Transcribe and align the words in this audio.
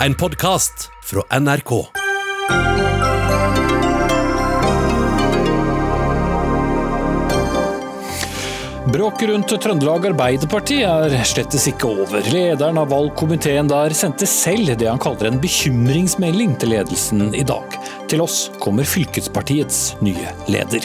En 0.00 0.14
podkast 0.14 0.90
fra 1.02 1.38
NRK. 1.40 1.70
Bråket 8.92 9.28
rundt 9.28 9.54
Trøndelag 9.62 10.06
Arbeiderparti 10.10 10.82
er 10.84 11.16
slettes 11.24 11.64
ikke 11.72 11.88
over. 11.88 12.28
Lederen 12.28 12.76
av 12.82 12.92
valgkomiteen 12.92 13.72
der 13.72 13.96
sendte 13.96 14.28
selv 14.28 14.76
det 14.76 14.90
han 14.90 15.00
kaller 15.00 15.30
en 15.30 15.40
bekymringsmelding 15.40 16.54
til 16.60 16.74
ledelsen 16.76 17.32
i 17.32 17.46
dag. 17.48 17.80
Til 18.12 18.26
oss 18.26 18.46
kommer 18.60 18.84
fylkespartiets 18.84 19.96
nye 20.04 20.36
leder. 20.52 20.84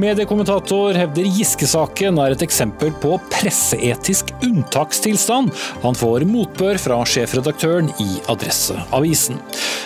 Mediekommentator 0.00 0.96
hevder 0.96 1.26
Giske-saken 1.36 2.16
er 2.22 2.32
et 2.32 2.42
eksempel 2.46 2.94
på 3.02 3.18
presseetisk 3.32 4.30
unntakstilstand. 4.46 5.52
Han 5.82 5.98
får 5.98 6.24
motbør 6.28 6.80
fra 6.80 7.00
sjefredaktøren 7.08 7.90
i 8.00 8.08
Adresseavisen. 8.32 9.36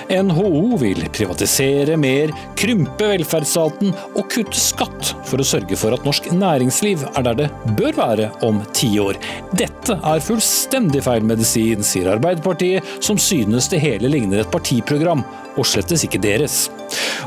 NHO 0.06 0.76
vil 0.78 1.02
privatisere 1.10 1.96
mer, 1.98 2.30
krympe 2.58 3.08
velferdsstaten 3.10 3.90
og 4.14 4.28
kutte 4.30 4.60
skatt 4.60 5.10
for 5.26 5.42
å 5.42 5.46
sørge 5.46 5.78
for 5.80 5.96
at 5.96 6.06
norsk 6.06 6.30
næringsliv 6.30 7.02
er 7.08 7.26
der 7.26 7.40
det 7.40 7.48
bør 7.78 7.98
være 7.98 8.30
om 8.46 8.62
ti 8.76 8.92
år. 9.02 9.18
Dette 9.58 9.98
er 9.98 10.22
fullstendig 10.22 11.02
feil 11.08 11.26
medisin, 11.26 11.82
sier 11.82 12.12
Arbeiderpartiet, 12.14 12.86
som 13.02 13.18
synes 13.18 13.66
det 13.72 13.82
hele 13.82 14.12
ligner 14.12 14.44
et 14.44 14.54
partiprogram, 14.54 15.26
og 15.56 15.66
slettes 15.66 16.04
ikke 16.06 16.22
deres. 16.22 16.66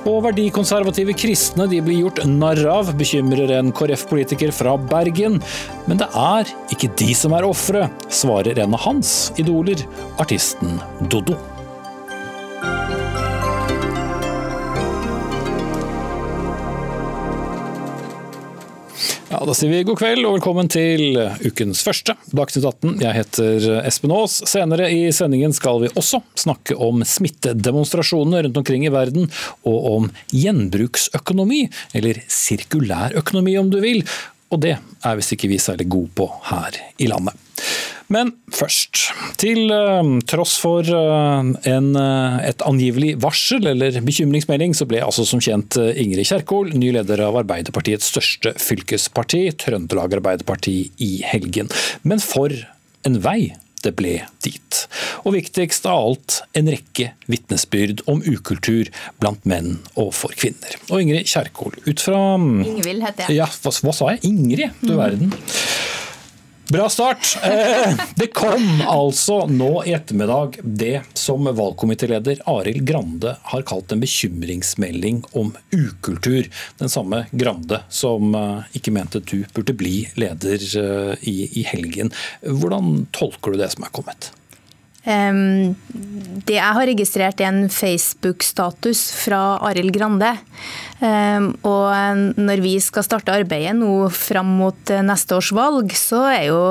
Og 0.07 0.21
verdikonservative 0.23 1.15
kristne 1.17 1.67
de 1.67 1.81
blir 1.83 2.05
gjort 2.05 2.23
narr 2.29 2.61
av, 2.71 2.93
bekymrer 2.99 3.51
en 3.57 3.73
KrF-politiker 3.75 4.53
fra 4.55 4.77
Bergen. 4.89 5.39
Men 5.89 6.01
det 6.01 6.09
er 6.15 6.49
ikke 6.73 6.91
de 7.01 7.13
som 7.17 7.35
er 7.37 7.47
ofre, 7.47 7.87
svarer 8.09 8.61
en 8.63 8.75
av 8.77 8.85
hans 8.87 9.15
idoler, 9.41 9.85
artisten 10.21 10.79
Doddo. 11.11 11.37
Da 19.39 19.53
sier 19.55 19.71
vi 19.71 19.85
god 19.87 19.95
kveld 20.01 20.25
og 20.27 20.33
velkommen 20.35 20.67
til 20.67 21.15
ukens 21.47 21.79
første 21.85 22.11
Dagsnytt 22.35 22.65
18. 22.67 22.97
Jeg 22.99 23.15
heter 23.15 23.67
Espen 23.87 24.11
Aas. 24.11 24.33
Senere 24.51 24.89
i 24.91 25.05
sendingen 25.15 25.53
skal 25.55 25.79
vi 25.85 25.91
også 25.93 26.19
snakke 26.41 26.75
om 26.75 27.05
smittedemonstrasjoner 27.07 28.43
rundt 28.43 28.59
omkring 28.59 28.83
i 28.83 28.91
verden, 28.91 29.29
og 29.63 29.87
om 29.93 30.09
gjenbruksøkonomi, 30.35 31.61
eller 31.95 32.19
sirkulærøkonomi 32.27 33.55
om 33.61 33.71
du 33.71 33.79
vil. 33.85 34.03
Og 34.51 34.59
det 34.65 34.75
er 34.75 35.19
visst 35.21 35.37
ikke 35.37 35.53
vi 35.53 35.61
særlig 35.63 35.87
gode 35.87 36.11
på 36.19 36.27
her 36.51 36.75
i 36.99 37.07
landet. 37.07 37.39
Men 38.13 38.33
først. 38.53 39.05
Til 39.39 39.69
uh, 39.69 40.17
tross 40.29 40.55
for 40.61 40.85
uh, 40.85 41.45
en, 41.69 41.89
uh, 41.93 42.39
et 42.41 42.65
angivelig 42.65 43.13
varsel 43.21 43.69
eller 43.71 44.01
bekymringsmelding, 44.05 44.73
så 44.77 44.87
ble 44.89 45.03
altså 45.05 45.27
som 45.29 45.41
kjent 45.43 45.77
Ingrid 45.77 46.27
Kjerkol 46.29 46.73
ny 46.73 46.91
leder 46.97 47.21
av 47.27 47.37
Arbeiderpartiets 47.43 48.09
største 48.09 48.55
fylkesparti, 48.59 49.45
Trøndelag 49.61 50.17
Arbeiderparti, 50.19 50.77
i 51.05 51.19
helgen. 51.25 51.69
Men 52.03 52.21
for 52.23 52.53
en 53.07 53.19
vei 53.23 53.53
det 53.83 53.93
ble 53.95 54.15
dit. 54.43 54.79
Og 55.23 55.35
viktigst 55.37 55.85
av 55.87 56.01
alt, 56.09 56.39
en 56.57 56.67
rekke 56.71 57.13
vitnesbyrd 57.31 58.03
om 58.11 58.19
ukultur 58.25 58.89
blant 59.21 59.45
menn 59.47 59.77
og 59.95 60.11
for 60.17 60.35
kvinner. 60.35 60.75
Og 60.89 61.05
Ingrid 61.05 61.29
Kjerkol, 61.31 61.77
ut 61.85 62.03
fra 62.03 62.19
Ingvild 62.35 63.05
heter 63.05 63.29
jeg. 63.29 63.39
Ja, 63.39 63.47
hva, 63.47 63.73
hva 63.85 63.95
sa 63.95 64.11
jeg? 64.15 64.23
Ingrid, 64.27 64.81
du 64.83 64.97
verden. 64.99 65.31
Bra 66.71 66.89
start! 66.89 67.37
Eh, 67.43 67.93
det 68.15 68.27
kom 68.27 68.81
altså 68.87 69.47
nå 69.49 69.83
i 69.89 69.93
ettermiddag 69.97 70.59
det 70.61 71.01
som 71.17 71.47
valgkomitéleder 71.57 72.43
Arild 72.45 72.83
Grande 72.85 73.33
har 73.41 73.65
kalt 73.65 73.91
en 73.91 74.03
bekymringsmelding 74.03 75.23
om 75.31 75.49
ukultur. 75.73 76.45
Den 76.77 76.93
samme 76.93 77.23
Grande 77.31 77.81
som 77.89 78.35
eh, 78.37 78.67
ikke 78.77 78.93
mente 78.93 79.23
du 79.25 79.47
burde 79.55 79.73
bli 79.73 80.03
leder 80.21 80.61
eh, 80.83 81.15
i, 81.25 81.65
helgen. 81.71 82.13
Hvordan 82.45 83.07
tolker 83.17 83.55
du 83.55 83.63
det 83.63 83.71
som 83.73 83.89
er 83.89 83.95
kommet? 83.95 84.29
Um, 85.09 85.73
det 86.45 86.59
jeg 86.59 86.75
har 86.77 86.85
registrert, 86.91 87.41
er 87.41 87.49
en 87.49 87.69
Facebook-status 87.73 89.07
fra 89.23 89.41
Arild 89.71 89.95
Grande. 89.95 90.35
Um, 90.99 91.53
og 91.63 92.35
når 92.35 92.59
vi 92.63 92.75
skal 92.83 93.05
starte 93.07 93.31
arbeidet 93.31 93.71
nå 93.77 94.09
fram 94.11 94.49
mot 94.59 94.91
neste 95.07 95.37
års 95.37 95.53
valg, 95.55 95.93
så 95.95 96.25
er 96.27 96.45
jo 96.49 96.61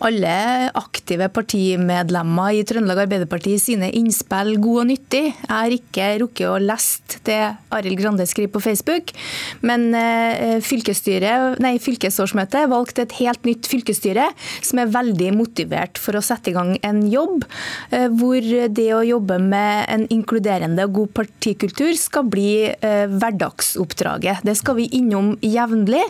alle 0.00 0.70
aktive 0.80 1.26
partimedlemmer 1.28 2.56
i 2.56 2.62
Trøndelag 2.64 3.02
Arbeiderparti 3.02 3.58
sine 3.60 3.90
innspill 3.98 4.54
gode 4.56 4.86
og 4.86 4.88
nyttig. 4.88 5.26
Jeg 5.34 5.50
har 5.50 5.74
ikke 5.76 6.06
rukket 6.22 6.48
å 6.48 6.54
lest 6.62 7.18
det 7.28 7.36
Arild 7.76 8.00
Grande 8.00 8.24
skriver 8.28 8.54
på 8.54 8.62
Facebook, 8.64 9.12
men 9.60 9.90
nei, 9.92 11.74
fylkesårsmøtet 11.84 12.70
valgte 12.72 13.04
et 13.04 13.16
helt 13.18 13.44
nytt 13.44 13.68
fylkesstyre 13.68 14.30
som 14.64 14.80
er 14.80 14.94
veldig 14.96 15.34
motivert 15.36 16.00
for 16.00 16.16
å 16.16 16.24
sette 16.24 16.48
i 16.48 16.56
gang 16.56 16.72
en 16.80 17.02
jobb 17.10 17.44
hvor 18.16 18.40
det 18.72 18.88
å 18.96 19.04
jobbe 19.04 19.36
med 19.42 19.84
en 19.92 20.08
inkluderende 20.08 20.88
og 20.88 20.96
god 21.02 21.14
partikultur 21.20 21.92
skal 22.00 22.24
bli 22.32 22.50
hverdagsoppdraget. 23.50 24.42
Det 24.42 24.54
skal 24.56 24.76
vi 24.76 24.88
innom 24.92 25.36
jevnlig, 25.42 26.02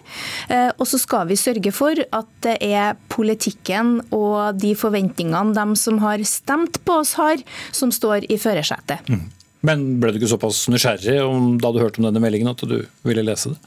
og 0.78 0.86
så 0.86 0.98
skal 0.98 1.28
vi 1.28 1.36
sørge 1.36 1.72
for 1.72 1.94
at 1.96 2.28
det 2.42 2.56
er 2.60 2.96
politikken 3.08 4.00
og 4.10 4.58
de 4.60 4.74
forventningene 4.74 5.54
de 5.54 5.76
som 5.76 5.98
har 5.98 6.18
stemt 6.24 6.80
på 6.84 7.00
oss 7.00 7.14
har, 7.14 7.40
som 7.72 7.90
står 7.92 8.30
i 8.30 8.38
førersetet. 8.38 9.06
Mm. 9.08 9.30
Men 9.62 10.00
ble 10.00 10.12
du 10.12 10.20
ikke 10.20 10.30
såpass 10.30 10.68
nysgjerrig 10.72 11.18
om, 11.22 11.58
da 11.60 11.70
du 11.72 11.80
hørte 11.82 12.00
om 12.00 12.08
denne 12.08 12.22
meldingen 12.22 12.48
at 12.48 12.62
du 12.64 12.78
ville 13.04 13.24
lese 13.26 13.52
det? 13.52 13.58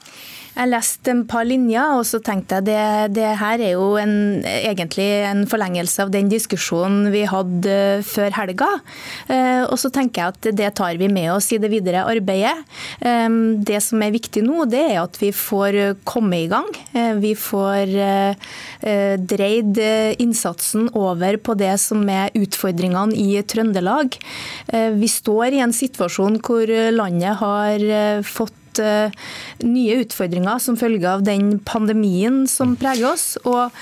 Jeg 0.53 0.69
leste 0.69 1.09
et 1.09 1.23
par 1.25 1.47
linjer, 1.49 1.95
og 1.97 2.03
så 2.05 2.19
tenkte 2.21 2.59
jeg 2.59 2.67
det, 2.67 3.15
det 3.17 3.29
her 3.39 3.57
er 3.57 3.71
jo 3.73 3.95
en, 3.97 4.43
egentlig 4.45 5.07
en 5.25 5.41
forlengelse 5.49 6.05
av 6.05 6.11
den 6.13 6.29
diskusjonen 6.29 7.09
vi 7.13 7.23
hadde 7.29 8.03
før 8.05 8.35
helga. 8.37 8.69
Og 9.65 9.73
så 9.81 9.89
tenker 9.93 10.21
jeg 10.21 10.35
at 10.35 10.49
det 10.59 10.69
tar 10.77 10.99
vi 11.01 11.09
med 11.09 11.31
oss 11.33 11.49
i 11.55 11.59
det 11.61 11.71
videre 11.73 12.05
arbeidet. 12.05 12.53
Det 13.01 13.81
som 13.81 14.05
er 14.05 14.13
viktig 14.13 14.45
nå, 14.45 14.67
det 14.69 14.83
er 14.91 15.01
at 15.01 15.17
vi 15.21 15.33
får 15.33 15.79
komme 16.05 16.43
i 16.43 16.49
gang. 16.51 16.69
Vi 17.17 17.33
får 17.39 17.97
dreid 19.33 19.83
innsatsen 20.21 20.91
over 20.93 21.41
på 21.41 21.57
det 21.57 21.75
som 21.81 22.05
er 22.13 22.33
utfordringene 22.37 23.17
i 23.17 23.41
Trøndelag. 23.41 24.21
Vi 24.69 25.09
står 25.17 25.57
i 25.57 25.63
en 25.65 25.73
situasjon 25.73 26.43
hvor 26.45 26.69
landet 26.93 27.41
har 27.41 27.89
fått 28.27 28.59
nye 28.79 29.99
utfordringer 30.03 30.61
som 30.63 30.77
følge 30.79 31.09
av 31.09 31.23
den 31.25 31.57
pandemien 31.65 32.43
som 32.49 32.75
preger 32.79 33.11
oss. 33.11 33.33
Og 33.43 33.73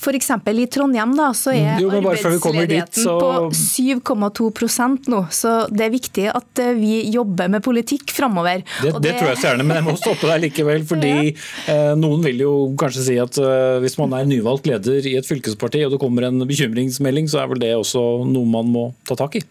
F.eks. 0.00 0.30
i 0.32 0.66
Trondheim 0.72 1.12
da, 1.16 1.28
så 1.36 1.52
er 1.52 1.82
jo, 1.82 1.90
arbeidsledigheten 1.92 2.70
dit, 2.72 3.02
så... 3.04 3.16
på 3.20 3.50
7,2 3.52 4.88
nå. 5.12 5.20
så 5.34 5.52
det 5.68 5.86
er 5.86 5.92
viktig 5.92 6.26
at 6.32 6.62
vi 6.78 7.02
jobber 7.12 7.50
med 7.52 7.64
politikk 7.64 8.14
framover. 8.16 8.64
Det, 8.80 8.94
det, 8.94 9.02
det, 9.04 9.14
tror 9.18 9.32
jeg 9.32 9.40
så 9.42 9.50
gjerne, 9.50 9.66
men 9.68 9.80
jeg 9.80 9.88
må 9.90 9.96
stoppe 10.00 10.30
deg 10.30 10.46
likevel. 10.46 10.86
fordi 10.90 11.12
ja. 11.12 11.34
eh, 11.74 11.92
Noen 12.00 12.24
vil 12.24 12.44
jo 12.46 12.54
kanskje 12.80 13.06
si 13.10 13.20
at 13.20 13.36
eh, 13.42 13.76
hvis 13.84 13.98
man 14.00 14.16
er 14.16 14.28
nyvalgt 14.30 14.70
leder 14.70 15.04
i 15.04 15.16
et 15.20 15.28
fylkesparti 15.28 15.84
og 15.86 15.96
det 15.96 16.02
kommer 16.02 16.30
en 16.30 16.46
bekymringsmelding, 16.48 17.28
så 17.30 17.44
er 17.44 17.52
vel 17.52 17.62
det 17.62 17.74
også 17.76 18.04
noe 18.30 18.48
man 18.48 18.72
må 18.72 18.90
ta 19.08 19.18
tak 19.20 19.36
i? 19.40 19.44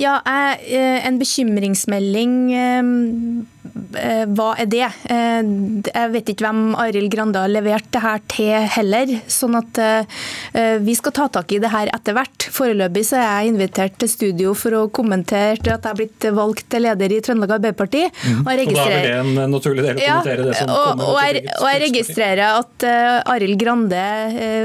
Ja, 0.00 0.20
En 0.24 1.18
bekymringsmelding, 1.20 2.38
hva 4.34 4.48
er 4.58 4.66
det? 4.70 4.86
Jeg 5.06 6.10
vet 6.14 6.30
ikke 6.32 6.46
hvem 6.46 6.74
Arild 6.78 7.10
Grande 7.12 7.42
har 7.42 7.50
levert 7.52 7.86
det 7.94 8.02
her 8.02 8.22
til 8.30 8.66
heller. 8.74 9.12
sånn 9.30 9.54
at 9.58 9.80
Vi 10.82 10.94
skal 10.98 11.14
ta 11.14 11.28
tak 11.38 11.52
i 11.54 11.60
det 11.62 11.70
her 11.70 11.90
etter 11.94 12.16
hvert. 12.16 12.48
Foreløpig 12.54 13.04
så 13.06 13.20
er 13.20 13.26
jeg 13.26 13.52
invitert 13.54 13.98
til 14.02 14.10
studio 14.10 14.54
for 14.58 14.76
å 14.78 14.82
kommentere 14.94 15.54
at 15.58 15.68
jeg 15.68 15.86
har 15.86 15.98
blitt 15.98 16.26
valgt 16.34 16.66
til 16.74 16.84
leder 16.86 17.14
i 17.14 17.20
Trøndelag 17.24 17.56
Arbeiderparti. 17.58 18.04
Mm. 18.10 18.42
Og, 18.42 18.50
og, 18.50 18.74
da 18.74 18.88
er 18.88 19.06
det 19.06 19.14
en 19.20 19.52
naturlig 19.54 19.86
del 19.86 19.98
å 19.98 20.02
kommentere 20.02 20.48
det 20.48 20.58
som 20.58 20.74
og, 20.74 20.84
kommer. 20.90 21.04
Og 21.06 21.20
jeg, 21.22 21.44
og 21.54 21.68
jeg 21.70 21.82
registrerer 21.86 22.44
at 22.48 22.88
Arild 23.34 23.58
Grande, 23.62 24.04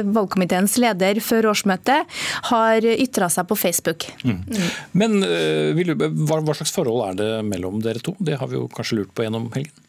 valgkomiteens 0.10 0.78
leder 0.82 1.22
før 1.24 1.52
årsmøtet, 1.54 2.20
har 2.50 2.90
ytra 2.96 3.30
seg 3.32 3.48
på 3.50 3.58
Facebook. 3.60 4.10
Mm. 4.24 4.42
Mm. 4.50 5.19
Men 5.20 6.24
hva 6.30 6.56
slags 6.58 6.74
forhold 6.76 7.06
er 7.12 7.20
det 7.20 7.30
mellom 7.50 7.84
dere 7.84 8.02
to? 8.04 8.16
Det 8.20 8.40
har 8.40 8.50
vi 8.52 8.60
jo 8.60 8.68
kanskje 8.72 9.02
lurt 9.02 9.14
på 9.16 9.28
gjennom 9.28 9.52
helgen? 9.56 9.86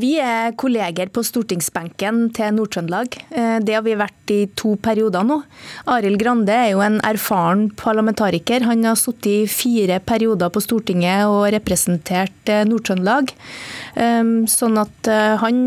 Vi 0.00 0.14
er 0.22 0.54
kolleger 0.58 1.10
på 1.12 1.22
stortingsbenken 1.24 2.30
til 2.36 2.54
Nord-Trøndelag. 2.56 3.16
Det 3.60 3.74
har 3.76 3.82
vi 3.84 3.96
vært 3.98 4.32
i 4.32 4.38
to 4.56 4.72
perioder 4.80 5.26
nå. 5.26 5.36
Arild 5.92 6.16
Grande 6.20 6.54
er 6.54 6.70
jo 6.72 6.80
en 6.84 6.96
erfaren 7.04 7.66
parlamentariker. 7.76 8.64
Han 8.64 8.86
har 8.88 8.96
sittet 8.96 9.28
i 9.28 9.50
fire 9.50 10.00
perioder 10.00 10.52
på 10.52 10.62
Stortinget 10.64 11.28
og 11.28 11.50
representert 11.52 12.52
Nord-Trøndelag. 12.70 13.34
Sånn 14.50 14.80
at 14.80 15.10
han 15.44 15.60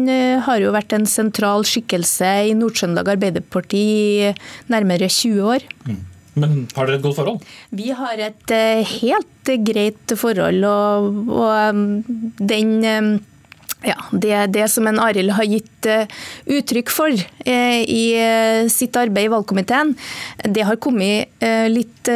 har 0.48 0.64
jo 0.64 0.74
vært 0.74 0.98
en 0.98 1.06
sentral 1.10 1.62
skikkelse 1.68 2.34
i 2.50 2.58
Nord-Trøndelag 2.58 3.14
Arbeiderparti 3.14 3.84
i 3.84 4.34
nærmere 4.74 5.06
20 5.06 5.54
år. 5.54 5.70
Mm. 5.86 6.02
Men 6.40 6.64
har 6.76 6.88
dere 6.90 6.98
et 7.00 7.06
godt 7.06 7.20
forhold? 7.20 7.44
Vi 7.76 7.92
har 7.94 8.22
et 8.30 8.54
helt 8.90 9.52
greit 9.68 10.16
forhold, 10.18 10.64
og, 10.66 11.12
og 11.30 11.76
den 12.54 12.74
ja, 13.84 13.98
det, 14.12 14.36
det 14.56 14.68
som 14.72 14.88
en 14.88 15.00
Arild 15.02 15.34
har 15.36 15.48
gitt 15.48 15.88
uh, 15.90 16.08
uttrykk 16.56 16.92
for 16.94 17.12
uh, 17.12 17.82
i 17.84 18.04
uh, 18.16 18.70
sitt 18.72 18.96
arbeid 19.00 19.28
i 19.28 19.34
valgkomiteen, 19.34 19.94
det 20.44 20.66
har 20.68 20.80
kommet 20.84 21.32
litt 21.44 22.08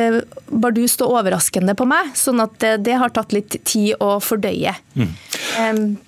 bardust 0.48 1.02
og 1.04 1.14
overraskende 1.20 1.74
på 1.78 1.86
meg. 1.88 2.14
Sånn 2.18 2.40
at 2.44 2.64
det 2.84 2.96
har 3.00 3.12
tatt 3.16 3.34
litt 3.36 3.58
tid 3.68 4.00
å 4.04 4.18
fordøye. 4.24 4.74
Mm. 4.98 5.12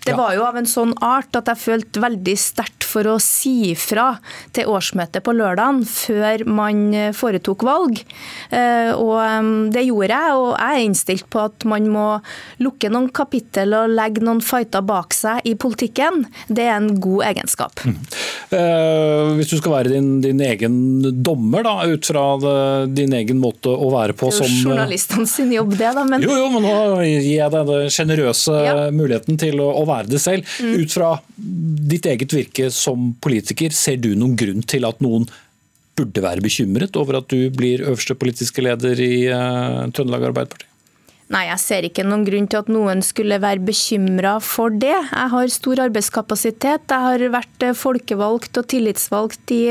Det 0.04 0.16
var 0.16 0.34
jo 0.36 0.46
av 0.48 0.58
en 0.60 0.68
sånn 0.70 0.94
art 1.04 1.36
at 1.38 1.50
jeg 1.52 1.62
følte 1.62 2.04
veldig 2.04 2.36
sterkt 2.40 2.86
for 2.88 3.08
å 3.08 3.18
si 3.24 3.74
fra 3.80 4.08
til 4.56 4.72
årsmøtet 4.72 5.24
på 5.26 5.36
lørdagen 5.36 5.84
før 5.88 6.46
man 6.48 6.82
foretok 7.16 7.66
valg. 7.68 8.02
Og 8.52 9.70
det 9.76 9.86
gjorde 9.88 10.12
jeg, 10.16 10.38
og 10.40 10.50
jeg 10.54 10.80
er 10.80 10.86
innstilt 10.86 11.30
på 11.32 11.44
at 11.50 11.68
man 11.70 11.90
må 11.92 12.08
lukke 12.64 12.92
noen 12.92 13.10
kapittel 13.16 13.76
og 13.78 13.96
legge 13.96 14.24
noen 14.26 14.44
fighter 14.44 14.86
bak 14.86 15.16
seg 15.16 15.49
i 15.50 15.56
politikken, 15.60 16.24
det 16.48 16.68
er 16.68 16.78
en 16.78 16.92
god 17.02 17.26
egenskap. 17.30 17.82
Mm. 17.86 17.98
Eh, 18.56 19.32
hvis 19.38 19.52
du 19.52 19.58
skal 19.60 19.76
være 19.76 19.94
din, 19.94 20.10
din 20.24 20.40
egen 20.46 20.78
dommer, 21.24 21.66
da, 21.66 21.76
ut 21.90 22.10
fra 22.10 22.24
det, 22.42 22.56
din 22.98 23.14
egen 23.20 23.42
måte 23.42 23.74
å 23.74 23.92
være 23.94 24.16
på 24.18 24.32
som 24.34 24.46
Det 24.46 24.54
er 24.54 24.64
jo 24.64 24.72
journalistene 24.72 25.28
sin 25.30 25.52
jobb, 25.54 25.76
det, 25.78 25.92
da. 25.98 26.06
Men... 26.08 26.26
Jo, 26.26 26.38
jo, 26.40 26.48
men 26.56 26.66
nå 26.66 26.78
gir 27.06 27.28
jeg 27.28 27.54
deg 27.56 27.70
den 27.74 27.94
sjenerøse 27.94 28.64
ja. 28.66 28.78
muligheten 28.96 29.40
til 29.42 29.62
å, 29.64 29.70
å, 29.82 29.86
være 29.90 30.14
det 30.14 30.24
selv. 30.24 30.58
Mm. 30.64 30.74
Ut 30.82 30.96
fra 30.96 31.12
ditt 31.94 32.10
eget 32.10 32.34
virke 32.36 32.72
som 32.74 33.12
politiker, 33.22 33.76
ser 33.76 34.02
du 34.02 34.12
noen 34.16 34.38
grunn 34.40 34.66
til 34.66 34.88
at 34.90 35.04
noen 35.04 35.28
burde 36.00 36.24
være 36.24 36.44
bekymret 36.44 36.96
over 37.00 37.20
at 37.20 37.30
du 37.32 37.50
blir 37.52 37.84
øverste 37.84 38.16
politiske 38.20 38.64
leder 38.64 39.02
i 39.04 39.14
uh, 39.28 39.86
Trøndelag 39.92 40.30
Arbeiderparti? 40.32 40.69
Nei, 41.30 41.44
jeg 41.46 41.62
ser 41.62 41.86
ikke 41.86 42.02
noen 42.08 42.24
grunn 42.26 42.48
til 42.50 42.58
at 42.64 42.70
noen 42.74 43.04
skulle 43.06 43.38
være 43.38 43.62
bekymra 43.62 44.32
for 44.42 44.74
det. 44.74 44.96
Jeg 44.96 45.30
har 45.30 45.52
stor 45.54 45.82
arbeidskapasitet. 45.84 46.90
Jeg 46.90 47.06
har 47.06 47.24
vært 47.36 47.66
eh, 47.68 47.76
folkevalgt 47.78 48.58
og 48.58 48.66
tillitsvalgt 48.74 49.54
i 49.54 49.62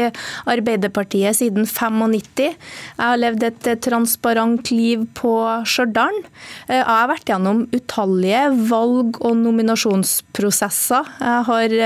Arbeiderpartiet 0.55 1.41
siden 1.41 1.67
95. 1.67 2.45
Jeg 2.47 3.03
har 3.03 3.19
levd 3.19 3.49
et 3.49 3.71
eh, 3.73 3.81
transparent 3.89 4.71
liv 4.71 5.03
på 5.19 5.35
Stjørdal. 5.67 6.21
Eh, 6.69 6.79
jeg 6.79 6.87
har 6.87 7.11
vært 7.11 7.33
gjennom 7.35 7.65
utallige 7.75 8.45
valg- 8.71 9.19
og 9.19 9.35
nominasjonsprosesser. 9.43 11.11
Jeg 11.19 11.49
har 11.51 11.81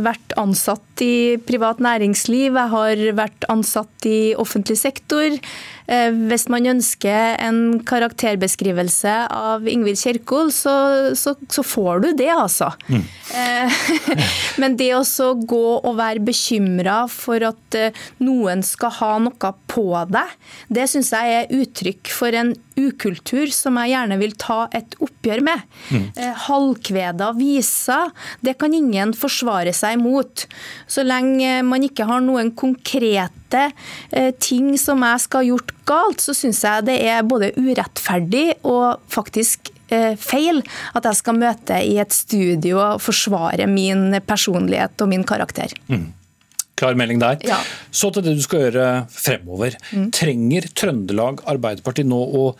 vært 0.00 0.32
ansatt 0.38 1.02
i 1.02 1.36
privat 1.42 1.80
næringsliv, 1.82 2.54
jeg 2.54 2.70
har 2.70 3.00
vært 3.18 3.46
ansatt 3.52 4.06
i 4.08 4.32
offentlig 4.38 4.78
sektor. 4.78 5.34
Eh, 5.86 6.10
hvis 6.30 6.46
man 6.50 6.66
ønsker 6.66 7.36
en 7.42 7.78
karakterbeskrivelse 7.86 9.14
av 9.30 9.66
Ingvild 9.70 10.00
Kjerkol, 10.00 10.50
så, 10.54 10.74
så, 11.18 11.36
så 11.52 11.62
får 11.66 12.02
du 12.02 12.08
det, 12.18 12.30
altså. 12.32 12.72
Mm. 12.90 13.04
Eh, 13.38 13.80
men 14.62 14.78
det 14.78 14.90
å 14.96 15.32
gå 15.38 15.64
og 15.78 15.98
være 15.98 16.24
bekymra 16.26 17.04
for 17.12 17.42
at 17.46 17.78
eh, 17.78 18.04
noen 18.22 18.64
skal 18.66 18.94
ha 18.98 19.12
noe 19.22 19.52
på 19.70 19.86
deg, 20.10 20.34
det 20.72 20.88
syns 20.90 21.12
jeg 21.14 21.38
er 21.40 21.54
uttrykk 21.54 22.10
for 22.10 22.34
en 22.34 22.54
ukultur 22.76 23.48
som 23.54 23.78
jeg 23.80 23.94
gjerne 23.94 24.18
vil 24.20 24.34
ta 24.40 24.58
et 24.76 24.98
oppgjør 25.00 25.42
med. 25.46 25.62
Mm. 25.94 26.06
Halvkveda 26.46 27.30
viser, 27.38 28.10
det 28.44 28.56
kan 28.60 28.74
ingen 28.76 29.14
forsvare 29.16 29.72
seg 29.76 30.00
mot. 30.02 30.44
Så 30.90 31.06
lenge 31.06 31.62
man 31.64 31.86
ikke 31.86 32.08
har 32.08 32.20
noen 32.24 32.52
konkrete 32.58 33.45
konkrete 33.46 33.72
eh, 34.10 34.34
ting 34.38 34.76
som 34.78 35.02
jeg 35.02 35.20
skal 35.20 35.40
ha 35.40 35.46
gjort 35.50 35.72
galt, 35.86 36.20
så 36.20 36.34
syns 36.34 36.64
jeg 36.64 36.86
det 36.86 36.98
er 37.06 37.22
både 37.22 37.52
urettferdig 37.56 38.58
og 38.64 39.00
faktisk 39.08 39.70
eh, 39.90 40.16
feil 40.16 40.62
at 40.94 41.04
jeg 41.04 41.16
skal 41.16 41.38
møte 41.38 41.80
i 41.82 41.98
et 41.98 42.12
studio 42.12 42.78
og 42.78 43.00
forsvare 43.00 43.66
min 43.66 44.20
personlighet 44.26 45.00
og 45.00 45.08
min 45.08 45.24
karakter. 45.24 45.72
Mm. 45.88 46.12
Klar 46.76 46.94
melding 46.94 47.18
der. 47.18 47.38
Ja. 47.40 47.56
Så 47.90 48.10
til 48.12 48.22
det 48.22 48.34
du 48.36 48.42
skal 48.44 48.66
gjøre 48.66 49.06
fremover. 49.08 49.78
Mm. 49.92 50.10
Trenger 50.12 50.66
Trøndelag 50.76 51.40
Arbeiderparti 51.48 52.04
nå 52.04 52.18
å 52.20 52.50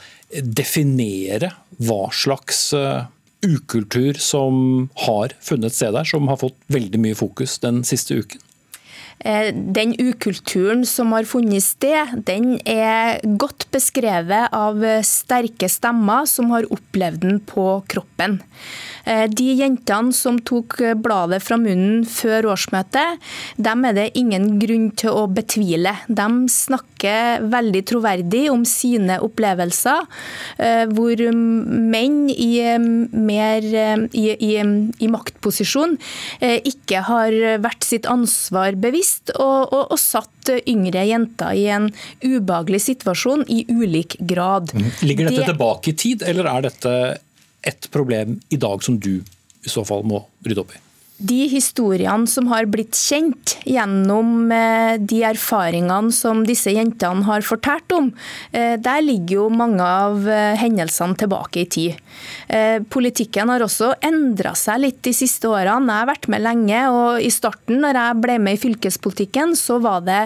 definere 0.41 1.53
hva 1.77 2.06
slags 2.17 2.71
eh, 2.73 3.05
ukultur 3.44 4.17
som 4.19 4.88
har 5.05 5.37
funnet 5.44 5.75
sted 5.77 5.93
der, 5.93 6.09
som 6.09 6.31
har 6.33 6.41
fått 6.41 6.56
veldig 6.73 7.03
mye 7.03 7.19
fokus 7.19 7.59
den 7.61 7.85
siste 7.85 8.17
uken? 8.23 8.45
Eh, 9.18 9.54
den 9.54 9.94
ukulturen 9.98 10.84
som 10.86 11.12
har 11.16 11.24
funnet 11.24 11.64
sted, 11.64 12.18
den 12.28 12.58
er 12.68 13.22
godt 13.40 13.64
beskrevet 13.72 14.52
av 14.54 14.82
sterke 15.06 15.70
stemmer 15.72 16.28
som 16.28 16.52
har 16.52 16.68
opplevd 16.72 17.24
den 17.24 17.40
på 17.48 17.80
kroppen. 17.88 18.38
Eh, 19.06 19.24
de 19.30 19.54
jentene 19.56 20.12
som 20.12 20.36
tok 20.38 20.76
bladet 21.00 21.40
fra 21.42 21.56
munnen 21.56 22.04
før 22.04 22.50
årsmøtet, 22.52 23.22
dem 23.56 23.86
er 23.88 23.96
det 23.96 24.06
ingen 24.20 24.58
grunn 24.60 24.90
til 24.92 25.16
å 25.16 25.24
betvile. 25.32 25.94
De 26.08 26.28
snakker 26.52 27.46
veldig 27.48 27.84
troverdig 27.88 28.44
om 28.52 28.66
sine 28.68 29.16
opplevelser, 29.24 30.04
eh, 30.58 30.84
hvor 30.92 31.24
menn 31.32 32.28
i, 32.36 32.52
mer, 32.76 33.64
i, 34.12 34.26
i, 34.36 34.52
i 34.60 35.08
maktposisjon 35.08 35.96
ikke 36.40 37.00
har 37.06 37.34
vært 37.62 37.84
sitt 37.86 38.06
ansvar 38.10 38.76
bevisst 38.80 39.06
bevisst 39.06 39.31
og, 39.38 39.73
og, 39.73 39.93
og, 39.93 39.99
satt 39.99 40.50
yngre 40.67 41.05
jenter 41.06 41.55
i 41.55 41.67
en 41.70 41.91
ubehagelig 42.23 42.82
situasjon 42.87 43.47
i 43.49 43.64
ulik 43.69 44.17
grad. 44.20 44.73
Mhm. 44.75 44.91
Ligger 45.03 45.31
dette 45.31 45.41
det... 45.41 45.50
tilbake 45.53 45.91
i 45.91 45.97
tid, 45.97 46.23
eller 46.23 46.47
er 46.47 46.67
dette 46.70 47.19
et 47.67 47.88
problem 47.91 48.41
i 48.50 48.56
dag 48.56 48.82
som 48.82 48.99
du 48.99 49.23
i 49.67 49.69
så 49.69 49.85
fall 49.85 50.05
må 50.06 50.25
rydde 50.47 50.62
opp 50.62 50.75
i? 50.75 50.86
De 51.16 51.46
historiene 51.48 52.28
som 52.28 52.50
har 52.50 52.66
blitt 52.68 52.92
kjent 52.92 53.54
gjennom 53.64 54.50
eh, 54.52 54.98
de 55.00 55.22
erfaringene 55.24 56.12
som 56.12 56.42
disse 56.44 56.74
jentene 56.74 57.24
har 57.24 57.46
fortalt 57.46 57.94
om, 57.96 58.10
eh, 58.52 58.74
der 58.76 59.00
ligger 59.00 59.38
jo 59.38 59.46
mange 59.48 59.80
av 59.80 60.28
eh, 60.28 60.58
hendelsene 60.60 61.16
tilbake 61.16 61.62
i 61.62 61.70
tid. 61.72 62.02
Politikken 62.92 63.50
har 63.50 63.62
også 63.64 63.94
endra 64.04 64.52
seg 64.56 64.82
litt 64.82 64.98
de 65.04 65.12
siste 65.16 65.48
årene. 65.48 65.88
Jeg 65.88 66.04
har 66.04 66.10
vært 66.10 66.28
med 66.32 66.44
lenge, 66.44 66.82
og 66.92 67.24
i 67.24 67.30
starten 67.32 67.80
når 67.82 67.98
jeg 68.00 68.20
ble 68.22 68.36
med 68.42 68.56
i 68.56 68.60
fylkespolitikken, 68.60 69.56
så 69.58 69.80
var 69.82 70.04
det 70.06 70.20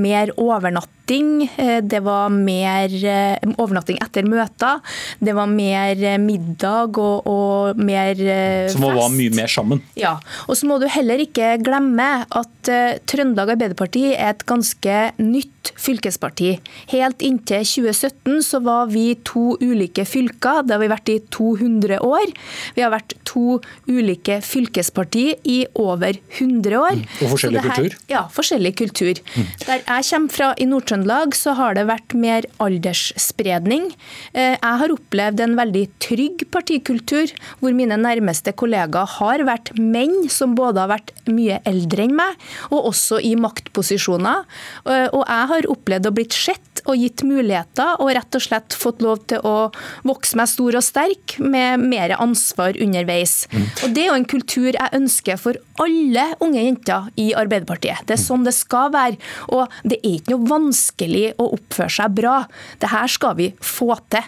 mer 0.00 0.32
overnatt 0.40 0.99
overnatting. 1.10 1.50
Eh, 1.56 1.82
det 1.82 2.00
var 2.00 2.30
mer 2.30 2.88
eh, 3.04 3.36
overnatting 3.58 3.98
etter 4.00 4.24
møter. 4.24 4.80
Det 5.18 5.34
var 5.34 5.46
mer 5.46 5.96
eh, 5.96 6.18
middag 6.18 6.98
og, 6.98 7.26
og 7.26 7.76
mer 7.76 8.14
fest. 8.14 8.74
Så 8.74 8.78
Som 8.78 8.96
var 8.96 9.10
mye 9.10 9.34
mer 9.34 9.46
sammen? 9.50 9.82
Ja. 9.96 10.18
Og 10.48 10.56
så 10.56 10.66
må 10.66 10.78
du 10.78 10.88
heller 10.88 11.18
ikke 11.20 11.58
glemme 11.62 12.24
at 12.28 12.70
Trøndelag 13.08 13.54
Arbeiderparti 13.56 14.12
er 14.14 14.34
et 14.34 14.44
ganske 14.46 15.12
nytt 15.18 15.59
fylkesparti. 15.80 16.54
Helt 16.92 17.22
inntil 17.24 17.64
2017 17.66 18.42
så 18.46 18.60
var 18.64 18.90
vi 18.92 19.14
to 19.26 19.56
ulike 19.60 20.04
fylker. 20.08 20.64
Det 20.66 20.76
har 20.76 20.82
vi 20.82 20.90
vært 20.90 21.12
i 21.12 21.18
200 21.32 22.00
år. 22.06 22.32
Vi 22.76 22.84
har 22.84 22.92
vært 22.94 23.14
to 23.28 23.58
ulike 23.88 24.40
fylkesparti 24.44 25.26
i 25.44 25.58
over 25.78 26.16
100 26.38 26.78
år. 26.80 27.00
Mm. 27.00 27.06
Og 27.26 27.34
forskjellig 27.34 27.64
her, 27.64 27.70
kultur? 27.70 27.98
Ja, 28.12 28.24
forskjellig 28.32 28.74
kultur. 28.80 29.20
Mm. 29.34 29.50
Der 29.66 29.84
jeg 29.84 30.08
kommer 30.10 30.34
fra 30.34 30.50
i 30.56 30.68
Nord-Trøndelag, 30.70 31.36
så 31.38 31.54
har 31.58 31.76
det 31.78 31.86
vært 31.90 32.16
mer 32.18 32.48
aldersspredning. 32.62 33.90
Eh, 34.32 34.56
jeg 34.56 34.80
har 34.82 34.94
opplevd 34.94 35.44
en 35.44 35.56
veldig 35.58 35.84
trygg 36.02 36.46
partikultur, 36.54 37.32
hvor 37.60 37.76
mine 37.76 37.98
nærmeste 38.00 38.54
kollegaer 38.56 39.08
har 39.18 39.44
vært 39.48 39.72
menn 39.78 40.28
som 40.32 40.56
både 40.58 40.84
har 40.84 40.92
vært 40.94 41.14
mye 41.30 41.60
eldre 41.68 42.06
enn 42.06 42.16
meg, 42.18 42.38
og 42.70 42.90
også 42.92 43.20
i 43.26 43.34
maktposisjoner. 43.38 44.46
Eh, 44.86 45.08
og 45.10 45.24
jeg 45.24 45.49
har 45.50 45.68
opplevd 45.70 46.08
å 46.08 46.14
blitt 46.14 46.36
sett 46.36 46.82
og 46.88 46.96
gitt 46.96 47.22
muligheter, 47.26 47.98
og 48.00 48.12
rett 48.16 48.36
og 48.36 48.44
slett 48.44 48.76
fått 48.76 49.02
lov 49.04 49.22
til 49.30 49.42
å 49.46 49.70
vokse 50.08 50.38
meg 50.38 50.48
stor 50.50 50.78
og 50.78 50.84
sterk 50.84 51.36
med 51.42 51.82
mer 51.82 52.14
ansvar 52.16 52.78
underveis. 52.80 53.44
Mm. 53.52 53.66
Og 53.84 53.94
Det 53.94 54.04
er 54.04 54.10
jo 54.10 54.18
en 54.18 54.28
kultur 54.32 54.70
jeg 54.70 54.96
ønsker 54.96 55.40
for 55.40 55.60
alle 55.82 56.26
unge 56.40 56.64
jenter 56.64 57.10
i 57.20 57.30
Arbeiderpartiet. 57.36 58.06
Det 58.08 58.16
er 58.16 58.22
sånn 58.22 58.46
det 58.46 58.56
skal 58.56 58.92
være. 58.94 59.20
Og 59.52 59.70
det 59.84 60.00
er 60.00 60.18
ikke 60.18 60.36
noe 60.36 60.50
vanskelig 60.50 61.26
å 61.36 61.50
oppføre 61.58 61.94
seg 62.00 62.16
bra. 62.16 62.36
Det 62.80 62.92
her 62.92 63.10
skal 63.10 63.36
vi 63.38 63.50
få 63.60 63.92
til. 64.12 64.24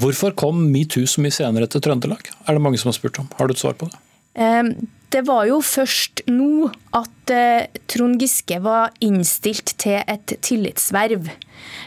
Hvorfor 0.00 0.34
kom 0.34 0.64
metoo 0.72 1.06
så 1.06 1.22
mye 1.22 1.34
senere 1.34 1.68
til 1.70 1.82
Trøndelag? 1.84 2.32
Er 2.48 2.56
det 2.56 2.62
mange 2.64 2.80
som 2.80 2.90
har 2.90 2.96
spurt 2.96 3.20
om. 3.22 3.28
Har 3.38 3.46
du 3.46 3.54
et 3.54 3.62
svar 3.62 3.76
på 3.78 3.86
det? 3.90 4.00
Det 5.14 5.22
var 5.28 5.44
jo 5.46 5.60
først 5.62 6.24
nå 6.26 6.66
at 6.96 7.30
eh, 7.30 7.68
Trond 7.90 8.18
Giske 8.18 8.58
var 8.64 8.90
innstilt 9.04 9.76
til 9.78 10.00
et 10.10 10.34
tillitsverv. 10.42 11.28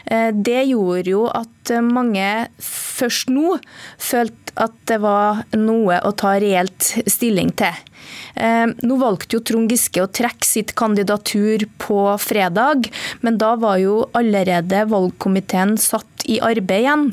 Eh, 0.08 0.30
det 0.32 0.62
gjorde 0.70 1.12
jo 1.12 1.26
at 1.28 1.74
mange 1.84 2.48
først 2.64 3.28
nå 3.28 3.58
følte 4.00 4.56
at 4.56 4.78
det 4.88 4.98
var 5.04 5.44
noe 5.60 6.00
å 6.00 6.14
ta 6.16 6.38
reelt 6.40 6.88
stilling 7.04 7.52
til. 7.60 7.76
Nå 8.38 8.98
valgte 9.00 9.38
jo 9.38 9.42
Trond 9.42 9.72
Giske 9.72 10.02
å 10.04 10.10
trekke 10.10 10.46
sitt 10.46 10.74
kandidatur 10.78 11.64
på 11.82 12.02
fredag, 12.22 12.86
men 13.24 13.38
da 13.40 13.54
var 13.58 13.80
jo 13.82 14.04
allerede 14.16 14.84
valgkomiteen 14.90 15.76
satt 15.80 16.06
i 16.28 16.38
arbeid 16.44 16.84
igjen. 16.84 17.04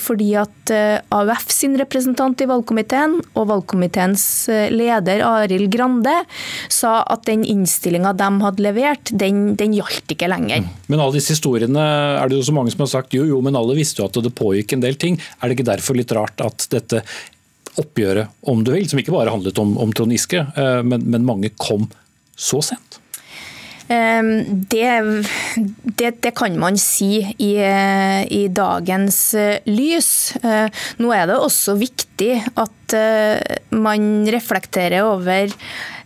Fordi 0.00 0.28
at 0.40 0.72
AUF 1.14 1.50
sin 1.52 1.76
representant 1.78 2.40
i 2.42 2.48
valgkomiteen 2.48 3.18
og 3.36 3.48
valgkomiteens 3.52 4.24
leder 4.72 5.22
Arild 5.26 5.70
Grande 5.72 6.14
sa 6.72 6.98
at 7.04 7.26
den 7.28 7.44
innstillinga 7.46 8.14
de 8.16 8.30
hadde 8.42 8.64
levert, 8.64 9.12
den, 9.12 9.54
den 9.60 9.76
gjaldt 9.76 10.16
ikke 10.16 10.30
lenger. 10.32 10.64
Mm. 10.64 10.72
Men 10.90 11.02
alle 11.02 11.18
disse 11.18 11.36
historiene 11.36 11.86
er 12.22 12.30
det 12.30 12.40
jo 12.40 12.48
så 12.48 12.56
mange 12.56 12.74
som 12.74 12.86
har 12.86 12.92
sagt 12.96 13.16
jo, 13.16 13.26
jo, 13.28 13.40
men 13.44 13.58
alle 13.58 13.76
visste 13.78 14.02
jo 14.02 14.10
at 14.10 14.18
det 14.24 14.34
pågikk 14.36 14.76
en 14.76 14.84
del 14.84 14.98
ting. 15.00 15.20
Er 15.40 15.48
det 15.48 15.58
ikke 15.58 15.70
derfor 15.74 15.98
litt 15.98 16.14
rart 16.16 16.42
at 16.44 16.68
dette 16.72 17.04
oppgjøret, 17.80 18.32
om 18.48 18.62
du 18.64 18.72
vil, 18.74 18.88
som 18.88 19.00
ikke 19.00 19.14
bare 19.14 19.32
handlet 19.34 19.58
om, 19.62 19.76
om 19.80 19.92
Trond 19.94 20.14
Giske, 20.14 20.46
eh, 20.56 20.82
men, 20.86 21.06
men 21.10 21.26
mange 21.26 21.52
kom 21.60 21.88
så 22.36 22.62
sent? 22.64 23.00
Ehm, 23.88 24.64
det, 24.66 24.88
det, 25.84 26.10
det, 26.22 26.32
kan 26.34 26.56
man 26.58 26.78
si 26.80 27.20
i, 27.22 27.52
i, 27.54 28.42
dagens 28.50 29.18
eh, 29.38 29.60
lys. 29.70 30.10
Eh, 30.42 30.66
nå 30.98 31.12
er 31.14 31.28
det 31.30 31.38
også 31.38 31.76
viktig 31.78 32.32
at 32.58 32.72
man 33.74 34.28
reflekterer 34.30 35.02
over 35.02 35.50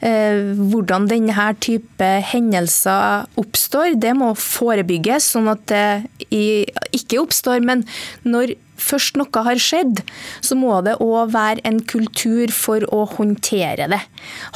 hvordan 0.00 1.04
denne 1.10 1.44
type 1.60 2.06
hendelser 2.30 3.26
oppstår. 3.36 3.98
Det 4.00 4.14
må 4.16 4.30
forebygges, 4.32 5.26
sånn 5.34 5.50
at 5.52 5.66
det 5.68 6.30
ikke 6.96 7.20
oppstår. 7.20 7.60
Men 7.60 7.84
når 8.24 8.54
først 8.80 9.18
noe 9.20 9.44
har 9.46 9.60
skjedd, 9.60 10.02
så 10.44 10.56
må 10.58 10.80
det 10.86 10.98
òg 11.02 11.34
være 11.34 11.64
en 11.68 11.80
kultur 11.84 12.52
for 12.54 12.84
å 12.92 13.04
håndtere 13.16 13.88
det. 13.92 14.00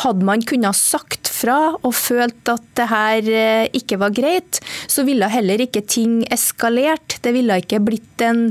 Hadde 0.05 0.27
man 0.27 0.45
kunnet 0.45 0.77
sagt 0.79 1.31
fra 1.35 1.75
og 1.75 1.93
følt 1.97 2.51
at 2.51 2.65
det 2.79 2.89
her 2.91 3.29
eh, 3.31 3.69
ikke 3.77 3.99
var 4.01 4.15
greit, 4.15 4.61
så 4.91 5.05
ville 5.07 5.29
heller 5.31 5.63
ikke 5.65 5.85
ting 5.87 6.23
eskalert. 6.35 7.19
Det 7.25 7.35
ville 7.35 7.59
ikke 7.61 7.83
blitt 7.85 8.25
en 8.25 8.47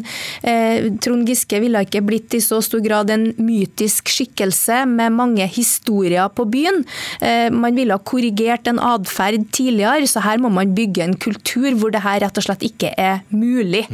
eh, 0.45 0.89
Trond 1.03 1.27
Giske 1.29 1.59
ville 1.63 1.83
ikke 1.85 2.03
blitt 2.05 2.35
i 2.37 2.41
så 2.43 2.59
stor 2.63 2.83
grad 2.83 3.11
en 3.13 3.29
mytisk 3.41 4.11
skikkelse 4.11 4.83
med 4.89 5.15
mange 5.15 5.47
historier 5.49 6.29
på 6.33 6.45
byen. 6.51 6.83
Eh, 7.23 7.49
man 7.53 7.75
ville 7.77 7.95
ha 7.95 8.03
korrigert 8.03 8.69
en 8.69 8.81
atferd 8.83 9.49
tidligere, 9.55 10.07
så 10.09 10.23
her 10.25 10.41
må 10.43 10.51
man 10.53 10.75
bygge 10.75 11.05
en 11.05 11.17
kultur 11.17 11.71
hvor 11.79 11.93
det 11.93 12.03
her 12.05 12.21
rett 12.23 12.39
og 12.39 12.47
slett 12.47 12.65
ikke 12.67 12.93
er 12.99 13.23
mulig. 13.33 13.85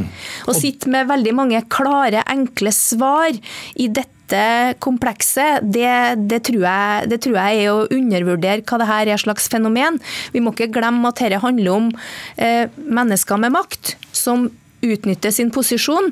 Å 0.50 0.56
sitte 0.56 0.92
med 0.92 1.10
veldig 1.10 1.36
mange 1.38 1.62
klare, 1.72 2.24
enkle 2.30 2.74
svar 2.76 3.36
i 3.76 3.88
dette 3.88 4.76
komplekset, 4.84 5.66
det, 5.74 5.90
det, 6.30 6.44
tror 6.46 6.62
jeg, 6.62 7.10
det, 7.10 7.18
tror 7.26 7.40
jeg, 7.40 7.64
er 7.64 7.72
å 7.74 7.88
undervurdere 7.96 8.62
hva 8.62 8.80
det 8.82 8.90
her 8.90 9.14
er 9.16 9.22
slags 9.22 9.50
fenomen. 9.50 9.98
Vi 10.36 10.44
må 10.44 10.54
ikke 10.54 10.70
glemme 10.76 11.10
at 11.10 11.22
dette 11.22 11.42
handler 11.42 11.72
om 11.74 11.90
eh, 12.38 12.70
mennesker 12.78 13.42
med 13.42 13.56
makt 13.58 13.96
som 14.14 14.50
utnytter 14.86 15.34
sin 15.36 15.50
posisjon 15.52 16.12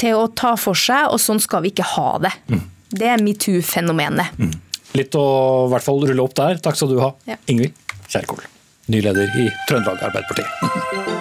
til 0.00 0.16
å 0.16 0.28
ta 0.32 0.54
for 0.60 0.78
seg, 0.78 1.10
og 1.10 1.20
sånn 1.20 1.42
skal 1.42 1.64
vi 1.66 1.74
ikke 1.74 1.88
ha 1.96 2.16
det. 2.22 2.32
Mm. 2.48 2.62
Det 2.96 3.10
er 3.12 3.24
metoo-fenomenet. 3.24 4.38
Mm. 4.38 4.54
Litt 4.96 5.18
å 5.18 5.26
i 5.66 5.72
hvert 5.74 5.84
fall 5.84 6.06
rulle 6.06 6.24
opp 6.24 6.36
der. 6.38 6.62
Takk 6.62 6.78
skal 6.78 6.94
du 6.94 7.02
ha, 7.02 7.12
ja. 7.28 7.36
Ingvild 7.50 7.76
Kjerkol, 8.06 8.46
ny 8.94 9.02
leder 9.04 9.36
i 9.42 9.50
Trøndelag 9.66 10.06
Arbeiderparti. 10.08 11.14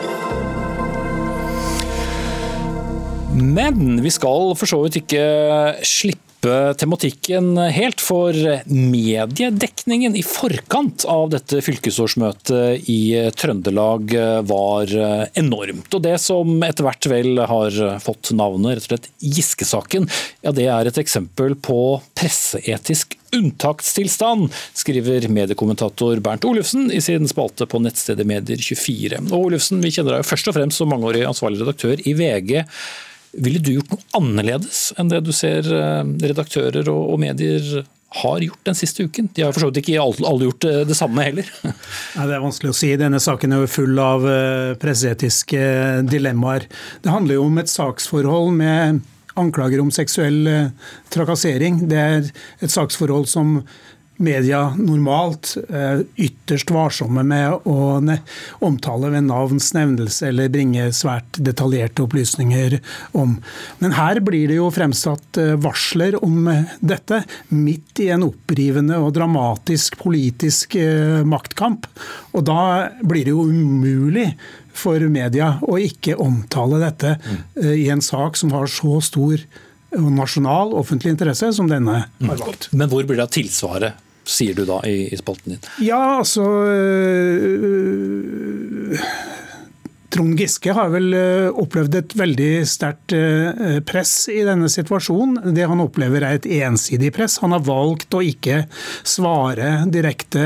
Men 3.36 4.02
vi 4.04 4.12
skal 4.14 4.54
for 4.56 4.70
så 4.70 4.78
vidt 4.86 5.02
ikke 5.02 5.26
slippe 5.84 6.22
tematikken 6.78 7.58
helt, 7.74 8.00
for 8.06 8.38
mediedekningen 8.70 10.14
i 10.16 10.22
forkant 10.24 11.04
av 11.10 11.32
dette 11.34 11.58
fylkesårsmøtet 11.66 12.86
i 12.92 13.00
Trøndelag 13.36 14.14
var 14.48 14.94
enormt. 15.42 15.90
Og 15.90 16.04
det 16.06 16.16
som 16.22 16.54
etter 16.64 16.86
hvert 16.86 17.08
vel 17.10 17.42
har 17.50 17.80
fått 18.04 18.32
navnet 18.38 18.78
rett 18.78 18.86
og 18.86 18.92
slett 18.92 19.10
Giske-saken, 19.26 20.06
ja 20.46 20.54
det 20.56 20.70
er 20.72 20.92
et 20.92 21.02
eksempel 21.02 21.58
på 21.58 21.80
presseetisk 22.16 23.18
unntakstilstand, 23.36 24.54
skriver 24.78 25.28
mediekommentator 25.34 26.22
Bernt 26.24 26.46
Olufsen 26.48 26.88
i 26.94 27.02
sin 27.04 27.28
spalte 27.28 27.68
på 27.68 27.82
nettstedet 27.84 28.28
Medier24. 28.30 29.26
Og 29.32 29.50
Olufsen, 29.50 29.82
vi 29.84 29.92
kjenner 29.92 30.16
deg 30.16 30.24
jo 30.24 30.30
først 30.30 30.54
og 30.54 30.58
fremst 30.60 30.80
som 30.80 30.94
mangeårig 30.94 31.26
ansvarlig 31.28 31.66
redaktør 31.66 32.06
i 32.06 32.16
VG. 32.16 32.64
Ville 33.36 33.60
du 33.60 33.74
gjort 33.76 33.92
noe 33.92 34.06
annerledes 34.16 34.94
enn 35.00 35.12
det 35.12 35.22
du 35.26 35.34
ser 35.36 35.68
eh, 35.68 36.04
redaktører 36.24 36.88
og 36.92 37.18
medier 37.20 37.84
har 38.22 38.44
gjort 38.46 38.70
den 38.70 38.78
siste 38.80 39.08
uken? 39.10 39.28
De 39.36 39.44
har 39.44 39.52
for 39.52 39.66
så 39.66 39.72
vidt 39.72 39.82
ikke 39.84 40.04
alle 40.04 40.48
gjort 40.48 40.68
eh, 40.70 40.84
det 40.88 40.96
samme 40.96 41.26
heller. 41.26 41.50
Nei, 41.66 42.28
det 42.30 42.38
er 42.38 42.46
vanskelig 42.46 42.72
å 42.72 42.78
si. 42.78 42.94
Denne 43.00 43.20
saken 43.24 43.56
er 43.56 43.66
jo 43.66 43.74
full 43.74 44.00
av 44.00 44.28
eh, 44.30 44.76
presseetiske 44.80 45.66
dilemmaer. 46.08 46.70
Det 47.04 47.12
handler 47.12 47.40
jo 47.40 47.50
om 47.50 47.60
et 47.60 47.72
saksforhold 47.72 48.56
med 48.62 49.04
anklager 49.36 49.82
om 49.84 49.92
seksuell 49.92 50.46
trakassering. 51.12 51.82
Det 51.92 52.00
er 52.00 52.30
et 52.64 52.72
saksforhold 52.72 53.28
som 53.28 53.58
media 54.18 54.70
normalt 54.80 55.56
er 55.68 56.04
ytterst 56.16 56.72
varsomme 56.72 57.24
med 57.28 57.68
å 57.68 57.78
omtale 58.64 59.12
ved 59.12 59.28
navns 59.28 59.72
nevnelse 59.76 60.30
eller 60.30 60.52
bringe 60.54 60.88
svært 60.96 61.40
detaljerte 61.44 62.06
opplysninger 62.06 62.78
om. 63.18 63.38
Men 63.82 63.96
her 63.98 64.22
blir 64.24 64.48
det 64.52 64.60
jo 64.60 64.72
fremsatt 64.74 65.40
eh, 65.42 65.56
varsler 65.62 66.18
om 66.24 66.48
eh, 66.52 66.76
dette 66.80 67.24
midt 67.52 68.04
i 68.06 68.10
en 68.16 68.28
opprivende 68.28 69.00
og 69.02 69.14
dramatisk 69.18 70.00
politisk 70.02 70.78
eh, 70.80 71.22
maktkamp. 71.28 71.90
Og 72.36 72.48
da 72.48 72.62
blir 73.04 73.28
det 73.28 73.36
jo 73.36 73.48
umulig 73.50 74.32
for 74.76 75.00
media 75.12 75.56
å 75.64 75.78
ikke 75.80 76.18
omtale 76.20 76.82
dette 76.82 77.16
i 77.64 77.88
en 77.94 78.04
sak 78.04 78.36
som 78.36 78.52
har 78.52 78.68
så 78.68 78.98
stor 79.04 79.40
nasjonal 79.96 80.74
offentlig 80.76 81.14
interesse 81.14 81.54
som 81.56 81.70
denne 81.72 82.02
har 82.04 82.42
valgt. 82.42 82.68
Men 82.76 82.92
hvor 82.92 83.06
blir 83.08 83.16
det 83.16 83.24
av 83.30 83.32
tilsvaret 83.32 84.05
sier 84.26 84.58
du 84.58 84.66
da 84.68 84.82
i, 84.90 85.08
i 85.14 85.18
spalten 85.20 85.56
din? 85.56 85.64
Ja, 85.86 86.18
altså 86.20 86.44
øh, 86.66 87.86
Trond 90.16 90.38
Giske 90.40 90.72
har 90.72 90.92
vel 90.94 91.12
øh, 91.18 91.50
opplevd 91.60 91.96
et 92.00 92.14
veldig 92.16 92.50
sterkt 92.72 93.12
øh, 93.18 93.82
press 93.88 94.30
i 94.32 94.46
denne 94.48 94.70
situasjonen. 94.72 95.52
Det 95.56 95.66
han 95.68 95.82
opplever 95.84 96.24
er 96.24 96.38
et 96.38 96.48
ensidig 96.62 97.12
press. 97.16 97.42
Han 97.44 97.52
har 97.52 97.66
valgt 97.68 98.16
å 98.16 98.22
ikke 98.24 98.62
svare 99.04 99.74
direkte 99.92 100.46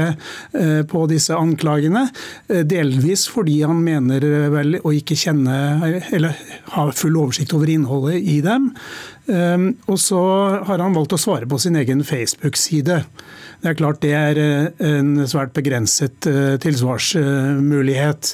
øh, 0.58 0.82
på 0.90 1.04
disse 1.12 1.38
anklagene. 1.38 2.08
Delvis 2.50 3.28
fordi 3.30 3.60
han 3.62 3.84
mener 3.86 4.26
vel 4.56 4.80
å 4.82 4.94
ikke 4.96 5.18
kjenne 5.20 5.60
eller 6.16 6.40
ha 6.74 6.88
full 6.96 7.20
oversikt 7.22 7.54
over 7.54 7.70
innholdet 7.70 8.24
i 8.24 8.40
dem. 8.46 8.72
Og 9.30 10.00
så 10.02 10.22
har 10.66 10.82
han 10.82 10.96
valgt 10.98 11.14
å 11.14 11.22
svare 11.22 11.46
på 11.50 11.60
sin 11.62 11.78
egen 11.78 12.02
Facebook-side. 12.08 13.04
Det 13.60 13.74
er 13.74 13.76
klart 13.80 14.00
det 14.04 14.14
er 14.16 14.40
eh, 14.40 14.88
en 14.88 15.16
svært 15.28 15.52
begrenset 15.56 16.28
eh, 16.30 16.56
tilsvarsmulighet. 16.64 18.34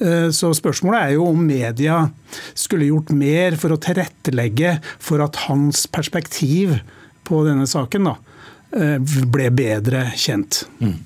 Eh, 0.00 0.28
så 0.32 0.52
spørsmålet 0.56 1.00
er 1.00 1.14
jo 1.18 1.28
om 1.28 1.42
media 1.44 2.06
skulle 2.56 2.88
gjort 2.88 3.12
mer 3.16 3.58
for 3.60 3.74
å 3.74 3.80
tilrettelegge 3.82 4.78
for 4.96 5.24
at 5.24 5.44
hans 5.44 5.84
perspektiv 5.92 6.78
på 7.28 7.42
denne 7.46 7.68
saken 7.68 8.08
da, 8.08 8.16
ble 8.72 9.50
bedre 9.52 10.06
kjent. 10.18 10.62
Mm. 10.80 10.96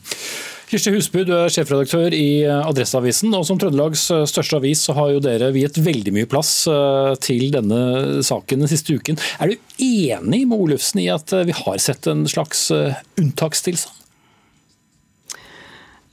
Kirsti 0.66 0.90
Husby, 0.90 1.20
du 1.22 1.30
er 1.30 1.52
sjefredaktør 1.52 2.10
i 2.10 2.42
eh, 2.42 2.66
Adresseavisen. 2.66 3.30
og 3.38 3.44
Som 3.46 3.58
Trøndelags 3.62 4.08
eh, 4.10 4.24
største 4.26 4.58
avis 4.58 4.80
så 4.82 4.96
har 4.96 5.12
jo 5.14 5.20
dere 5.22 5.52
viet 5.54 5.78
veldig 5.78 6.10
mye 6.16 6.26
plass 6.26 6.64
eh, 6.66 7.12
til 7.22 7.52
denne 7.54 8.24
saken 8.26 8.64
den 8.64 8.70
siste 8.72 8.96
uken. 8.98 9.20
Er 9.38 9.52
du 9.52 9.84
enig 9.86 10.40
med 10.42 10.56
Olufsen 10.58 11.04
i 11.04 11.06
at 11.14 11.30
vi 11.46 11.54
har 11.54 11.78
sett 11.82 12.08
en 12.10 12.26
slags 12.26 12.66
unntakstilstand? 12.74 14.02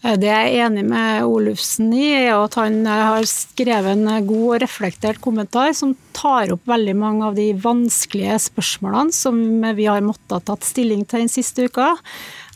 Det 0.03 0.27
jeg 0.27 0.47
er 0.51 0.65
enig 0.67 0.83
med 0.85 1.23
Olufsen 1.23 1.89
i, 1.95 2.09
er 2.11 2.35
at 2.35 2.57
han 2.59 2.81
har 2.85 3.23
skrevet 3.29 3.93
en 3.95 4.27
god 4.27 4.47
og 4.49 4.57
reflektert 4.65 5.21
kommentar 5.23 5.71
som 5.73 5.95
tar 6.13 6.51
opp 6.53 6.67
veldig 6.69 6.95
mange 6.99 7.29
av 7.29 7.39
de 7.39 7.47
vanskelige 7.55 8.35
spørsmålene 8.51 9.15
som 9.15 9.39
vi 9.79 9.87
har 9.87 10.03
måttet 10.03 10.43
tatt 10.45 10.67
stilling 10.67 11.07
til 11.07 11.23
den 11.23 11.31
siste 11.31 11.71
uka. 11.71 11.93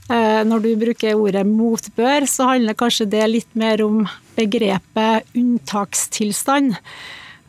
Eh, 0.07 0.41
når 0.47 0.63
du 0.63 0.69
bruker 0.79 1.19
ordet 1.19 1.43
motbør, 1.47 2.25
så 2.29 2.53
handler 2.53 2.77
kanskje 2.79 3.09
det 3.11 3.25
litt 3.27 3.57
mer 3.59 3.83
om 3.83 4.05
begrepet 4.37 5.27
unntakstilstand. 5.35 6.77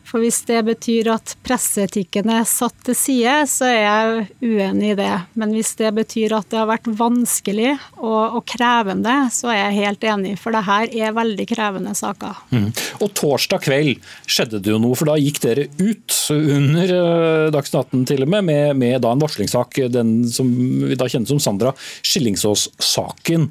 For 0.09 0.23
hvis 0.23 0.41
det 0.47 0.63
betyr 0.65 1.11
at 1.13 1.35
presseetikken 1.45 2.31
er 2.33 2.47
satt 2.49 2.73
til 2.87 2.97
side, 2.97 3.33
så 3.49 3.67
er 3.69 3.79
jeg 3.83 4.23
uenig 4.41 4.93
i 4.93 4.97
det. 4.97 5.11
Men 5.37 5.53
hvis 5.53 5.75
det 5.77 5.91
betyr 5.99 6.33
at 6.39 6.49
det 6.49 6.57
har 6.57 6.69
vært 6.69 6.89
vanskelig 6.97 7.75
og, 7.99 8.39
og 8.39 8.41
krevende, 8.49 9.15
så 9.33 9.51
er 9.53 9.59
jeg 9.59 9.77
helt 9.83 10.07
enig. 10.09 10.33
For 10.41 10.55
det 10.55 10.63
her 10.65 10.95
er 11.05 11.17
veldig 11.17 11.45
krevende 11.51 11.93
saker. 11.97 12.41
Mm. 12.49 12.71
Og 13.05 13.13
torsdag 13.17 13.61
kveld 13.67 14.09
skjedde 14.25 14.63
det 14.65 14.73
jo 14.73 14.81
noe, 14.81 14.97
for 14.97 15.11
da 15.11 15.19
gikk 15.21 15.43
dere 15.45 15.67
ut 15.77 16.17
under 16.33 16.95
uh, 16.95 17.51
Dagsnytt 17.53 17.93
18 17.93 18.09
til 18.09 18.25
og 18.25 18.33
med, 18.33 18.47
med, 18.49 18.73
med 18.81 19.05
en 19.05 19.21
varslingssak, 19.21 19.83
den 19.93 20.23
som 20.33 20.49
vi 20.89 20.97
da 20.97 21.09
kjenner 21.09 21.29
som 21.29 21.43
Sandra 21.43 21.75
Skillingsås-saken. 22.01 23.49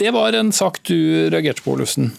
Det 0.00 0.10
var 0.16 0.32
en 0.32 0.52
sak 0.56 0.80
du 0.88 1.28
reagerte 1.28 1.62
på, 1.62 1.76
Olufsen? 1.76 2.14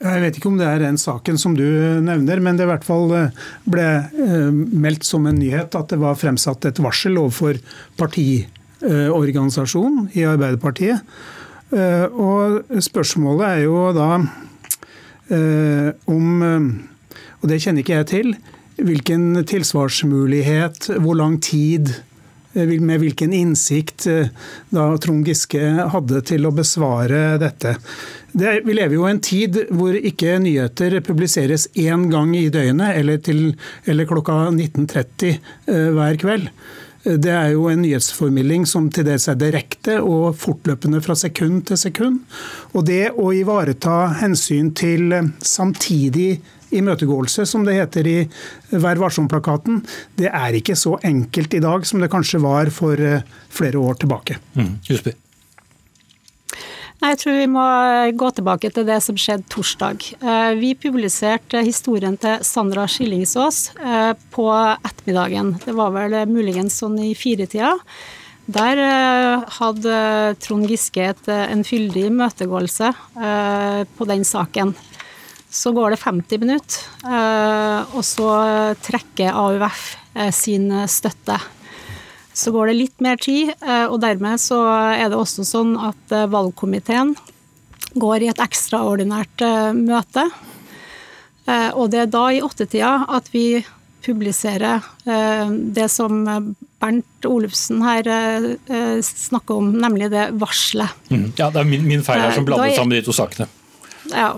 Jeg 0.00 0.22
vet 0.22 0.38
ikke 0.38 0.48
om 0.48 0.54
det 0.56 0.64
er 0.64 0.78
den 0.80 0.96
saken 0.96 1.36
som 1.36 1.52
du 1.52 1.66
nevner, 2.00 2.40
men 2.40 2.56
det 2.56 2.64
i 2.64 2.70
hvert 2.70 2.86
fall 2.86 3.10
eh, 3.12 3.34
ble 3.68 4.08
eh, 4.08 4.48
meldt 4.48 5.04
som 5.04 5.26
en 5.28 5.36
nyhet 5.36 5.76
at 5.76 5.92
det 5.92 6.00
var 6.00 6.16
fremsatt 6.16 6.64
et 6.70 6.80
varsel 6.80 7.20
overfor 7.20 7.60
partiorganisasjonen 8.00 10.08
i 10.16 10.24
Arbeiderpartiet. 10.24 11.04
Eh, 11.76 12.08
og 12.16 12.64
spørsmålet 12.80 13.44
er 13.50 13.60
jo 13.66 13.92
da 13.96 14.24
om, 16.10 16.42
og 17.38 17.44
det 17.46 17.62
kjenner 17.62 17.80
ikke 17.84 17.98
jeg 18.00 18.08
til, 18.10 18.34
hvilken 18.82 19.44
tilsvarsmulighet, 19.46 20.98
hvor 21.04 21.14
lang 21.20 21.36
tid 21.44 21.92
med 22.54 22.98
hvilken 22.98 23.32
innsikt 23.36 24.08
da 24.74 24.86
Trond 24.98 25.28
Giske 25.28 25.60
hadde 25.92 26.22
til 26.26 26.48
å 26.48 26.54
besvare 26.54 27.38
dette. 27.38 27.76
Det, 28.32 28.60
vi 28.64 28.74
lever 28.74 28.94
jo 28.94 29.06
i 29.08 29.10
en 29.10 29.22
tid 29.22 29.56
hvor 29.74 29.96
ikke 29.96 30.36
nyheter 30.42 31.00
publiseres 31.02 31.66
én 31.78 32.06
gang 32.12 32.30
i 32.38 32.46
døgnet 32.52 32.98
eller, 33.00 33.18
til, 33.24 33.40
eller 33.90 34.06
klokka 34.06 34.36
19.30 34.54 35.34
uh, 35.34 35.88
hver 35.96 36.20
kveld. 36.20 36.50
Det 37.04 37.32
er 37.32 37.54
jo 37.54 37.68
en 37.70 37.80
nyhetsformidling 37.80 38.66
som 38.68 38.90
til 38.92 39.06
dels 39.08 39.24
er 39.30 39.38
direkte 39.40 39.98
og 40.04 40.34
fortløpende 40.36 41.00
fra 41.04 41.16
sekund 41.16 41.62
til 41.70 41.80
sekund. 41.80 42.18
Og 42.76 42.84
det 42.90 43.14
å 43.16 43.30
ivareta 43.32 44.10
hensyn 44.20 44.74
til 44.76 45.14
samtidig 45.40 46.34
imøtegåelse, 46.76 47.46
som 47.48 47.64
det 47.66 47.78
heter 47.78 48.06
i 48.06 48.18
Vær 48.70 49.00
varsom-plakaten, 49.00 49.80
det 50.20 50.30
er 50.30 50.58
ikke 50.60 50.76
så 50.78 50.96
enkelt 51.06 51.56
i 51.56 51.62
dag 51.64 51.86
som 51.88 52.02
det 52.02 52.10
kanskje 52.12 52.42
var 52.44 52.70
for 52.74 53.00
eh, 53.00 53.24
flere 53.50 53.80
år 53.80 53.98
tilbake. 54.04 54.38
Mm, 54.54 54.76
jeg 57.00 57.16
tror 57.16 57.36
vi 57.38 57.48
må 57.48 57.64
gå 58.20 58.28
tilbake 58.36 58.68
til 58.76 58.84
det 58.84 58.98
som 59.00 59.16
skjedde 59.16 59.48
torsdag. 59.48 60.02
Eh, 60.20 60.52
vi 60.60 60.74
publiserte 60.76 61.62
historien 61.64 62.18
til 62.20 62.42
Sandra 62.44 62.84
Skillingsås 62.84 63.70
eh, 63.80 64.12
på 64.34 64.48
ettermiddagen. 64.52 65.54
Det 65.64 65.72
var 65.78 65.94
vel 65.94 66.18
muligens 66.28 66.76
sånn 66.82 66.98
i 67.00 67.14
firetida. 67.16 67.72
Der 68.52 68.82
eh, 68.84 69.46
hadde 69.56 69.94
Trond 70.44 70.68
Giske 70.68 71.06
et, 71.14 71.30
en 71.30 71.64
fyldig 71.64 72.04
imøtegåelse 72.10 72.92
på 73.96 74.08
den 74.10 74.26
saken. 74.28 74.74
Så 75.50 75.72
går 75.74 75.94
det 75.94 76.02
50 76.04 76.44
minutter, 76.44 76.84
og 77.96 78.04
så 78.06 78.28
trekker 78.84 79.34
AUF 79.34 79.80
sin 80.36 80.68
støtte. 80.86 81.40
Så 82.40 82.52
går 82.54 82.70
det 82.70 82.78
litt 82.78 83.02
mer 83.04 83.18
tid, 83.20 83.52
eh, 83.60 83.84
og 83.84 84.00
dermed 84.00 84.40
så 84.40 84.62
er 84.94 85.10
det 85.12 85.18
også 85.18 85.44
sånn 85.44 85.74
at 85.76 86.14
eh, 86.14 86.28
valgkomiteen 86.30 87.12
går 88.00 88.24
i 88.24 88.30
et 88.32 88.40
ekstraordinært 88.40 89.44
eh, 89.44 89.72
møte. 89.76 90.30
Og 91.50 91.88
det 91.90 91.98
er 92.04 92.10
da 92.12 92.24
i 92.30 92.42
åttetida 92.44 92.90
at 93.10 93.26
vi 93.32 93.58
publiserer 94.04 94.84
det 95.74 95.86
som 95.90 96.20
Bernt 96.78 97.26
Olufsen 97.26 97.80
her 97.82 98.06
snakker 99.02 99.58
om, 99.58 99.72
nemlig 99.82 100.12
det 100.12 100.28
varselet. 100.38 100.94
Mm. 101.08 101.24
Ja, 101.40 101.48
det 101.50 101.64
er 101.64 101.66
min, 101.66 101.88
min 101.88 102.04
feil 102.06 102.22
her 102.22 102.36
som 102.36 102.46
blandet 102.46 102.76
sammen 102.76 102.94
de 102.94 103.02
to 103.08 103.16
sakene. 103.16 103.48
Ja, 104.12 104.36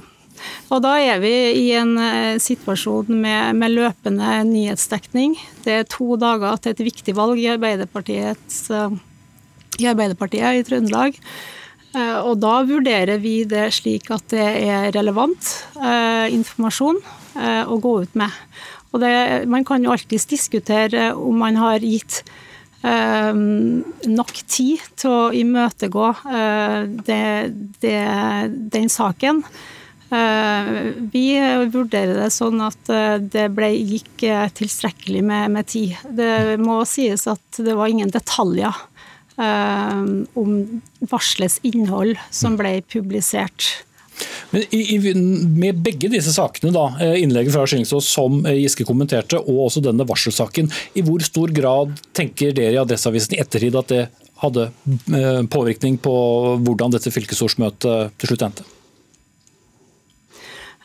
og 0.73 0.81
da 0.81 0.95
er 1.05 1.21
vi 1.21 1.33
i 1.67 1.67
en 1.77 1.97
eh, 2.01 2.41
situasjon 2.41 3.11
med, 3.13 3.59
med, 3.61 3.75
løpende 3.77 4.39
nyhetsdekning. 4.49 5.35
Det 5.67 5.73
er 5.83 5.89
to 5.91 6.17
dager 6.21 6.57
til 6.63 6.73
et 6.73 6.85
viktig 6.87 7.15
valg 7.17 7.41
i, 7.41 7.51
uh, 7.53 8.95
i 9.83 9.89
Arbeiderpartiet 9.91 10.61
i 10.61 10.63
Trøndelag. 10.65 11.19
Uh, 11.93 12.25
og 12.25 12.39
da 12.41 12.55
vurderer 12.65 13.21
vi 13.21 13.43
det 13.45 13.67
slik 13.77 14.09
at 14.15 14.25
det 14.33 14.47
er 14.63 14.89
relevant 14.97 15.51
informasjon 16.33 17.03
å 17.43 17.77
gå 17.81 17.93
ut 18.05 18.17
med. 18.17 18.33
Og 18.93 19.01
det, 19.01 19.13
man 19.49 19.65
kan 19.65 19.85
jo 19.85 19.93
alltids 19.93 20.27
diskutere 20.29 21.11
om 21.17 21.39
man 21.41 21.57
har 21.61 21.85
gitt 21.85 22.23
nok 22.83 24.33
tid 24.51 24.83
til 24.99 25.13
å 25.13 25.31
imøtegå 25.37 26.09
det, 27.07 27.23
det, 27.81 28.01
den 28.75 28.91
saken. 28.93 29.45
Eh, 30.13 30.71
vi 31.13 31.27
vurderer 31.73 32.19
det 32.21 32.33
sånn 32.35 32.61
at 32.61 32.91
eh, 32.93 33.17
det 33.17 33.47
ble, 33.57 33.71
gikk 33.73 34.27
eh, 34.29 34.49
tilstrekkelig 34.53 35.23
med, 35.25 35.53
med, 35.55 35.69
tid. 35.73 35.95
Det 36.05 36.59
må 36.61 36.83
sies 36.89 37.25
at 37.31 37.61
det 37.63 37.77
var 37.79 37.93
ingen 37.93 38.13
detaljer 38.13 38.89
om 39.33 40.51
varslets 41.09 41.57
innhold 41.65 42.19
som 42.31 42.53
ble 42.59 42.75
publisert. 42.85 43.65
Men 44.53 44.67
i, 44.77 44.99
med 45.01 45.81
begge 45.83 46.11
disse 46.13 46.35
sakene, 46.37 46.71
da, 46.77 46.85
innlegget 47.17 47.55
fra 47.55 47.65
Skillingsås 47.65 48.11
som 48.13 48.43
Giske 48.45 48.85
kommenterte, 48.87 49.41
og 49.41 49.65
også 49.65 49.83
denne 49.83 50.05
varselsaken, 50.07 50.69
i 50.95 51.03
hvor 51.07 51.25
stor 51.25 51.51
grad 51.57 51.97
tenker 52.15 52.53
dere 52.55 52.77
i 52.77 52.83
Adresseavisen 52.85 53.39
i 53.39 53.41
ettertid 53.43 53.81
at 53.81 53.91
det 53.91 54.05
hadde 54.45 54.69
påvirkning 55.51 55.97
på 56.05 56.15
hvordan 56.61 56.93
dette 56.93 57.15
fylkesårsmøtet 57.17 58.15
til 58.21 58.35
slutt 58.35 58.49
endte? 58.51 58.69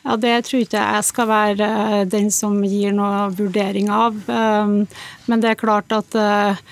Ja, 0.08 0.16
Det 0.16 0.36
tror 0.48 0.64
ikke 0.64 0.80
jeg 0.80 1.04
skal 1.04 1.28
være 1.28 1.68
eh, 1.68 2.04
den 2.08 2.30
som 2.32 2.56
gir 2.64 2.94
noe 2.96 3.26
vurdering 3.36 3.90
av. 3.92 4.16
Um, 4.24 4.86
men 5.28 5.42
det 5.44 5.52
er 5.52 5.60
klart 5.60 5.92
at 5.92 6.16
eh, 6.16 6.62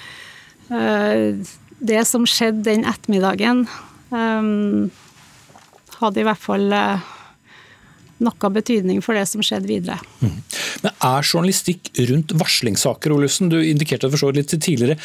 eh, 0.73 1.53
det 1.77 2.07
som 2.09 2.25
skjedde 2.25 2.65
den 2.65 2.87
ettermiddagen, 2.89 3.67
um, 4.09 4.89
hadde 5.99 6.23
i 6.23 6.25
hvert 6.25 6.41
fall 6.41 6.73
noe 8.25 8.51
betydning 8.53 9.03
for 9.05 9.17
det 9.17 9.27
som 9.29 9.45
skjedde 9.45 9.69
videre. 9.69 10.01
Mm. 10.25 10.41
Men 10.87 10.97
Er 11.05 11.29
journalistikk 11.29 11.91
rundt 12.09 12.33
varslingssaker, 12.41 13.13
Olufsen, 13.13 13.53
du 13.53 13.59
indikerte 13.61 14.09
for 14.13 14.21
så 14.21 14.33
litt 14.33 14.53
tidligere, 14.57 14.97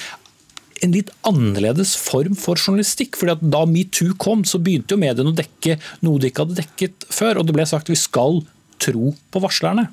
en 0.81 0.95
litt 0.95 1.11
annerledes 1.27 1.95
form 1.99 2.35
for 2.37 2.59
journalistikk. 2.59 3.17
fordi 3.19 3.37
at 3.37 3.49
Da 3.53 3.65
metoo 3.65 4.15
kom, 4.17 4.43
så 4.43 4.59
begynte 4.59 4.95
jo 4.95 5.01
mediene 5.01 5.33
å 5.33 5.37
dekke 5.37 5.77
noe 6.01 6.19
de 6.19 6.31
ikke 6.31 6.45
hadde 6.45 6.61
dekket 6.61 7.09
før. 7.09 7.41
Og 7.41 7.47
det 7.47 7.57
ble 7.57 7.67
sagt 7.69 7.91
vi 7.91 7.99
skal 7.99 8.41
tro 8.81 9.13
på 9.31 9.43
varslerne. 9.43 9.89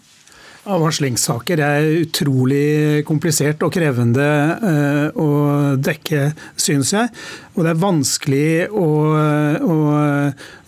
Ja, 0.68 0.76
Varslingssaker 0.76 1.60
er 1.64 1.86
utrolig 2.02 3.04
komplisert 3.08 3.62
og 3.64 3.70
krevende 3.72 4.26
eh, 4.68 5.16
å 5.16 5.28
dekke, 5.80 6.26
syns 6.60 6.90
jeg. 6.92 7.08
Og 7.54 7.64
det 7.64 7.70
er 7.72 7.80
vanskelig 7.80 8.50
å, 8.76 8.88
å, 9.64 9.78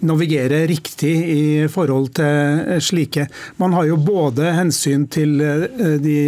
navigere 0.09 0.63
riktig 0.71 1.13
i 1.35 1.45
forhold 1.69 2.15
til 2.17 2.81
slike. 2.81 3.27
Man 3.61 3.77
har 3.77 3.91
jo 3.91 4.01
både 4.01 4.55
hensyn 4.57 5.05
til 5.13 5.37
eh, 5.45 5.99
de 6.01 6.19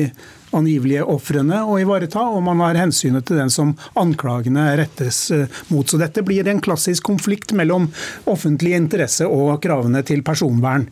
angivelige 0.56 1.06
ofrene 1.08 1.62
å 1.64 1.78
ivareta, 1.82 2.24
og 2.32 2.44
man 2.46 2.62
har 2.64 2.78
hensynet 2.80 3.26
til 3.28 3.40
den 3.40 3.52
som 3.52 3.74
anklagene 3.98 4.70
rettes 4.80 5.24
eh, 5.34 5.60
mot. 5.72 5.88
Så 5.88 6.00
dette 6.00 6.24
blir 6.26 6.48
en 6.48 6.62
klassisk 6.62 7.06
konflikt 7.12 7.54
mellom 7.56 7.90
offentlig 8.30 8.76
interesse 8.78 9.28
og 9.28 9.58
kravene 9.64 10.04
til 10.06 10.24
personvern. 10.26 10.88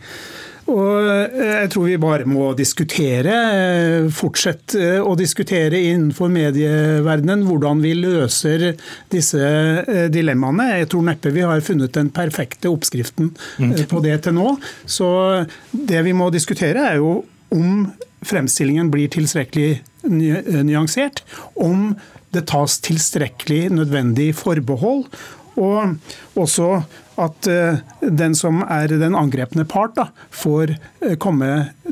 Og 0.70 1.08
eh, 1.10 1.54
jeg 1.64 1.70
tror 1.74 1.88
vi 1.88 1.98
bare 2.00 2.28
må 2.30 2.50
diskutere, 2.58 3.36
eh, 3.60 4.10
fortsette 4.14 5.00
å 5.02 5.16
diskutere 5.18 5.80
innenfor 5.90 6.30
medieverdenen 6.32 7.46
hvordan 7.48 7.82
vi 7.84 7.96
løser 7.98 8.70
disse 9.12 9.40
dilemmaene. 10.12 10.70
Jeg 10.80 10.92
tror 10.92 11.08
neppe 11.10 11.34
vi 11.34 11.44
har 11.46 11.64
funnet 11.66 11.96
den 11.96 12.12
perfekte 12.14 12.72
oppskriften 12.72 13.34
mm. 13.58 13.74
på 13.90 14.04
det 14.06 14.22
til 14.26 14.38
nå. 14.38 14.54
Så 14.86 15.10
det 15.72 16.06
vi 16.06 16.16
må 16.16 16.30
diskutere 16.32 16.92
er 16.92 17.02
jo 17.02 17.18
om 17.50 17.90
fremstillingen 18.26 18.90
blir 18.92 19.10
tilstrekkelig 19.12 19.80
nyansert, 20.06 21.22
om 21.54 21.94
det 22.34 22.46
tas 22.50 22.78
tilstrekkelig 22.84 23.68
nødvendig 23.74 24.32
forbehold, 24.38 25.06
og 25.60 26.38
også 26.38 26.82
at 27.20 27.48
eh, 27.50 27.80
den 28.00 28.34
som 28.38 28.62
er 28.64 28.92
den 29.00 29.16
angrepne 29.18 29.66
part, 29.68 29.92
da, 29.98 30.06
får 30.32 30.72
eh, 30.72 31.16
komme 31.20 31.50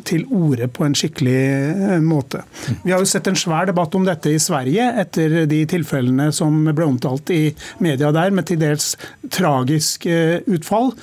til 0.08 0.24
orde 0.32 0.70
på 0.72 0.86
en 0.86 0.96
skikkelig 0.96 1.40
eh, 1.42 1.98
måte. 2.04 2.44
Vi 2.84 2.94
har 2.94 3.02
jo 3.02 3.10
sett 3.10 3.28
en 3.28 3.36
svær 3.36 3.68
debatt 3.68 3.94
om 3.98 4.06
dette 4.08 4.32
i 4.32 4.40
Sverige 4.40 4.88
etter 5.02 5.42
de 5.50 5.60
tilfellene 5.68 6.30
som 6.32 6.62
ble 6.70 6.86
omtalt 6.86 7.34
i 7.34 7.42
media 7.84 8.12
der, 8.14 8.32
med 8.32 8.48
til 8.48 8.62
dels 8.62 8.94
tragisk 9.34 10.08
eh, 10.08 10.38
utfall. 10.48 10.94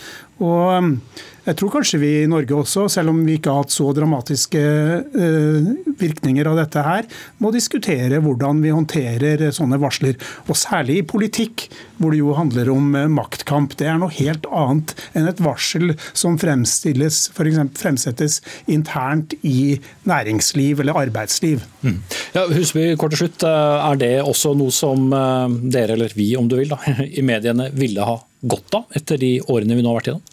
Og 0.42 0.96
jeg 1.46 1.58
tror 1.60 1.74
kanskje 1.76 2.00
vi 2.02 2.12
i 2.24 2.30
Norge 2.30 2.56
også, 2.58 2.88
selv 2.90 3.12
om 3.12 3.20
vi 3.26 3.36
ikke 3.38 3.52
har 3.54 3.62
hatt 3.62 3.74
så 3.74 3.92
dramatiske 3.94 4.62
eh, 4.62 5.68
virkninger 6.00 6.48
av 6.50 6.58
dette 6.58 6.82
her, 6.86 7.06
må 7.44 7.52
diskutere 7.54 8.22
hvordan 8.24 8.64
vi 8.64 8.74
håndterer 8.74 9.44
sånne 9.54 9.78
varsler. 9.82 10.18
Og 10.50 10.58
særlig 10.58 11.00
i 11.00 11.06
politikk, 11.06 11.68
hvor 12.00 12.16
det 12.16 12.24
jo 12.24 12.34
handler 12.38 12.72
om 12.74 12.90
eh, 12.98 13.12
maktkamp. 13.14 13.78
Det 13.78 13.90
er 13.92 14.02
noe 14.02 14.14
helt 14.18 14.50
annet 14.50 14.96
enn 15.14 15.30
et 15.30 15.44
varsel 15.46 15.94
som 16.18 16.40
fremstilles, 16.42 17.28
for 17.36 17.46
eksempel, 17.46 17.78
fremsettes 17.84 18.40
internt 18.66 19.38
i 19.46 19.78
næringsliv 20.10 20.82
eller 20.82 20.98
arbeidsliv. 21.06 21.62
Mm. 21.86 22.00
Ja, 22.34 22.48
Husby, 22.50 22.88
kort 22.98 23.14
til 23.14 23.28
slutt. 23.28 23.46
Eh, 23.46 23.90
er 23.92 24.02
det 24.02 24.14
også 24.26 24.56
noe 24.58 24.74
som 24.74 25.12
dere, 25.14 25.94
eller 25.94 26.14
vi 26.18 26.32
om 26.40 26.50
du 26.50 26.58
vil, 26.58 26.74
da, 26.74 26.82
i 27.06 27.22
mediene 27.26 27.70
ville 27.78 28.02
ha 28.08 28.18
godt 28.46 28.82
av 28.82 28.98
etter 28.98 29.22
de 29.22 29.36
årene 29.46 29.78
vi 29.78 29.86
nå 29.86 29.94
har 29.94 30.02
vært 30.02 30.10
igjennom? 30.10 30.32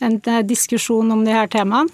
En 0.00 0.20
eh, 0.20 0.44
diskusjon 0.46 1.10
om 1.12 1.24
de 1.24 1.34
her 1.34 1.50
temaene. 1.50 1.90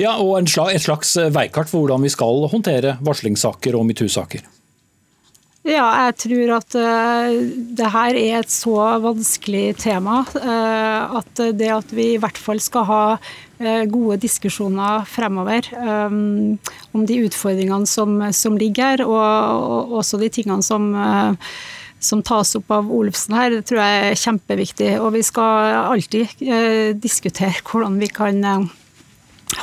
Ja, 0.00 0.16
og 0.18 0.40
et 0.42 0.82
slags 0.82 1.14
eh, 1.20 1.30
veikart 1.34 1.70
for 1.70 1.84
hvordan 1.84 2.02
vi 2.04 2.12
skal 2.12 2.48
håndtere 2.50 2.98
varslingssaker 3.04 3.78
og 3.78 3.86
metoo-saker. 3.90 4.50
Ja, 5.64 5.86
jeg 6.04 6.16
tror 6.20 6.50
at 6.58 6.74
uh, 6.76 7.36
det 7.78 7.86
her 7.94 8.16
er 8.20 8.34
et 8.42 8.50
så 8.52 8.74
vanskelig 9.00 9.78
tema 9.80 10.18
at 10.28 11.40
det 11.56 11.70
at 11.72 11.94
vi 11.96 12.10
i 12.12 12.18
hvert 12.20 12.36
fall 12.36 12.60
skal 12.60 12.84
ha 12.84 12.98
gode 13.88 14.18
diskusjoner 14.20 15.06
fremover 15.08 15.70
om 15.72 17.06
de 17.08 17.16
utfordringene 17.24 17.88
som, 17.88 18.18
som 18.36 18.60
ligger 18.60 18.98
her, 18.98 19.06
og, 19.08 19.16
og, 19.24 19.96
også 20.02 20.20
de 20.20 20.28
tingene 20.36 20.60
som 20.60 20.92
som 22.04 22.22
tas 22.22 22.54
opp 22.58 22.70
av 22.74 22.90
Olufsen 22.92 23.34
her, 23.36 23.50
det 23.56 23.64
tror 23.68 23.80
jeg 23.80 24.04
er 24.10 24.20
kjempeviktig. 24.20 24.90
Og 25.00 25.12
vi 25.16 25.22
skal 25.26 25.80
alltid 25.94 26.44
eh, 26.44 26.92
diskutere 26.96 27.64
hvordan 27.64 27.98
vi 28.02 28.10
kan 28.12 28.44
eh, 28.44 28.68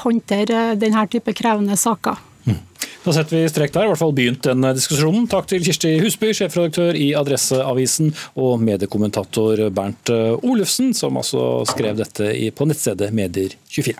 håndtere 0.01 0.75
denne 0.80 1.06
type 1.12 1.34
krevende 1.38 1.77
saker. 1.77 2.19
Mm. 2.45 2.60
Da 3.04 3.13
setter 3.15 3.38
vi 3.38 3.49
strek 3.49 3.73
der, 3.73 3.86
i 3.86 3.91
hvert 3.91 4.01
fall 4.01 4.15
begynt 4.17 4.45
den 4.47 4.65
diskusjonen. 4.77 5.27
Takk 5.30 5.49
til 5.51 5.63
Kirsti 5.65 5.95
Husby, 6.01 6.34
sjefredaktør 6.38 6.97
i 6.97 7.12
Adresseavisen, 7.17 8.13
og 8.41 8.62
mediekommentator 8.65 9.67
Bernt 9.73 10.13
eh, 10.13 10.36
Olufsen, 10.41 10.95
som 10.97 11.17
altså 11.21 11.65
skrev 11.69 12.01
dette 12.01 12.34
på 12.58 12.69
nettstedet 12.69 13.13
Medier24. 13.15 13.97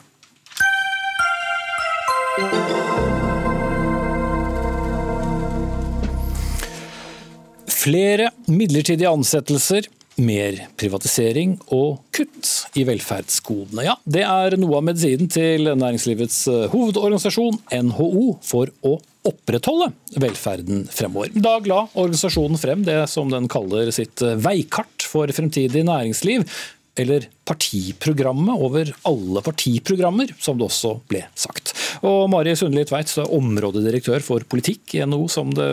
Flere 7.82 8.28
midlertidige 8.46 9.10
ansettelser, 9.10 9.88
mer 10.22 10.58
privatisering 10.78 11.56
og 11.74 12.02
kutt 12.14 12.50
i 12.78 12.84
velferdsgodene. 12.86 13.86
Ja, 13.88 13.96
det 14.06 14.22
er 14.28 14.54
noe 14.62 14.78
av 14.78 14.84
medisinen 14.86 15.32
til 15.32 15.72
næringslivets 15.72 16.44
eh, 16.52 16.66
hovedorganisasjon, 16.70 17.58
NHO, 17.88 18.26
for 18.46 18.70
å 18.86 19.00
opprettholde 19.26 19.88
velferden 20.22 20.84
fremover. 20.94 21.32
Da 21.34 21.56
la 21.66 21.80
organisasjonen 21.88 22.62
frem 22.62 22.84
det 22.86 23.00
som 23.10 23.32
den 23.34 23.50
kaller 23.50 23.90
sitt 23.96 24.22
eh, 24.26 24.38
veikart 24.38 25.08
for 25.08 25.32
fremtidig 25.34 25.82
næringsliv. 25.88 26.46
Eller 27.02 27.24
partiprogrammet 27.48 28.62
over 28.62 28.92
alle 29.08 29.42
partiprogrammer, 29.46 30.36
som 30.44 30.60
det 30.60 30.68
også 30.68 30.92
ble 31.10 31.24
sagt. 31.40 31.72
Og 32.06 32.28
Mari 32.30 32.54
Sundli 32.60 32.84
Tveit, 32.86 33.16
områdedirektør 33.24 34.22
for 34.26 34.46
politikk 34.52 35.00
i 35.00 35.02
NHO, 35.08 35.24
som 35.32 35.56
det 35.56 35.72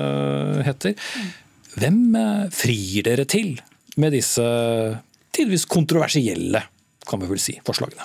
heter. 0.70 0.96
Hvem 1.78 1.98
eh, 2.18 2.46
frir 2.54 3.06
dere 3.06 3.26
til 3.28 3.56
med 3.98 4.14
disse 4.16 4.44
tidvis 5.34 5.66
kontroversielle 5.70 6.62
kan 7.08 7.20
vi 7.22 7.28
vel 7.30 7.40
si, 7.40 7.54
forslagene? 7.64 8.04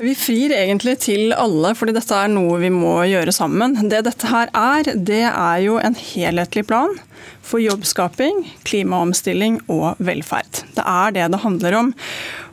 Vi 0.00 0.14
frir 0.16 0.54
egentlig 0.56 0.94
til 1.04 1.34
alle, 1.36 1.74
fordi 1.76 1.92
dette 1.92 2.16
er 2.16 2.30
noe 2.32 2.56
vi 2.62 2.70
må 2.72 2.94
gjøre 3.04 3.34
sammen. 3.36 3.74
Det 3.90 4.00
dette 4.06 4.30
her 4.30 4.48
er, 4.56 4.94
det 4.96 5.26
er 5.28 5.58
jo 5.60 5.76
en 5.76 5.96
helhetlig 5.98 6.64
plan 6.70 6.94
for 7.42 7.62
jobbskaping, 7.62 8.44
klimaomstilling 8.68 9.60
og 9.72 9.98
velferd. 9.98 10.64
Det 10.76 10.84
er 10.86 11.16
det 11.16 11.30
det 11.32 11.44
handler 11.44 11.78
om. 11.80 11.92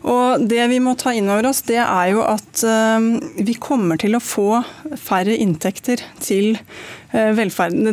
Og 0.07 0.43
Det 0.47 0.67
vi 0.71 0.77
må 0.83 0.93
ta 0.99 1.11
inn 1.15 1.29
over 1.29 1.49
oss, 1.49 1.63
det 1.67 1.79
er 1.81 2.13
jo 2.13 2.21
at 2.25 2.61
uh, 2.63 3.01
vi 3.43 3.57
kommer 3.59 3.99
til 3.99 4.15
å 4.15 4.23
få 4.23 4.61
færre 4.99 5.35
inntekter 5.35 6.03
til, 6.23 6.55
uh, 7.11 7.41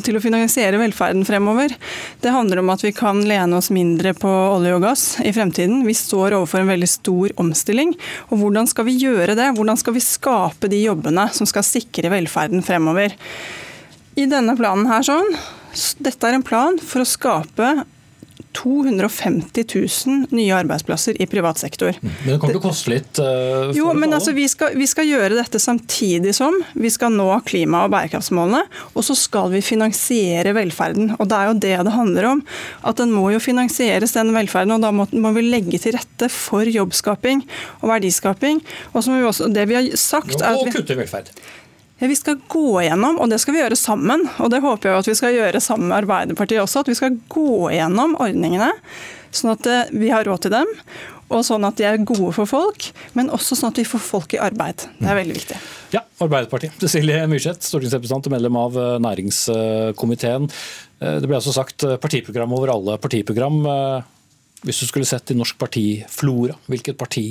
til 0.04 0.18
å 0.18 0.22
finansiere 0.22 0.78
velferden 0.78 1.24
fremover. 1.26 1.74
Det 2.22 2.34
handler 2.34 2.62
om 2.62 2.70
at 2.74 2.84
vi 2.86 2.94
kan 2.94 3.24
lene 3.26 3.58
oss 3.58 3.72
mindre 3.74 4.14
på 4.14 4.30
olje 4.30 4.76
og 4.76 4.86
gass 4.86 5.04
i 5.24 5.34
fremtiden. 5.34 5.82
Vi 5.88 5.96
står 5.98 6.36
overfor 6.38 6.62
en 6.62 6.72
veldig 6.74 6.92
stor 6.92 7.34
omstilling. 7.40 7.96
Og 8.30 8.38
Hvordan 8.44 8.70
skal 8.70 8.88
vi 8.90 8.98
gjøre 9.00 9.36
det? 9.38 9.50
Hvordan 9.58 9.80
skal 9.80 9.98
vi 9.98 10.04
skape 10.04 10.70
de 10.70 10.84
jobbene 10.84 11.28
som 11.34 11.50
skal 11.50 11.66
sikre 11.66 12.12
velferden 12.14 12.62
fremover? 12.64 13.18
I 14.14 14.28
denne 14.30 14.54
planen 14.58 14.86
her 14.90 15.02
sånn, 15.06 15.34
dette 16.04 16.28
er 16.28 16.38
en 16.38 16.46
plan 16.46 16.78
for 16.78 17.02
å 17.02 17.08
skape 17.08 17.72
250 18.54 19.64
000 20.06 20.26
nye 20.30 20.54
arbeidsplasser 20.54 21.18
i 21.22 21.26
privat 21.26 21.58
sektor. 21.58 21.96
Mm. 21.98 22.10
Men 22.22 22.28
det 22.30 22.38
til 22.44 22.58
å 22.60 22.62
koste 22.62 22.92
litt? 22.92 23.18
Uh, 23.18 23.72
jo, 23.74 23.90
men 23.98 24.14
altså, 24.14 24.34
vi 24.36 24.46
skal, 24.50 24.76
vi, 24.78 24.86
skal, 24.90 25.08
gjøre 25.10 25.34
dette 25.38 25.58
samtidig 25.62 26.34
som 26.38 26.54
vi 26.78 26.90
skal 26.92 27.12
nå 27.14 27.26
klima- 27.48 27.84
og 27.86 27.92
bærekraftsmålene. 27.94 28.62
Og 28.94 29.06
så 29.06 29.16
skal 29.18 29.50
vi 29.54 29.62
finansiere 29.64 30.54
velferden. 30.56 31.16
Og 31.18 31.26
Det 31.30 31.40
er 31.40 31.50
jo 31.50 31.58
det 31.66 31.74
det 31.88 31.96
handler 31.96 32.30
om. 32.30 32.44
At 32.86 33.02
den 33.02 33.12
må 33.14 33.26
jo 33.34 33.42
finansieres, 33.42 34.14
den 34.14 34.30
velferden. 34.36 34.76
Og 34.78 34.86
da 34.86 34.94
må, 34.94 35.08
må 35.10 35.34
vi 35.34 35.46
legge 35.48 35.82
til 35.82 35.98
rette 35.98 36.30
for 36.32 36.70
jobbskaping 36.70 37.42
og 37.82 37.90
verdiskaping. 37.90 38.62
Og 38.94 39.02
som 39.02 39.18
vi 39.18 39.26
også, 39.26 39.50
det 39.50 39.66
vi 39.70 39.80
har 39.80 39.90
sagt 39.98 40.38
er 40.38 40.62
vi, 40.62 40.70
Og 40.70 40.78
kutte 40.78 40.98
velferd. 41.02 41.34
Vi 41.98 42.16
skal 42.16 42.40
gå 42.48 42.82
gjennom, 42.82 43.20
og 43.22 43.30
det 43.30 43.38
skal 43.42 43.54
vi 43.54 43.60
gjøre 43.62 43.78
sammen. 43.78 44.26
Og 44.42 44.50
det 44.50 44.62
håper 44.64 44.90
jeg 44.90 45.02
at 45.02 45.08
vi 45.08 45.16
skal 45.18 45.36
gjøre 45.36 45.60
sammen 45.62 45.90
med 45.90 46.00
Arbeiderpartiet 46.02 46.62
også. 46.64 46.82
At 46.82 46.90
vi 46.90 46.96
skal 46.98 47.18
gå 47.30 47.70
gjennom 47.70 48.16
ordningene, 48.18 48.72
sånn 49.34 49.54
at 49.54 49.68
eh, 49.70 49.92
vi 49.94 50.10
har 50.10 50.26
råd 50.26 50.46
til 50.46 50.54
dem. 50.56 50.72
Og 51.32 51.44
sånn 51.46 51.64
at 51.66 51.78
de 51.78 51.86
er 51.88 52.02
gode 52.04 52.34
for 52.36 52.50
folk, 52.50 52.90
men 53.16 53.30
også 53.32 53.56
sånn 53.56 53.72
at 53.72 53.78
vi 53.80 53.86
får 53.88 54.02
folk 54.04 54.34
i 54.36 54.42
arbeid. 54.42 54.84
Det 54.98 55.08
er 55.08 55.20
veldig 55.22 55.38
viktig. 55.38 55.60
Ja, 55.94 56.02
Arbeiderpartiet. 56.22 56.76
Cecilie 56.82 57.22
Myrseth, 57.30 57.64
stortingsrepresentant 57.64 58.28
og 58.28 58.34
medlem 58.36 58.58
av 58.60 58.76
eh, 58.80 58.98
næringskomiteen. 59.06 60.50
Eh, 60.98 61.16
det 61.22 61.30
ble 61.30 61.38
altså 61.38 61.54
sagt 61.54 61.86
partiprogram 62.02 62.58
over 62.58 62.74
alle 62.74 62.98
partiprogram. 63.02 63.62
Hvis 64.64 64.82
du 64.82 64.88
skulle 64.90 65.08
sett 65.08 65.30
i 65.30 65.38
norsk 65.38 65.56
partiflora, 65.60 66.58
hvilket 66.72 66.98
parti 66.98 67.28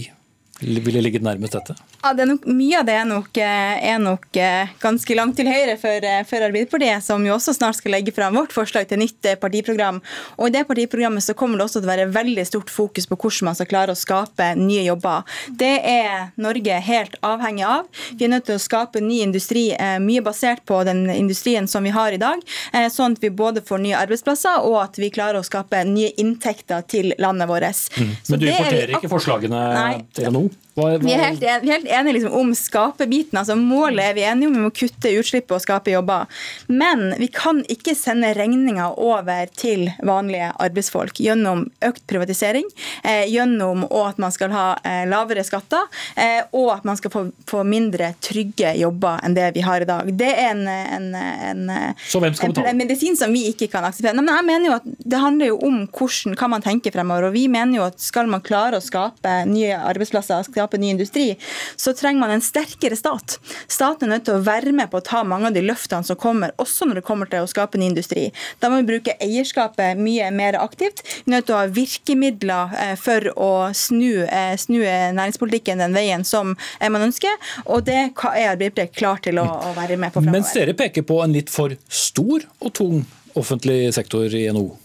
ville 0.63 1.01
ligget 1.01 1.23
nærmest 1.23 1.55
dette? 1.57 1.75
Ja, 2.03 2.13
det 2.13 2.25
er 2.25 2.29
nok, 2.33 2.45
Mye 2.47 2.79
av 2.79 2.87
det 2.87 2.95
er 2.99 3.05
nok, 3.07 3.37
eh, 3.37 3.85
er 3.91 3.99
nok, 4.01 4.25
eh, 4.37 4.71
ganske 4.81 5.15
langt 5.15 5.35
til 5.37 5.47
høyre 5.47 5.77
for, 5.79 6.03
eh, 6.03 6.23
for, 6.23 6.43
Arbeiderpartiet, 6.43 7.03
som 7.03 7.23
jo 7.25 7.33
også 7.35 7.53
snart 7.55 7.75
skal 7.75 7.93
legge 7.93 8.13
fram 8.13 8.35
vårt 8.35 8.51
forslag 8.51 8.87
til 8.87 8.99
nytt 8.99 9.39
partiprogram. 9.39 10.01
Og 10.37 10.47
I 10.47 10.51
det 10.51 10.67
partiprogrammet 10.67 11.23
så 11.23 11.35
kommer 11.35 11.57
det 11.57 11.65
også 11.67 11.81
til 11.81 11.89
å 11.89 11.95
være 11.95 12.11
veldig 12.11 12.45
stort 12.45 12.69
fokus 12.69 13.07
på 13.07 13.15
hvordan 13.17 13.43
man 13.43 13.55
skal 13.55 13.67
klare 13.67 13.93
å 13.93 13.97
skape 13.97 14.55
nye 14.57 14.83
jobber. 14.83 15.23
Det 15.49 15.79
er 15.83 16.31
Norge 16.37 16.81
helt 16.81 17.15
avhengig 17.21 17.65
av. 17.65 17.87
Vi 18.17 18.25
er 18.25 18.29
nødt 18.29 18.45
til 18.45 18.55
å 18.55 18.61
skape 18.61 19.01
ny 19.01 19.21
industri, 19.21 19.75
mye 19.99 20.21
basert 20.21 20.65
på 20.65 20.83
den 20.85 21.09
industrien 21.09 21.67
som 21.67 21.83
vi 21.83 21.89
har 21.89 22.11
i 22.11 22.17
dag, 22.17 22.41
sånn 22.73 23.13
at 23.13 23.21
vi 23.21 23.29
både 23.29 23.61
får 23.61 23.79
nye 23.79 23.95
arbeidsplasser 23.95 24.63
og 24.63 24.83
at 24.83 24.97
vi 24.97 25.09
klarer 25.09 25.39
å 25.39 25.45
skape 25.45 25.83
nye 25.85 26.11
inntekter 26.17 26.85
til 26.87 27.13
landet 27.17 27.47
vårt. 27.47 27.63
Mm. 27.97 28.15
Men 28.29 28.39
du 28.39 28.47
importerer 28.49 28.95
ikke 28.97 29.11
forslagene 29.11 29.61
Nei. 29.73 30.05
til 30.13 30.31
NHO? 30.33 30.49
Hva, 30.73 30.87
hva... 30.95 31.05
Vi 31.05 31.13
er 31.13 31.21
helt, 31.21 31.43
en, 31.45 31.61
vi 31.61 31.69
er 31.69 31.77
helt 31.77 31.91
enige 31.99 32.15
liksom 32.17 32.33
om 32.33 32.53
skapebiten. 32.57 33.37
altså 33.37 33.55
Målet 33.55 34.07
er 34.07 34.15
vi 34.17 34.25
enige 34.25 34.49
om, 34.49 34.55
vi 34.57 34.63
må 34.65 34.71
kutte 34.73 35.11
utslippet 35.19 35.53
og 35.53 35.61
skape 35.61 35.93
jobber. 35.93 36.25
Men 36.67 37.13
vi 37.19 37.27
kan 37.33 37.61
ikke 37.69 37.93
sende 37.97 38.31
regninga 38.33 38.89
over 38.97 39.51
til 39.53 39.85
vanlige 40.05 40.49
arbeidsfolk 40.63 41.21
gjennom 41.21 41.67
økt 41.85 42.05
privatisering, 42.09 42.65
eh, 43.03 43.27
gjennom 43.29 43.85
at 43.85 44.17
man 44.21 44.33
skal 44.33 44.53
ha 44.55 44.65
eh, 44.81 45.03
lavere 45.09 45.45
skatter, 45.45 45.85
eh, 46.17 46.41
og 46.51 46.71
at 46.79 46.87
man 46.89 46.97
skal 46.97 47.13
få, 47.13 47.23
få, 47.49 47.61
mindre 47.63 48.09
trygge 48.23 48.73
jobber 48.75 49.21
enn 49.23 49.37
det 49.37 49.51
vi 49.55 49.61
har 49.63 49.85
i 49.85 49.87
dag. 49.87 50.09
Det 50.17 50.31
er 50.31 50.49
en, 50.55 50.65
en, 50.67 51.07
en, 51.15 51.63
en, 51.69 52.65
en 52.65 52.81
medisin 52.81 53.17
som 53.17 53.33
vi 53.33 53.45
ikke 53.51 53.69
kan 53.71 53.85
akseptere. 53.87 54.17
Men 54.17 54.33
jeg 54.33 54.49
mener 54.49 54.71
jo 54.71 54.75
at 54.79 54.89
Det 55.03 55.19
handler 55.21 55.51
jo 55.51 55.57
om 55.67 55.77
hvordan, 55.85 56.33
hva 56.39 56.49
man 56.49 56.63
tenker 56.65 56.93
fremover. 56.93 57.29
og 57.29 57.35
vi 57.37 57.45
mener 57.51 57.77
jo 57.77 57.85
at 57.85 58.01
Skal 58.01 58.27
man 58.31 58.41
klare 58.41 58.79
å 58.79 58.83
skape 58.83 59.43
nye 59.49 59.77
arbeidsplasser 59.77 60.32
arbeidsplasser, 60.33 60.51
skape 60.53 60.77
ny 60.77 60.89
industri, 60.89 61.37
så 61.75 61.93
trenger 61.93 62.19
man 62.19 62.31
en 62.31 62.41
sterkere 62.41 62.95
stat. 62.95 63.39
Staten 63.67 64.09
er 64.09 64.17
nødt 64.17 64.25
til 64.25 64.37
å 64.37 64.43
være 64.43 64.73
med 64.75 64.91
på 64.91 64.99
å 64.99 65.05
ta 65.05 65.23
mange 65.23 65.49
av 65.49 65.53
de 65.55 65.63
løftene 65.65 66.03
som 66.03 66.19
kommer, 66.19 66.53
også 66.61 66.87
når 66.87 67.01
det 67.01 67.05
kommer 67.07 67.29
til 67.29 67.43
å 67.43 67.49
skape 67.49 67.79
ny 67.79 67.89
industri. 67.91 68.29
Da 68.59 68.69
må 68.69 68.81
vi 68.81 68.89
bruke 68.93 69.15
eierskapet 69.21 69.99
mye 69.99 70.29
mer 70.35 70.57
aktivt. 70.59 71.03
Vi 71.23 71.31
er 71.31 71.37
nødt 71.37 71.49
til 71.49 71.57
å 71.57 71.61
ha 71.61 71.71
virkemidler 71.73 72.77
eh, 72.79 72.93
for 72.99 73.29
å 73.35 73.51
snu, 73.77 74.25
eh, 74.25 74.53
snu 74.59 74.81
næringspolitikken 74.83 75.81
den 75.83 75.95
veien 75.95 76.23
som 76.27 76.55
man 76.79 77.07
ønsker, 77.07 77.33
og 77.65 77.85
det 77.87 77.95
er 77.95 78.11
Arbeiderpartiet 78.53 78.95
klar 78.95 79.21
til 79.23 79.39
å, 79.41 79.45
å 79.69 79.73
være 79.77 79.97
med 79.99 80.13
på 80.13 80.21
fremover. 80.21 80.39
Mens 80.39 80.53
dere 80.55 80.75
peker 80.77 81.05
på 81.07 81.19
en 81.23 81.33
litt 81.35 81.51
for 81.53 81.73
stor 81.87 82.45
og 82.59 82.73
tung 82.75 83.03
offentlig 83.39 83.93
sektor 83.95 84.33
i 84.35 84.45
NHO? 84.53 84.82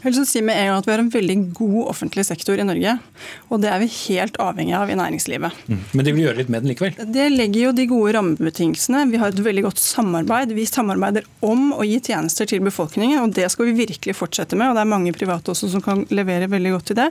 Jeg 0.00 0.14
vil 0.14 0.24
si 0.24 0.40
med 0.40 0.56
en 0.56 0.70
gang 0.70 0.78
at 0.80 0.86
Vi 0.88 0.94
har 0.94 1.02
en 1.02 1.12
veldig 1.12 1.36
god 1.56 1.90
offentlig 1.92 2.24
sektor 2.24 2.56
i 2.56 2.64
Norge. 2.64 2.96
Og 3.52 3.60
det 3.60 3.68
er 3.68 3.82
vi 3.82 3.88
helt 4.08 4.38
avhengig 4.40 4.72
av 4.76 4.88
i 4.88 4.96
næringslivet. 4.96 5.58
Mm. 5.68 5.80
Men 5.92 6.06
de 6.06 6.14
vil 6.16 6.24
gjøre 6.24 6.38
litt 6.40 6.52
med 6.52 6.64
den 6.64 6.72
likevel? 6.72 6.96
Det 7.12 7.26
legger 7.34 7.66
jo 7.66 7.72
de 7.76 7.86
gode 7.90 8.14
rammebetingelsene. 8.16 9.04
Vi 9.10 9.20
har 9.20 9.34
et 9.34 9.42
veldig 9.44 9.66
godt 9.68 9.82
samarbeid. 9.82 10.54
Vi 10.56 10.64
samarbeider 10.68 11.28
om 11.44 11.74
å 11.76 11.84
gi 11.84 11.98
tjenester 12.10 12.48
til 12.48 12.64
befolkningen, 12.64 13.20
og 13.20 13.34
det 13.36 13.50
skal 13.52 13.68
vi 13.68 13.76
virkelig 13.82 14.16
fortsette 14.16 14.56
med. 14.56 14.70
og 14.70 14.78
Det 14.78 14.84
er 14.86 14.92
mange 14.94 15.12
private 15.16 15.52
også 15.52 15.68
som 15.74 15.84
kan 15.84 16.06
levere 16.08 16.48
veldig 16.50 16.74
godt 16.78 16.90
til 16.90 17.00
det. 17.02 17.10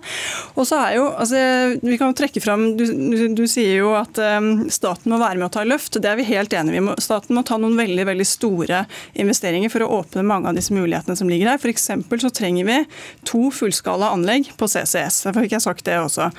Og 0.56 0.65
så 0.69 0.82
er 0.88 0.97
jo, 0.97 1.06
altså, 1.13 1.45
Vi 1.86 1.97
kan 2.02 2.17
trekke 2.17 2.41
fram, 2.41 2.65
du, 2.78 2.86
du, 2.89 3.23
du 3.38 3.45
sier 3.49 3.84
jo 3.84 3.93
at 3.99 4.17
um, 4.39 4.65
staten 4.73 5.13
må 5.13 5.21
være 5.21 5.38
med 5.38 5.49
å 5.49 5.54
ta 5.60 5.65
løft. 5.67 6.02
Det 6.02 6.10
er 6.10 6.17
vi 6.17 6.28
helt 6.32 6.54
enige 6.58 6.82
i. 6.82 6.97
Staten 7.04 7.38
må 7.38 7.45
ta 7.45 7.60
noen 7.62 7.78
veldig 7.78 8.10
veldig 8.10 8.28
store 8.28 8.84
investeringer 9.13 9.69
for 9.69 9.86
å 9.86 9.91
åpne 10.02 10.25
mange 10.25 10.49
av 10.49 10.58
disse 10.58 10.73
mulighetene 10.73 11.17
som 11.19 11.30
ligger 11.30 11.54
her. 11.54 11.62
For 11.62 12.19
så 12.19 12.34
trenger 12.34 12.65
vi 12.65 12.79
to 13.28 13.50
fullskala 13.54 14.12
anlegg 14.15 14.52
på 14.60 14.70
CCS. 14.70 15.24
Derfor 15.28 15.46
fikk 15.46 15.58
jeg 15.58 15.65
sagt 15.65 15.86
det 15.88 15.98
også. 16.00 16.30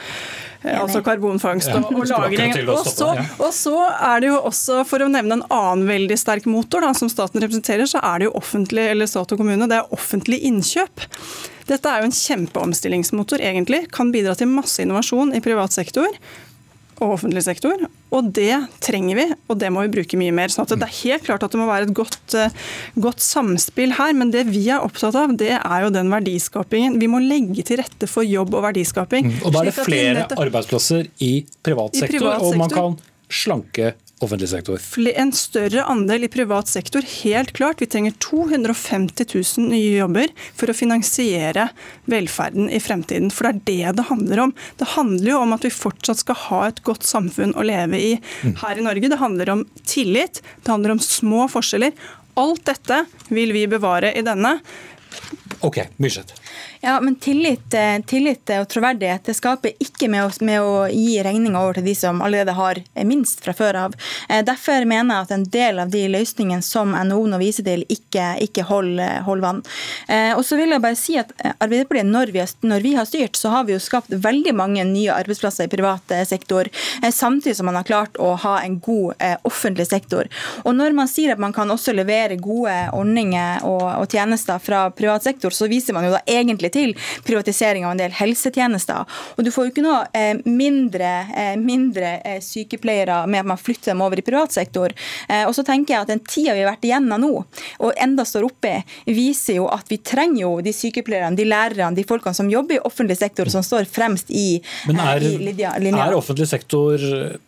Eh, 0.62 0.76
altså 0.76 1.00
karbonfangst 1.04 1.70
og, 1.72 1.88
og 1.94 2.08
lagring. 2.10 2.52
Og 2.68 2.84
så, 2.84 3.12
og 3.38 3.52
så, 3.56 3.76
er 4.10 4.24
det 4.24 4.32
jo 4.32 4.40
også, 4.50 4.82
for 4.88 5.04
å 5.04 5.08
nevne 5.12 5.40
en 5.40 5.46
annen 5.46 5.86
veldig 5.88 6.18
sterk 6.20 6.48
motor 6.50 6.84
da, 6.84 6.92
som 6.96 7.10
staten 7.12 7.40
representerer, 7.40 7.88
så 7.88 8.02
er 8.04 8.20
det 8.20 8.28
jo 8.30 8.36
offentlig 8.40 8.90
eller 8.92 9.08
stat 9.10 9.32
og 9.32 9.40
kommune, 9.40 9.70
det 9.70 9.80
er 9.80 9.96
offentlig 9.96 10.42
innkjøp. 10.50 11.06
Dette 11.70 11.86
er 11.86 12.02
jo 12.02 12.10
en 12.10 12.16
kjempeomstillingsmotor, 12.16 13.42
egentlig. 13.46 13.84
Kan 13.94 14.10
bidra 14.14 14.34
til 14.36 14.50
masse 14.50 14.82
innovasjon 14.82 15.36
i 15.36 15.42
privat 15.44 15.76
sektor 15.76 16.08
og 17.00 17.16
offentlig 17.16 17.42
sektor. 17.46 17.80
Og 18.14 18.30
det 18.36 18.52
trenger 18.84 19.18
vi, 19.18 19.26
og 19.48 19.58
det 19.60 19.70
må 19.72 19.84
vi 19.86 19.92
bruke 19.96 20.18
mye 20.20 20.34
mer. 20.34 20.52
sånn 20.52 20.66
at 20.66 20.74
Det 20.74 20.86
er 20.86 20.98
helt 21.02 21.24
klart 21.24 21.42
at 21.42 21.50
det 21.50 21.60
må 21.60 21.66
være 21.66 21.88
et 21.88 21.94
godt, 21.94 22.34
eh, 22.34 22.50
godt, 22.98 23.20
samspill 23.20 23.92
her, 23.96 24.12
men 24.12 24.30
det 24.30 24.46
vi 24.48 24.68
er 24.68 24.84
opptatt 24.84 25.14
av, 25.14 25.36
det 25.36 25.56
er 25.56 25.80
jo 25.84 25.90
den 25.90 26.10
verdiskapingen. 26.10 26.98
Vi 27.00 27.06
må 27.06 27.20
legge 27.22 27.64
til 27.64 27.78
rette 27.78 28.08
for 28.08 28.22
jobb 28.22 28.54
og 28.54 28.64
verdiskaping. 28.68 29.30
Mm. 29.30 29.40
Og 29.44 29.52
Da 29.52 29.60
er 29.60 29.70
det 29.70 29.74
flere 29.74 30.26
arbeidsplasser 30.28 31.08
i 31.20 31.46
privat 31.62 31.94
sektor, 31.94 32.16
I 32.16 32.18
privat 32.18 32.40
sektor. 32.40 32.46
og 32.46 32.56
man 32.56 32.70
kan 32.70 32.98
slanke 33.30 33.94
offentlig 34.24 34.48
sektor? 34.50 34.80
En 35.16 35.32
større 35.32 35.84
andel 35.88 36.26
i 36.26 36.30
privat 36.32 36.68
sektor, 36.68 37.04
helt 37.22 37.52
klart. 37.56 37.80
Vi 37.82 37.88
trenger 37.90 38.14
250 38.22 39.26
000 39.34 39.70
nye 39.72 39.96
jobber 39.96 40.32
for 40.56 40.70
å 40.70 40.76
finansiere 40.76 41.68
velferden 42.10 42.70
i 42.70 42.80
fremtiden. 42.82 43.32
For 43.34 43.48
det 43.48 43.56
er 43.56 43.90
det 43.94 43.98
det 44.00 44.06
handler 44.10 44.44
om. 44.46 44.54
Det 44.80 44.92
handler 44.94 45.32
jo 45.32 45.40
om 45.40 45.56
at 45.56 45.66
vi 45.66 45.72
fortsatt 45.74 46.22
skal 46.22 46.40
ha 46.46 46.62
et 46.68 46.82
godt 46.86 47.06
samfunn 47.08 47.56
å 47.56 47.66
leve 47.66 48.00
i 48.00 48.12
mm. 48.20 48.56
her 48.62 48.80
i 48.80 48.86
Norge. 48.86 49.12
Det 49.12 49.20
handler 49.20 49.54
om 49.56 49.66
tillit, 49.88 50.42
det 50.64 50.72
handler 50.72 50.96
om 50.96 51.04
små 51.04 51.48
forskjeller. 51.52 51.96
Alt 52.40 52.64
dette 52.68 53.04
vil 53.32 53.52
vi 53.56 53.66
bevare 53.70 54.12
i 54.16 54.24
denne. 54.26 54.58
Ok, 55.60 55.78
Myrseth. 55.96 56.34
Ja, 56.82 57.00
men 57.00 57.16
tillit, 57.16 57.74
eh, 57.74 57.98
tillit, 58.06 58.50
og 58.60 58.68
troverdighet 58.68 59.26
det 59.28 59.34
skaper 59.36 59.74
ikke 59.84 60.08
med 60.08 60.24
å, 60.24 60.30
med 60.40 60.62
å 60.64 60.76
gi 60.88 61.18
regninga 61.20 61.60
over 61.60 61.76
til 61.76 61.84
de 61.90 61.92
som 61.98 62.22
allerede 62.24 62.54
har 62.56 62.78
minst 63.04 63.42
fra 63.44 63.52
før 63.52 63.76
av. 63.82 63.96
Eh, 64.30 64.40
derfor 64.48 64.86
mener 64.88 65.18
jeg 65.18 65.26
at 65.26 65.34
en 65.36 65.44
del 65.52 65.82
av 65.82 65.90
de 65.92 66.06
løsningene 66.08 66.64
som 66.64 66.94
NHO 66.96 67.26
nå 67.28 67.40
viser 67.42 67.66
til, 67.66 67.84
ikke, 67.92 68.30
ikke 68.46 68.64
holder, 68.70 69.20
hold 69.26 69.44
vann. 69.44 69.60
Eh, 70.08 70.32
og 70.32 70.40
så 70.48 70.56
vil 70.56 70.72
jeg 70.72 70.84
bare 70.86 70.96
si 70.96 71.18
at 71.20 71.34
Arbeiderpartiet, 71.60 72.08
når 72.08 72.32
vi, 72.32 72.40
har, 72.40 72.56
når 72.64 72.86
vi 72.86 72.94
har 72.96 73.10
styrt, 73.10 73.36
så 73.36 73.52
har 73.52 73.68
vi 73.68 73.76
jo 73.76 73.84
skapt 73.84 74.16
veldig 74.16 74.56
mange 74.56 74.88
nye 74.88 75.12
arbeidsplasser 75.12 75.68
i 75.68 75.74
privat 75.74 76.16
sektor, 76.24 76.72
samtidig 77.12 77.58
som 77.58 77.68
man 77.68 77.76
har 77.76 77.84
klart 77.84 78.16
å 78.16 78.32
ha 78.40 78.54
en 78.64 78.78
god 78.80 79.20
offentlig 79.44 79.86
sektor. 79.90 80.28
Og 80.64 80.72
når 80.78 80.96
man 80.96 81.10
sier 81.10 81.34
at 81.34 81.42
man 81.42 81.52
kan 81.52 81.70
også 81.70 81.92
levere 81.92 82.40
gode 82.40 82.72
ordninger 82.96 83.66
og, 83.68 83.84
og 84.00 84.08
tjenester 84.08 84.62
fra 84.62 84.86
privat 84.96 85.26
sektor, 85.28 85.49
så 85.54 85.68
viser 85.70 85.96
man 85.96 86.06
jo 86.06 86.14
da 86.14 86.20
egentlig 86.28 86.72
til 86.74 86.94
privatisering 87.26 87.86
av 87.86 87.94
en 87.94 88.02
del 88.02 88.14
helsetjenester. 88.14 89.06
Og 89.36 89.46
du 89.46 89.50
får 89.54 89.68
jo 89.68 89.72
ikke 89.74 89.84
noe 89.84 90.02
eh, 90.16 90.40
mindre, 90.46 91.12
eh, 91.36 91.54
mindre 91.60 92.16
eh, 92.26 92.40
sykepleiere 92.44 93.22
med 93.30 93.44
at 93.44 93.50
man 93.52 93.60
flytter 93.60 93.92
dem 93.92 94.04
over 94.04 94.20
i 94.20 94.24
privat 94.24 94.54
sektor. 94.54 94.92
Og 95.46 95.52
så 95.54 95.62
tenker 95.66 95.94
jeg 95.94 96.04
at 96.04 96.10
den 96.10 96.22
tida 96.26 96.54
vi 96.56 96.62
har 96.62 96.72
vært 96.72 96.84
igjennom 96.86 97.20
nå, 97.20 97.30
og 97.84 97.98
enda 98.00 98.24
står 98.26 98.46
oppi, 98.46 98.72
viser 99.10 99.58
jo 99.58 99.66
at 99.72 99.88
vi 99.90 99.98
trenger 100.04 100.40
jo 100.42 100.50
de 100.64 100.72
sykepleierne, 100.74 101.36
de 101.38 101.46
lærerne, 101.48 101.96
de 101.96 102.04
folkene 102.06 102.36
som 102.36 102.50
jobber 102.50 102.78
i 102.78 102.80
offentlig 102.86 103.16
sektor, 103.20 103.50
som 103.52 103.64
står 103.66 103.88
fremst 103.90 104.30
i, 104.34 104.60
Men 104.88 105.00
er, 105.02 105.24
i 105.24 105.36
linja. 105.42 105.74
er 105.76 106.16
offentlig 106.16 106.48
sektor 106.50 107.00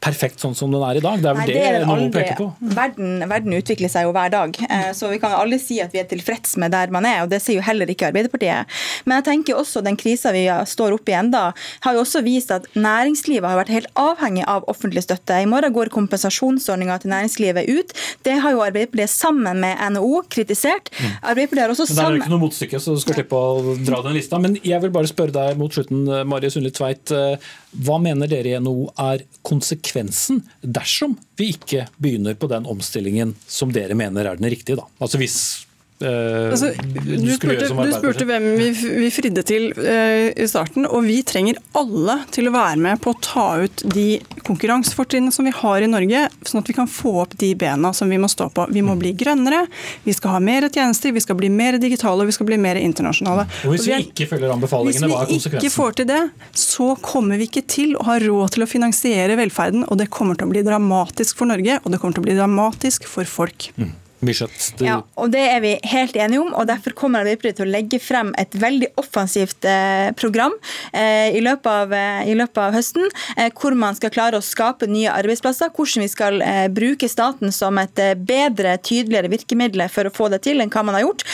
perfekt 0.03 0.43
sånn 0.43 0.57
som 0.59 0.73
den 0.73 0.85
er 0.87 1.01
i 1.01 1.05
dag? 1.05 1.23
Det 1.23 1.31
er 1.31 1.39
vel 1.39 1.43
Nei, 1.43 1.49
det, 1.53 1.83
det 1.83 1.89
noen 1.89 2.15
peker 2.15 2.39
på? 2.39 2.49
Verden, 2.61 3.27
verden, 3.31 3.57
utvikler 3.59 3.93
seg 3.93 4.09
jo 4.09 4.15
hver 4.17 4.33
dag, 4.33 4.59
så 4.97 5.11
vi 5.13 5.21
kan 5.23 5.37
alle 5.37 5.61
si 5.63 5.81
at 5.83 5.95
vi 5.95 6.03
er 6.03 6.09
tilfreds 6.11 6.57
med 6.63 6.75
der 6.75 6.93
man 6.95 7.09
er, 7.09 7.23
og 7.25 7.33
det 7.33 7.43
sier 7.45 7.61
jo 7.61 7.67
heller 7.67 7.91
ikke 7.95 8.11
Arbeiderpartiet. 8.11 8.71
Men 9.07 9.21
jeg 9.21 9.27
tenker 9.29 9.61
også 9.61 9.83
den 9.85 9.99
krisa 10.01 10.33
vi 10.35 10.45
står 10.69 10.97
oppe 10.97 11.15
i 11.15 11.17
enda, 11.19 11.45
har 11.85 11.97
jo 11.97 12.03
også 12.05 12.23
vist 12.25 12.53
at 12.55 12.69
næringslivet 12.75 13.49
har 13.49 13.61
vært 13.61 13.73
helt 13.75 13.91
avhengig 13.99 14.45
av 14.49 14.67
offentlig 14.71 15.05
støtte. 15.07 15.39
I 15.43 15.49
morgen 15.51 15.75
går 15.75 15.93
kompensasjonsordninga 15.95 16.99
til 17.03 17.13
næringslivet 17.15 17.71
ut. 17.71 17.97
Det 18.27 18.39
har 18.43 18.55
jo 18.55 18.65
Arbeiderpartiet 18.65 19.13
sammen 19.13 19.61
med 19.63 19.81
NHO 19.97 20.23
kritisert. 20.33 20.93
Mm. 20.99 21.17
Arbeiderpartiet 21.33 21.65
har 21.65 21.75
også 21.75 21.89
sammen... 21.89 21.97
Men 21.97 22.03
Det 22.03 22.09
er 22.09 22.19
jo 22.19 22.23
ikke 22.25 22.35
noe 22.35 22.45
motstykke, 22.47 22.83
så 22.83 22.97
du 22.97 23.03
skal 23.03 23.19
slippe 23.21 23.43
å 23.43 23.77
dra 23.83 24.03
den 24.07 24.17
lista. 24.19 24.41
Men 24.43 24.57
jeg 24.63 24.85
vil 24.85 24.95
bare 24.95 25.11
spørre 25.11 25.37
deg 25.37 25.61
mot 25.61 25.75
slutten, 25.75 26.05
Marie 26.29 26.53
Sundli 26.53 26.73
Tveit. 26.75 27.15
Hva 27.73 27.99
mener 28.03 28.29
dere 28.31 28.53
i 28.53 28.61
NHO 28.61 28.91
er 29.01 29.25
konsekvensen 29.47 30.43
dersom 30.63 31.17
vi 31.41 31.53
ikke 31.55 31.87
begynner 32.03 32.37
på 32.39 32.51
den 32.53 32.69
omstillingen 32.69 33.35
som 33.49 33.73
dere 33.73 33.97
mener 33.99 34.29
er 34.29 34.41
den 34.41 34.51
riktige? 34.53 34.81
Da? 34.81 34.89
Altså 35.03 35.21
hvis 35.21 35.39
altså, 36.07 36.73
du, 36.75 37.31
spurte, 37.37 37.69
du, 37.69 37.93
spurte, 37.95 38.27
hvem 38.29 38.47
vi, 38.59 38.69
vi 39.05 39.11
fridde 39.15 39.45
til 39.47 39.69
uh, 39.77 40.29
i 40.33 40.47
starten, 40.51 40.87
og 40.89 41.05
vi 41.07 41.21
trenger 41.27 41.61
alle 41.79 42.19
til 42.35 42.51
å 42.51 42.55
være 42.55 42.81
med 42.83 43.03
på 43.03 43.13
å 43.15 43.19
ta 43.23 43.47
ut 43.63 43.85
de 43.95 44.07
konkurransefortrinnene 44.47 45.35
som 45.35 45.47
vi 45.47 45.55
har 45.55 45.85
i 45.85 45.91
Norge, 45.91 46.25
sånn 46.49 46.63
at 46.63 46.71
vi 46.71 46.77
kan 46.77 46.91
få 46.91 47.15
opp 47.25 47.37
de 47.41 47.53
bena 47.59 47.93
som 47.97 48.11
vi 48.11 48.19
må 48.21 48.31
stå 48.31 48.49
på. 48.55 48.67
Vi 48.75 48.83
må 48.85 48.97
bli 48.99 49.15
grønnere, 49.19 49.65
vi 50.05 50.17
skal 50.17 50.37
ha 50.37 50.43
mer 50.43 50.69
tjenester, 50.69 51.15
vi 51.15 51.23
skal 51.25 51.39
bli 51.39 51.51
mer 51.53 51.79
digitale 51.83 52.25
og 52.25 52.31
vi 52.31 52.37
skal 52.37 52.51
bli 52.51 52.59
mer 52.61 52.81
internasjonale. 52.81 53.47
Og 53.67 53.77
Hvis 53.77 53.89
vi, 53.89 53.97
er, 53.97 54.07
ikke 54.07 54.29
følger 54.35 54.55
anbefalingene, 54.57 55.11
hva 55.13 55.23
er 55.25 55.33
konsekvensen? 55.33 55.59
Hvis 55.59 55.63
vi 55.63 55.71
ikke 55.71 55.77
får 55.77 55.99
til 56.01 56.11
det, 56.11 56.23
så 56.65 56.91
kommer 57.03 57.41
vi 57.41 57.49
ikke 57.51 57.65
til 57.71 57.97
å 57.99 58.07
ha 58.11 58.19
råd 58.23 58.57
til 58.57 58.67
å 58.67 58.71
finansiere 58.71 59.39
velferden, 59.41 59.87
og 59.89 60.01
det 60.03 60.11
kommer 60.13 60.39
til 60.39 60.51
å 60.51 60.55
bli 60.55 60.67
dramatisk 60.67 61.39
for 61.39 61.53
Norge, 61.53 61.79
og 61.83 61.93
det 61.93 62.03
kommer 62.03 62.19
til 62.19 62.25
å 62.25 62.29
bli 62.31 62.39
dramatisk 62.39 63.09
for 63.11 63.29
folk. 63.29 63.71
Mm. 63.79 63.93
Ja, 64.87 65.01
og 65.19 65.33
Det 65.35 65.43
er 65.51 65.61
vi 65.65 65.73
helt 65.91 66.17
enige 66.17 66.41
om. 66.41 66.53
og 66.55 66.69
Derfor 66.71 66.95
kommer 66.95 67.23
Arbeiderpartiet 67.23 67.59
til 67.59 67.67
å 67.67 67.73
legge 67.73 67.99
frem 68.03 68.33
et 68.39 68.55
veldig 68.55 68.93
offensivt 69.01 69.67
eh, 69.69 70.13
program 70.19 70.55
eh, 70.93 71.35
i, 71.35 71.43
løpet 71.43 71.67
av, 71.67 71.95
eh, 71.97 72.31
i, 72.31 72.37
løpet 72.39 72.61
av, 72.63 72.77
høsten, 72.77 73.09
eh, 73.37 73.51
hvor 73.59 73.75
man 73.79 73.99
skal 73.99 74.13
klare 74.15 74.39
å 74.39 74.45
skape 74.45 74.87
nye 74.91 75.11
arbeidsplasser. 75.11 75.73
Hvordan 75.75 76.07
vi 76.07 76.11
skal 76.13 76.41
bruke 76.73 77.09
staten 77.11 77.53
som 77.55 77.79
et 77.83 77.99
bedre, 78.23 78.77
tydeligere 78.79 79.31
virkemiddel 79.33 79.85
for 79.93 80.09
å 80.09 80.15
få 80.15 80.31
det 80.33 80.43
til 80.47 80.63
enn 80.63 80.71
hva 80.73 80.85
man 80.87 80.99
har 80.99 81.07
gjort. 81.07 81.25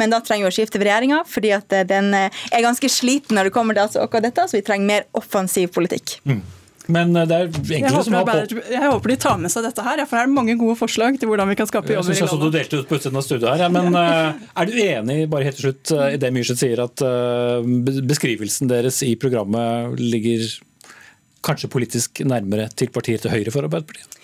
men 0.00 0.10
da 0.10 0.20
trenger 0.24 0.48
vi 0.48 0.50
å 0.50 0.56
skifte 0.56 0.80
regjeringa, 0.80 1.22
fordi 1.28 1.52
at 1.54 1.74
den 1.88 2.12
er 2.14 2.64
ganske 2.64 2.88
sliten 2.90 3.36
når 3.36 3.48
det 3.48 3.54
kommer 3.56 3.76
til 3.76 3.84
altså 3.84 4.04
akkurat 4.04 4.28
dette. 4.28 4.48
Så 4.48 4.58
vi 4.58 4.66
trenger 4.66 4.86
mer 4.86 5.08
offensiv 5.18 5.72
politikk. 5.74 6.18
Mm. 6.24 6.42
Men 6.88 7.12
eh, 7.16 7.26
det 7.28 7.36
er 7.36 7.48
enkelte 7.48 8.04
som 8.06 8.16
har 8.16 8.28
på... 8.28 8.60
Jeg 8.72 8.82
håper 8.82 9.12
de 9.12 9.16
tar 9.20 9.40
med 9.42 9.52
seg 9.52 9.66
dette 9.68 9.84
her, 9.84 10.02
for 10.08 10.18
her 10.18 10.24
er 10.24 10.30
det 10.30 10.36
mange 10.38 10.56
gode 10.60 10.76
forslag 10.80 11.18
til 11.20 11.30
hvordan 11.30 11.50
vi 11.52 11.58
kan 11.60 11.68
skape 11.68 11.92
jobber 11.92 12.14
i 12.14 12.20
landet. 12.20 12.44
Du 12.44 12.54
delte 12.54 12.80
ut 12.80 12.88
på 12.88 12.98
utsiden 12.98 13.20
av 13.20 13.26
studiet 13.26 13.50
her, 13.50 13.66
ja. 13.66 13.72
men 13.72 13.98
eh, 13.98 14.46
er 14.62 14.70
du 14.70 14.78
enig 14.84 15.18
bare 15.32 15.48
helt 15.48 15.60
til 15.60 15.68
slutt, 15.68 15.92
eh, 15.96 16.14
i 16.16 16.22
det 16.22 16.32
Myrseth 16.34 16.64
sier, 16.64 16.80
at 16.84 17.04
beskrivelsen 18.08 18.70
deres 18.70 19.02
i 19.06 19.12
programmet 19.20 20.00
ligger 20.00 20.48
kanskje 21.48 21.70
politisk 21.72 22.22
nærmere 22.28 22.68
til 22.76 22.92
partiet 22.94 23.24
til 23.24 23.32
høyre 23.32 23.54
for 23.54 23.66
Arbeiderpartiet? 23.66 24.18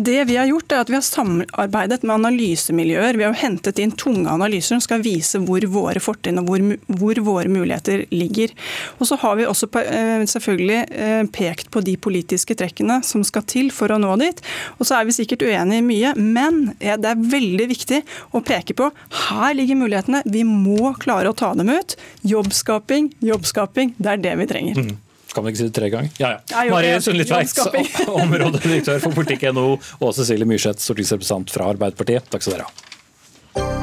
Det 0.00 0.24
vi 0.28 0.36
har 0.38 0.48
gjort, 0.48 0.72
er 0.72 0.82
at 0.82 0.90
vi 0.90 0.96
har 0.96 1.04
samarbeidet 1.04 2.00
med 2.02 2.14
analysemiljøer. 2.14 3.18
Vi 3.20 3.26
har 3.26 3.36
hentet 3.36 3.80
inn 3.82 3.92
tunge 3.92 4.30
analyser 4.32 4.74
som 4.74 4.84
skal 4.84 5.04
vise 5.04 5.40
hvor 5.44 5.64
våre 5.72 6.00
fortrinn 6.02 6.40
og 6.40 6.48
hvor, 6.48 6.64
hvor, 7.00 7.20
våre 7.26 7.52
muligheter 7.52 8.06
ligger. 8.14 8.54
Og 8.98 9.10
så 9.10 9.18
har 9.20 9.36
vi 9.38 9.48
også 9.48 9.68
eh, 9.82 10.24
selvfølgelig 10.30 10.80
eh, 10.88 11.22
pekt 11.34 11.70
på 11.74 11.84
de 11.84 11.96
politiske 12.00 12.56
trekkene 12.56 13.00
som 13.06 13.24
skal 13.26 13.44
til 13.50 13.70
for 13.74 13.92
å 13.92 14.00
nå 14.00 14.16
dit. 14.22 14.40
Og 14.78 14.88
så 14.88 14.98
er 14.98 15.08
vi 15.08 15.16
sikkert 15.16 15.44
uenige 15.44 15.82
i 15.82 15.86
mye, 15.86 16.14
men 16.16 16.62
det 16.80 17.12
er 17.12 17.28
veldig 17.36 17.68
viktig 17.70 18.02
å 18.36 18.42
peke 18.44 18.76
på 18.78 18.90
her 19.28 19.54
ligger 19.58 19.78
mulighetene. 19.82 20.24
Vi 20.24 20.44
må 20.48 20.94
klare 21.02 21.30
å 21.30 21.36
ta 21.36 21.52
dem 21.58 21.70
ut. 21.72 21.96
Jobbskaping, 22.26 23.12
jobbskaping, 23.24 23.94
det 23.98 24.16
er 24.16 24.26
det 24.28 24.36
vi 24.40 24.50
trenger. 24.50 24.82
Mm. 24.82 24.98
Kan 25.34 25.44
vi 25.46 25.52
ikke 25.52 25.60
si 25.62 25.68
det 25.68 25.74
tre 25.76 25.90
ganger? 25.92 26.10
Ja, 26.18 26.30
ja. 26.34 26.38
Ja, 26.50 26.64
jo, 26.66 26.74
Mari 26.74 26.92
Sundli-Tveit, 27.04 27.58
områdedirektør 28.24 29.02
for 29.04 29.14
politikk.no, 29.14 29.66
og 30.00 30.14
Cecilie 30.16 30.48
Myrseth, 30.48 30.82
stortingsrepresentant 30.82 31.54
fra 31.54 31.70
Arbeiderpartiet. 31.74 32.26
Takk 32.32 32.46
skal 32.46 32.58
dere 32.58 32.66
ha. 32.68 33.78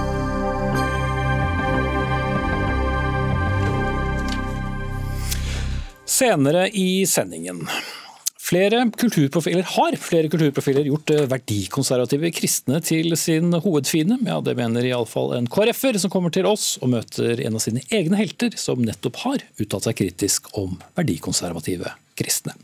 Senere 6.18 6.68
i 6.74 7.06
sendingen. 7.06 7.68
Flere 8.48 8.86
kulturprofiler 8.96 9.66
har 9.74 9.96
flere 10.00 10.30
kulturprofiler 10.32 10.86
gjort 10.88 11.12
eh, 11.12 11.26
verdikonservative 11.28 12.30
kristne 12.32 12.80
til 12.86 13.12
sin 13.20 13.52
hovedfiende. 13.52 14.22
Ja, 14.24 14.38
Det 14.40 14.56
mener 14.56 14.86
iallfall 14.88 15.34
en 15.36 15.50
KrF-er 15.52 16.00
som 16.00 16.14
kommer 16.14 16.32
til 16.32 16.48
oss 16.48 16.78
og 16.80 16.94
møter 16.94 17.42
en 17.44 17.58
av 17.60 17.64
sine 17.64 17.84
egne 17.92 18.16
helter, 18.16 18.56
som 18.56 18.86
nettopp 18.86 19.20
har 19.26 19.44
uttalt 19.60 19.90
seg 19.90 19.98
kritisk 20.00 20.48
om 20.56 20.78
verdikonservative 20.96 21.92
kristne. 22.18 22.56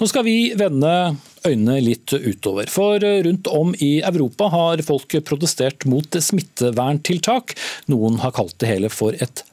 Nå 0.00 0.08
skal 0.08 0.24
vi 0.24 0.38
vende 0.56 0.94
øynene 1.44 1.82
litt 1.84 2.16
utover, 2.16 2.70
for 2.72 3.04
rundt 3.28 3.50
om 3.52 3.74
i 3.76 3.98
Europa 4.08 4.48
har 4.54 4.80
folk 4.88 5.18
protestert 5.28 5.84
mot 5.84 6.16
smitteverntiltak. 6.16 7.58
Noen 7.92 8.22
har 8.24 8.32
kalt 8.40 8.56
det 8.62 8.72
hele 8.72 8.92
for 8.92 9.12
et 9.20 9.44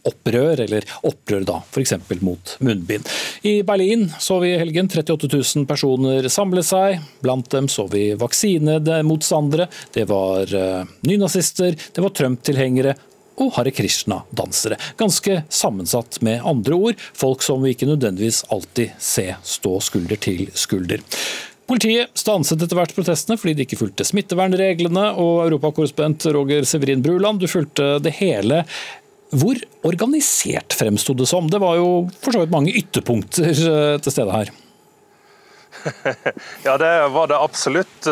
maskeopprør, 0.00 0.60
eller 0.60 0.84
opprør 1.02 1.44
da, 1.44 1.62
f.eks. 1.70 1.94
mot 2.20 2.56
munnbind. 2.60 3.08
I 3.42 3.62
Berlin 3.62 4.10
så 4.18 4.40
vi 4.40 4.54
i 4.54 4.58
helgen 4.58 4.88
38 4.88 5.28
000 5.56 5.66
personer 5.66 6.28
samle 6.28 6.62
seg. 6.62 7.00
Blant 7.20 7.50
dem 7.50 7.68
så 7.68 7.86
vi 7.86 8.14
vaksinemotstandere, 8.14 9.68
det 9.92 10.08
var 10.08 10.54
eh, 10.54 10.84
nynazister, 11.02 11.76
det 11.76 12.00
var 12.00 12.10
Trump-tilhengere 12.10 12.96
og 13.40 13.54
Hare 13.56 13.70
Krishna-dansere. 13.72 14.76
Ganske 15.00 15.42
sammensatt 15.48 16.20
med 16.20 16.42
andre 16.44 16.74
ord, 16.74 16.98
folk 17.14 17.42
som 17.42 17.62
vi 17.62 17.72
ikke 17.72 17.88
nødvendigvis 17.88 18.44
alltid 18.50 18.92
ser 18.98 19.38
stå 19.42 19.78
skulder 19.80 20.20
til 20.20 20.50
skulder. 20.52 21.00
Politiet 21.70 22.10
stanset 22.18 22.58
etter 22.64 22.74
hvert 22.74 22.92
protestene 22.96 23.36
fordi 23.38 23.54
de 23.54 23.64
ikke 23.64 23.78
fulgte 23.78 24.04
smittevernreglene, 24.04 25.12
og 25.22 25.44
europakorrespondent 25.46 26.26
Roger 26.34 26.66
Severin 26.66 27.04
Bruland, 27.04 27.38
du 27.40 27.46
fulgte 27.48 28.00
det 28.02 28.16
hele. 28.18 28.64
Hvor 29.30 29.60
organisert 29.86 30.74
fremsto 30.74 31.14
det 31.14 31.28
som? 31.30 31.46
Det 31.50 31.60
var 31.62 31.78
jo 31.78 31.90
for 32.18 32.34
så 32.34 32.42
vidt 32.42 32.54
mange 32.54 32.74
ytterpunkter 32.74 33.50
eh, 33.52 33.94
til 34.02 34.12
stede 34.12 34.34
her. 34.34 34.50
Ja, 36.66 36.78
det 36.78 37.08
var 37.08 37.26
det 37.26 37.38
absolutt. 37.38 38.08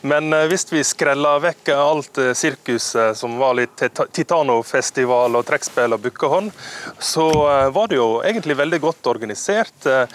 Men 0.00 0.32
eh, 0.32 0.46
hvis 0.50 0.66
vi 0.72 0.84
skreller 0.86 1.42
vekk 1.42 1.72
alt 1.74 2.18
eh, 2.18 2.32
sirkuset 2.36 3.18
som 3.18 3.36
var 3.40 3.56
litt 3.58 3.82
Titanofestival 4.12 5.38
og 5.38 5.46
trekkspill 5.48 5.96
og 5.96 6.04
bukkehånd, 6.06 6.52
så 7.02 7.28
eh, 7.30 7.68
var 7.74 7.90
det 7.90 8.00
jo 8.00 8.08
egentlig 8.24 8.58
veldig 8.58 8.80
godt 8.82 9.10
organisert. 9.12 9.86
Eh, 9.86 10.06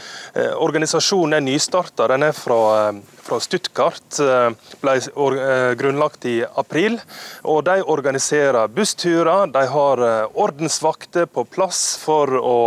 Organisasjonen 0.57 1.38
er 1.39 1.45
nystarta. 1.45 2.10
Den 2.13 2.27
er 2.29 2.36
fra, 2.36 2.60
eh, 2.88 3.16
fra 3.28 3.40
Stuttgart. 3.44 4.20
eh, 4.20 4.52
Ble 4.82 4.96
eh, 4.98 5.74
grunnlagt 5.80 6.26
i 6.26 6.38
april. 6.56 7.00
Og 7.44 7.63
de 7.68 7.82
organiserer 7.84 8.70
bussturer. 8.72 9.52
De 9.52 9.63
har 9.68 10.04
eh, 10.04 10.38
ordensvakter 10.40 11.28
på 11.28 11.44
plass 11.52 11.82
for 12.00 12.32
å 12.40 12.58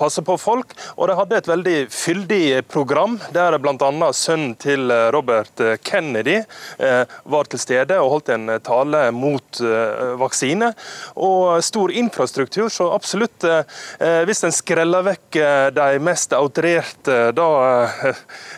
passe 0.00 0.22
på 0.24 0.36
folk. 0.40 0.72
Og 0.96 1.08
de 1.08 1.16
hadde 1.18 1.40
et 1.40 1.50
veldig 1.50 1.76
fyldig 1.92 2.62
program, 2.72 3.18
der 3.32 3.56
bl.a. 3.60 4.10
sønnen 4.16 4.54
til 4.60 4.90
Robert 5.14 5.60
Kennedy 5.84 6.36
var 7.24 7.48
til 7.48 7.60
stede 7.60 7.96
og 8.02 8.10
holdt 8.12 8.30
en 8.34 8.50
tale 8.64 9.06
mot 9.16 9.60
vaksine. 10.20 10.68
Og 11.16 11.64
stor 11.64 11.92
infrastruktur, 11.96 12.68
så 12.72 12.90
absolutt 12.92 13.46
Hvis 14.28 14.44
en 14.44 14.54
skreller 14.54 15.06
vekk 15.06 15.38
de 15.76 15.88
mest 16.04 16.36
outrerte 16.36 17.16
da, 17.36 17.48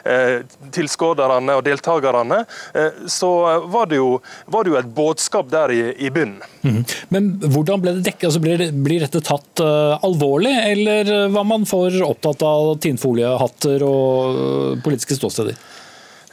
eh, 0.04 0.42
tilskuerne 1.16 1.56
og 1.56 1.64
deltakerne, 1.64 2.44
eh, 2.74 3.06
så 3.06 3.60
var 3.66 3.86
det, 3.86 3.96
jo, 3.96 4.20
var 4.46 4.64
det 4.64 4.72
jo 4.72 4.78
et 4.78 4.94
budskap 4.94 5.50
der 5.50 5.70
i, 5.70 5.94
i 5.98 6.10
bunnen. 6.10 6.42
Mm. 6.62 6.84
Men 7.08 7.30
hvordan 7.40 7.80
ble 7.80 7.94
det 7.96 8.04
dekket? 8.04 8.28
Altså, 8.28 8.40
blir, 8.40 8.72
blir 8.72 9.00
dette 9.00 9.20
tatt 9.24 9.62
uh, 9.62 9.98
alvorlig, 10.04 10.52
eller 10.72 11.12
eh, 11.24 11.28
var 11.32 11.44
man 11.44 11.66
for 11.66 11.90
opptatt 12.04 12.42
av 12.42 12.78
tinnfoliehatter 12.82 13.84
og 13.86 14.38
uh, 14.38 14.80
politiske 14.84 15.18
ståsteder? 15.18 15.56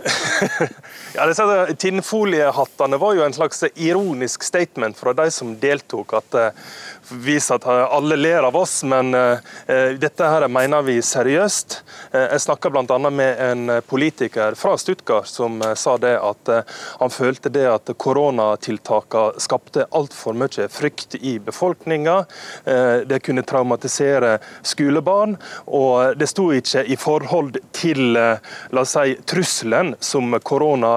Ja, 1.16 1.26
disse 1.26 1.74
Tinnfoliehattene 1.80 2.98
var 2.98 3.14
jo 3.16 3.24
en 3.24 3.34
slags 3.34 3.64
ironisk 3.76 4.44
statement 4.44 4.98
fra 4.98 5.14
de 5.14 5.32
som 5.32 5.54
deltok. 5.60 6.14
At 6.18 6.36
eh, 6.36 6.66
viser 7.10 7.56
at 7.56 7.68
eh, 7.72 7.84
alle 7.96 8.18
ler 8.20 8.44
av 8.44 8.56
oss, 8.60 8.82
men 8.84 9.14
eh, 9.16 9.40
eh, 9.72 9.94
dette 10.02 10.28
her 10.28 10.48
mener 10.52 10.84
vi 10.84 10.98
seriøst. 11.00 11.78
Eh, 12.12 12.26
jeg 12.34 12.44
snakka 12.46 12.72
bl.a. 12.74 12.98
med 13.10 13.40
en 13.46 13.72
politiker 13.88 14.58
fra 14.60 14.74
Stuttgart 14.78 15.30
som 15.30 15.62
eh, 15.62 15.76
sa 15.80 15.96
det 16.02 16.18
at 16.20 16.52
eh, 16.52 16.76
han 17.00 17.14
følte 17.14 17.52
det 17.54 17.64
at 17.70 17.94
koronatiltakene 17.96 19.40
skapte 19.40 19.88
altfor 19.96 20.36
mye 20.36 20.68
frykt 20.72 21.16
i 21.22 21.38
befolkninga. 21.40 22.18
Eh, 22.66 22.98
det 23.08 23.22
kunne 23.24 23.46
traumatisere 23.48 24.38
skolebarn, 24.68 25.38
og 25.72 26.20
det 26.20 26.28
sto 26.32 26.50
ikke 26.52 26.84
i 26.92 27.00
forhold 27.00 27.62
til 27.76 28.20
eh, 28.20 28.54
la 28.76 28.84
oss 28.84 28.98
si, 28.98 29.16
trusselen 29.30 29.96
som 30.04 30.36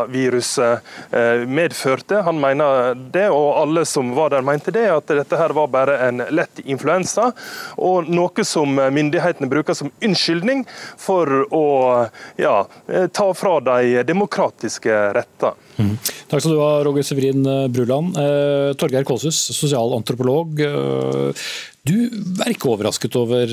koronaviruset 0.08 0.80
eh, 1.10 1.46
medførte. 1.46 2.22
Han 2.22 2.40
mener 2.40 2.94
det, 2.94 3.28
og 3.30 3.56
alle 3.62 3.84
som 3.86 4.14
var 4.14 4.30
der 4.30 4.42
mente 4.42 4.70
det, 4.70 4.88
at 4.90 5.06
dette 5.08 5.36
her 5.36 5.50
var 5.54 5.68
bare 5.68 5.98
en 6.08 6.22
lett 6.30 6.60
influensa. 6.64 7.32
Og 7.76 8.08
noe 8.08 8.44
som 8.44 8.74
myndighetene 8.74 9.48
bruker 9.48 9.74
som 9.74 9.90
unnskyldning 10.02 10.66
for 10.96 11.46
å 11.52 12.08
ja, 12.36 12.66
eh, 12.88 13.06
ta 13.08 13.32
fra 13.34 13.60
de 13.60 14.02
demokratiske 14.04 15.12
retter. 15.14 15.54
Takk 16.28 16.42
skal 16.42 16.52
du 16.52 16.60
ha, 16.60 16.82
Roger 16.84 17.02
Severin 17.02 17.44
Bruland. 17.70 18.16
Eh, 18.16 18.74
Torgeir 18.78 19.04
Kålshus, 19.04 19.38
sosialantropolog. 19.54 20.60
Eh, 20.60 21.46
du 21.88 21.96
er 22.44 22.52
ikke 22.52 22.72
overrasket 22.74 23.16
over 23.16 23.48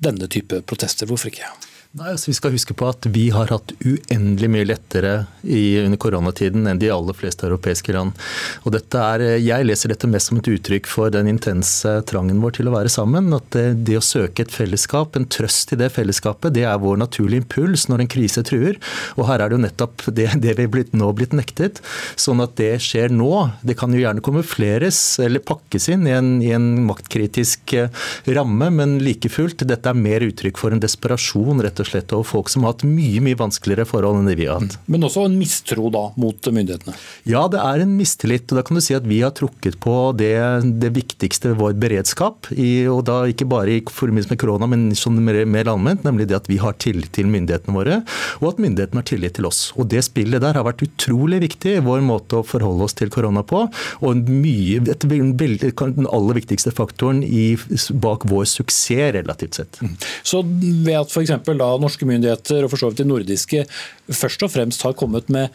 denne 0.00 0.28
type 0.30 0.62
protester, 0.68 1.08
hvorfor 1.08 1.32
ikke? 1.32 1.48
Nei, 1.90 2.12
altså 2.12 2.28
Vi 2.30 2.36
skal 2.36 2.52
huske 2.54 2.74
på 2.78 2.86
at 2.86 3.06
vi 3.10 3.24
har 3.34 3.50
hatt 3.50 3.72
uendelig 3.82 4.46
mye 4.54 4.66
lettere 4.68 5.24
i, 5.42 5.80
under 5.82 5.98
koronatiden 5.98 6.68
enn 6.70 6.78
de 6.78 6.86
aller 6.94 7.16
fleste 7.18 7.48
europeiske 7.48 7.90
land. 7.96 8.14
Og 8.62 8.76
er, 8.78 9.24
Jeg 9.42 9.66
leser 9.66 9.90
dette 9.90 10.06
mest 10.06 10.30
som 10.30 10.38
et 10.38 10.50
uttrykk 10.52 10.86
for 10.86 11.10
den 11.10 11.26
intense 11.32 11.96
trangen 12.06 12.38
vår 12.44 12.54
til 12.60 12.70
å 12.70 12.74
være 12.76 12.92
sammen. 12.94 13.32
At 13.34 13.48
det, 13.56 13.64
det 13.88 13.96
å 13.98 14.04
søke 14.06 14.44
et 14.44 14.54
fellesskap, 14.54 15.18
en 15.18 15.26
trøst 15.26 15.74
i 15.74 15.80
det 15.80 15.88
fellesskapet, 15.90 16.54
det 16.54 16.62
er 16.62 16.78
vår 16.78 17.00
naturlige 17.02 17.42
impuls 17.42 17.88
når 17.90 18.04
en 18.04 18.12
krise 18.14 18.46
truer. 18.46 18.78
Og 19.18 19.26
her 19.26 19.42
er 19.42 19.50
det 19.50 19.58
jo 19.58 19.64
nettopp 19.66 20.06
det, 20.14 20.28
det 20.46 20.54
vi 20.60 20.68
blitt, 20.70 20.94
nå 20.94 21.10
blitt 21.18 21.34
nektet. 21.34 21.82
Sånn 22.14 22.44
at 22.46 22.54
det 22.62 22.76
skjer 22.86 23.10
nå. 23.10 23.32
Det 23.66 23.74
kan 23.82 23.90
jo 23.90 24.04
gjerne 24.04 24.22
kamufleres 24.22 25.00
eller 25.26 25.42
pakkes 25.42 25.90
inn 25.90 26.06
i 26.06 26.14
en, 26.14 26.30
i 26.38 26.54
en 26.54 26.70
maktkritisk 26.86 27.74
eh, 27.82 27.90
ramme, 28.30 28.70
men 28.78 29.00
like 29.02 29.34
fullt, 29.34 29.66
dette 29.66 29.90
er 29.90 29.98
mer 30.06 30.22
uttrykk 30.30 30.62
for 30.62 30.70
en 30.70 30.86
desperasjon 30.86 31.66
rett 31.66 31.79
og 31.79 31.79
slett 31.88 32.12
over 32.16 32.26
folk 32.26 32.50
som 32.52 32.64
har 32.64 32.74
hatt 32.74 32.84
mye 32.86 33.22
mye 33.24 33.38
vanskeligere 33.38 33.86
forhold 33.88 34.20
enn 34.20 34.30
det 34.30 34.36
vi 34.40 34.48
har 34.48 34.60
hatt. 34.60 34.76
Men 34.90 35.06
også 35.06 35.24
en 35.28 35.36
mistro 35.40 35.90
da 35.92 36.06
mot 36.20 36.50
myndighetene? 36.50 36.94
Ja, 37.28 37.46
det 37.52 37.60
er 37.62 37.84
en 37.84 37.96
mistillit. 37.98 38.48
og 38.50 38.60
Da 38.60 38.64
kan 38.66 38.78
du 38.78 38.82
si 38.84 38.96
at 38.96 39.06
vi 39.08 39.20
har 39.24 39.34
trukket 39.36 39.78
på 39.82 39.94
det, 40.18 40.34
det 40.82 40.92
viktigste 40.96 41.52
ved 41.52 41.60
vår 41.60 41.78
beredskap. 41.80 42.50
I, 42.52 42.86
og 42.90 43.04
da 43.08 43.22
Ikke 43.30 43.48
bare 43.48 43.78
i 43.78 43.80
forbindelse 43.84 44.32
med 44.32 44.40
korona, 44.42 44.68
men 44.70 44.90
som 44.98 45.16
mer, 45.16 45.42
mer 45.46 45.70
allment, 45.70 46.04
nemlig 46.06 46.28
det 46.30 46.38
at 46.40 46.50
vi 46.50 46.58
har 46.62 46.76
tillit 46.82 47.12
til 47.16 47.28
myndighetene 47.30 47.76
våre, 47.76 48.00
og 48.40 48.52
at 48.52 48.62
myndighetene 48.62 49.02
har 49.02 49.08
tillit 49.08 49.36
til 49.38 49.48
oss. 49.48 49.70
Og 49.76 49.88
Det 49.90 50.02
spillet 50.06 50.42
der 50.42 50.56
har 50.56 50.66
vært 50.66 50.84
utrolig 50.86 51.40
viktig 51.44 51.76
i 51.78 51.84
vår 51.84 52.02
måte 52.04 52.40
å 52.40 52.46
forholde 52.46 52.86
oss 52.86 52.96
til 52.98 53.10
korona 53.12 53.42
på. 53.46 53.66
Og 54.00 54.08
en 54.12 54.24
mye, 54.40 54.80
et, 54.90 55.06
den 55.06 56.10
aller 56.10 56.38
viktigste 56.40 56.72
faktoren 56.74 57.22
i, 57.24 57.54
bak 58.00 58.26
vår 58.30 58.46
suksess, 58.48 58.78
relativt 59.14 59.58
sett. 59.58 59.78
Så 60.26 60.42
ved 60.44 60.94
at 60.96 61.12
f.eks. 61.12 61.32
da 61.46 61.69
norske 61.78 62.08
myndigheter 62.08 62.64
og 62.64 62.72
for 62.72 62.80
så 62.80 62.90
vidt 62.90 63.04
de 63.04 63.08
nordiske 63.08 63.64
først 64.10 64.42
og 64.46 64.52
fremst 64.54 64.82
har 64.86 64.96
kommet 64.98 65.30
med 65.30 65.48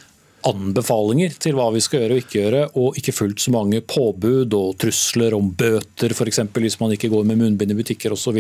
anbefalinger 0.50 1.36
til 1.42 1.58
hva 1.58 1.70
vi 1.74 1.82
skal 1.84 2.04
gjøre 2.04 2.16
og 2.16 2.24
ikke 2.24 2.40
gjøre, 2.40 2.64
og 2.80 3.00
ikke 3.00 3.16
fulgt 3.16 3.44
så 3.46 3.54
mange 3.56 3.82
påbud 3.86 4.54
og 4.58 4.76
trusler 4.82 5.36
om 5.38 5.50
bøter 5.58 6.14
f.eks. 6.16 6.42
hvis 6.54 6.80
man 6.82 6.94
ikke 6.96 7.10
går 7.14 7.26
med 7.28 7.40
munnbind 7.42 7.74
i 7.74 7.78
butikker 7.78 8.14
osv. 8.16 8.38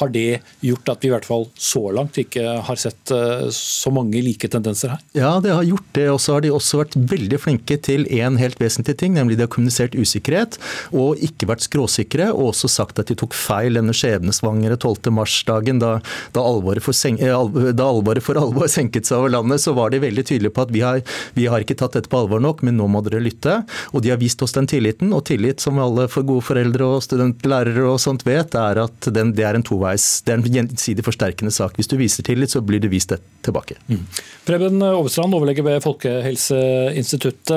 Har 0.00 0.12
det 0.14 0.40
gjort 0.64 0.92
at 0.92 1.04
vi 1.04 1.10
i 1.10 1.14
hvert 1.14 1.28
fall 1.28 1.46
så 1.54 1.86
langt 1.94 2.18
ikke 2.20 2.58
har 2.66 2.80
sett 2.80 3.12
eh, 3.14 3.46
så 3.54 3.92
mange 3.94 4.22
like 4.24 4.48
tendenser 4.50 4.94
her? 4.94 5.04
Ja, 5.16 5.32
det 5.44 5.54
har 5.54 5.66
gjort 5.66 5.88
det. 5.96 6.08
Og 6.12 6.20
så 6.22 6.36
har 6.36 6.44
de 6.44 6.52
også 6.54 6.82
vært 6.82 6.98
veldig 7.14 7.40
flinke 7.40 7.78
til 7.84 8.06
en 8.18 8.38
helt 8.40 8.60
vesentlig 8.62 8.96
ting, 9.00 9.14
nemlig 9.18 9.38
de 9.38 9.46
har 9.46 9.52
kommunisert 9.52 9.96
usikkerhet 9.96 10.58
og 10.94 11.20
ikke 11.24 11.48
vært 11.50 11.64
skråsikre, 11.66 12.30
og 12.34 12.52
også 12.52 12.70
sagt 12.70 13.00
at 13.00 13.10
de 13.10 13.16
tok 13.18 13.36
feil 13.36 13.78
denne 13.78 13.94
skjebnesvangre 13.96 14.76
12. 14.76 15.10
mars-dagen, 15.14 15.80
da, 15.82 15.96
da, 16.34 16.44
alvoret 16.44 16.84
for 16.84 16.94
eh, 16.94 17.72
da 17.74 17.90
for 18.24 18.40
alvor 18.40 18.70
senket 18.78 19.08
seg 19.08 19.22
over 19.22 19.34
landet, 19.36 19.62
så 19.62 19.74
var 19.76 19.92
de 19.92 20.02
veldig 20.02 20.26
tydelige 20.26 20.54
på 20.54 20.66
at 20.66 20.74
vi 20.74 20.84
har, 20.84 21.02
vi 21.36 21.43
vi 21.44 21.50
har 21.52 21.64
ikke 21.64 21.76
tatt 21.76 21.98
dette 21.98 22.08
på 22.08 22.22
alvor 22.24 22.40
nok, 22.40 22.62
men 22.64 22.78
nå 22.80 22.88
må 22.88 23.02
dere 23.04 23.20
lytte. 23.20 23.60
Og 23.92 24.04
de 24.04 24.12
har 24.14 24.20
vist 24.20 24.40
oss 24.44 24.56
den 24.56 24.68
tilliten, 24.70 25.12
og 25.12 25.26
tillit 25.28 25.60
som 25.60 25.80
alle 25.82 26.06
for 26.12 26.24
gode 26.26 26.44
foreldre 26.46 26.88
og 26.96 27.04
studentlærere 27.04 27.84
og 27.90 28.00
sånt 28.02 28.24
vet, 28.26 28.56
er 28.56 28.80
at 28.86 29.10
den, 29.12 29.34
det 29.36 29.44
er 29.44 29.58
en 29.58 29.66
toveis, 29.66 30.22
det 30.24 30.32
er 30.32 30.40
en 30.40 30.58
gjensidig 30.58 31.04
forsterkende 31.04 31.52
sak. 31.54 31.76
Hvis 31.76 31.90
du 31.90 31.98
viser 32.00 32.24
tillit, 32.24 32.54
så 32.54 32.62
blir 32.64 32.80
det 32.80 32.92
vist 32.92 33.12
det 33.12 33.20
tilbake. 33.44 33.76
Mm. 33.90 34.06
Preben 34.48 34.80
Overstrand, 34.88 35.36
overlege 35.36 35.64
ved 35.66 35.82
Folkehelseinstituttet. 35.84 37.52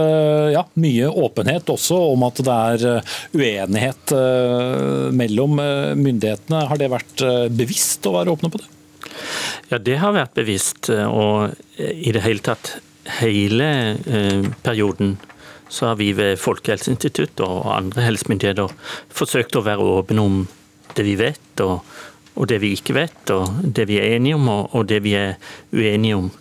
Ja, 0.53 0.65
mye 0.79 1.11
åpenhet 1.11 1.69
også 1.71 1.99
om 2.11 2.25
at 2.27 2.41
det 2.43 2.57
er 2.57 3.13
uenighet 3.37 4.15
eh, 4.15 5.07
mellom 5.15 5.61
eh, 5.63 5.93
myndighetene. 5.95 6.65
Har 6.71 6.81
det 6.81 6.91
vært 6.91 7.23
eh, 7.23 7.45
bevisst 7.53 8.07
å 8.07 8.17
være 8.17 8.35
åpne 8.35 8.51
på 8.51 8.61
det? 8.61 8.67
Ja, 9.71 9.79
det 9.79 9.97
har 10.01 10.15
vært 10.15 10.35
bevisst. 10.37 10.91
Og 10.91 11.55
i 11.77 12.13
det 12.15 12.23
hele 12.23 12.43
tatt 12.43 12.77
hele 13.19 13.67
perioden 14.63 15.17
så 15.69 15.85
har 15.85 15.95
vi 15.99 16.11
ved 16.15 16.39
Folkehelseinstituttet 16.39 17.43
og 17.43 17.67
andre 17.75 18.05
helsemyndigheter 18.07 18.71
forsøkt 19.13 19.57
å 19.57 19.65
være 19.65 19.87
åpne 19.99 20.23
om 20.23 20.37
det 20.95 21.05
vi 21.05 21.15
vet 21.19 21.63
og, 21.63 21.81
og, 22.35 22.47
det 22.49 22.61
vi 22.63 22.73
ikke 22.77 22.95
vet, 22.97 23.33
og 23.35 23.59
det 23.63 23.87
vi 23.89 23.99
er 23.99 24.15
enige 24.15 24.37
om 24.37 24.47
og, 24.53 24.75
og 24.77 24.87
det 24.89 25.01
vi 25.05 25.17
er 25.19 25.35
uenige 25.75 26.21
om. 26.21 26.31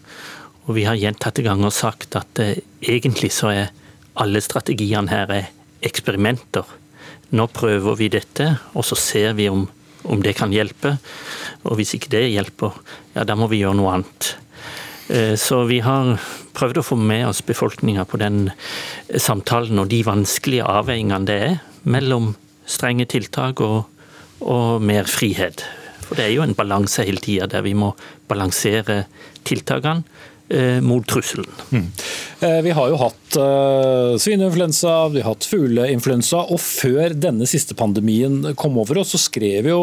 Og 0.67 0.75
Vi 0.75 0.87
har 0.87 0.99
gjentatte 0.99 1.45
ganger 1.47 1.71
sagt 1.71 2.17
at 2.19 2.43
eh, 2.43 2.59
egentlig 2.83 3.33
så 3.35 3.53
er 3.53 3.75
alle 4.19 4.41
strategiene 4.43 5.11
her 5.11 5.51
eksperimenter. 5.85 6.65
Nå 7.37 7.47
prøver 7.51 7.99
vi 7.99 8.09
dette, 8.11 8.49
og 8.75 8.87
så 8.87 8.99
ser 8.99 9.35
vi 9.39 9.49
om, 9.51 9.67
om 10.07 10.23
det 10.23 10.37
kan 10.39 10.55
hjelpe. 10.55 10.97
Og 11.67 11.79
hvis 11.79 11.95
ikke 11.99 12.11
det 12.15 12.25
hjelper, 12.31 12.75
ja 13.15 13.27
da 13.27 13.37
må 13.39 13.51
vi 13.51 13.61
gjøre 13.63 13.79
noe 13.79 13.99
annet. 13.99 14.33
Eh, 15.11 15.35
så 15.39 15.65
vi 15.71 15.83
har 15.85 16.17
prøvd 16.57 16.81
å 16.81 16.87
få 16.87 16.99
med 17.01 17.27
oss 17.29 17.43
befolkninga 17.47 18.07
på 18.09 18.21
den 18.23 18.51
samtalen 19.13 19.83
og 19.83 19.91
de 19.93 20.03
vanskelige 20.07 20.67
avveiningene 20.67 21.29
det 21.29 21.41
er 21.51 21.59
mellom 21.87 22.33
strenge 22.67 23.07
tiltak 23.11 23.63
og, 23.65 23.85
og 24.41 24.83
mer 24.83 25.09
frihet. 25.11 25.63
For 26.07 26.19
det 26.19 26.27
er 26.27 26.37
jo 26.37 26.45
en 26.47 26.57
balanse 26.57 27.05
hele 27.07 27.23
tida 27.23 27.49
der 27.51 27.65
vi 27.67 27.75
må 27.79 27.93
balansere 28.31 29.05
tiltakene 29.47 30.05
mot 30.83 31.07
trusselen. 31.07 31.49
Mm. 31.71 31.87
Eh, 32.41 32.59
vi 32.63 32.71
har 32.77 32.91
jo 32.93 32.99
hatt 33.01 33.37
uh, 33.41 34.15
svineinfluensa, 34.21 35.09
vi 35.15 35.23
har 35.23 35.33
hatt 35.33 35.47
fugleinfluensa, 35.49 36.43
og 36.53 36.61
før 36.63 37.15
denne 37.17 37.49
siste 37.49 37.75
pandemien 37.79 38.53
kom 38.61 38.79
over 38.79 39.01
oss, 39.01 39.15
så 39.15 39.21
skrev 39.25 39.71
jo 39.71 39.81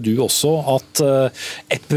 du 0.00 0.12
også 0.22 0.52
at 0.76 1.02
ep 1.72 1.92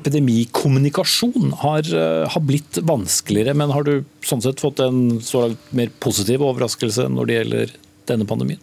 epidemikommunikasjon 0.00 1.54
har, 1.62 1.86
har, 2.30 2.42
blitt 2.44 2.80
vanskeligere. 2.86 3.54
Men 3.56 3.72
har 3.74 3.86
du 3.86 3.92
sånn 4.26 4.42
sett 4.44 4.62
fått 4.62 4.82
en 4.84 5.20
så 5.24 5.50
mer 5.76 5.92
positiv 6.02 6.44
overraskelse 6.46 7.08
når 7.12 7.28
det 7.28 7.38
gjelder 7.38 7.74
denne 8.10 8.28
pandemien? 8.28 8.60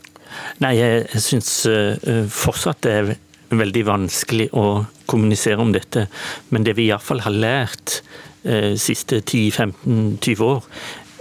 Nei, 0.63 0.75
jeg, 0.77 1.23
syns 1.23 1.51
fortsatt 2.33 2.83
det 2.85 2.93
er 2.93 3.11
veldig 3.57 3.83
vanskelig 3.87 4.49
å 4.57 4.85
kommunisere 5.09 5.61
om 5.63 5.73
dette. 5.75 6.07
Men 6.51 6.65
det 6.67 6.75
vi 6.79 6.89
iallfall 6.89 7.23
har 7.25 7.35
lært 7.35 8.01
Eh, 8.01 8.26
siste 8.79 9.19
10-15-20 9.19 10.43
år, 10.45 10.63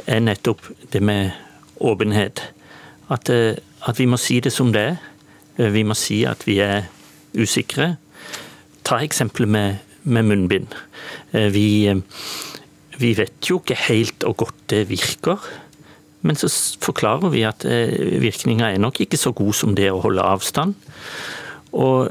er 0.07 0.23
nettopp 0.23 0.69
det 0.93 1.03
med 1.03 1.35
åpenhet. 1.83 2.43
At, 3.11 3.31
eh, 3.31 3.57
at, 3.87 3.99
vi 3.99 4.07
må 4.07 4.19
si 4.21 4.41
det 4.41 4.53
som 4.53 4.73
det 4.75 4.83
er. 4.83 4.97
Eh, 5.59 5.73
vi 5.73 5.83
må 5.87 5.95
si 5.95 6.25
at 6.25 6.47
vi 6.47 6.59
er 6.65 6.89
usikre. 7.37 7.97
Ta 8.87 9.01
eksempelet 9.03 9.49
med, 9.49 9.79
med 10.05 10.23
munnbind. 10.23 10.75
Vi, 11.33 11.91
vi, 12.99 13.09
vet 13.19 13.51
jo 13.51 13.59
ikke 13.59 13.77
helt 13.89 14.23
hvor 14.23 14.37
godt 14.47 14.61
det 14.71 14.87
virker. 14.89 15.43
Men 16.23 16.39
så 16.39 16.49
forklarer 16.81 17.31
vi 17.31 17.43
at 17.47 17.67
virkninga 18.23 18.71
er 18.71 18.79
nok 18.79 19.01
ikke 19.01 19.19
så 19.19 19.33
god 19.37 19.53
som 19.55 19.75
det 19.77 19.91
å 19.91 20.01
holde 20.01 20.23
avstand. 20.23 20.75
Og 21.73 22.09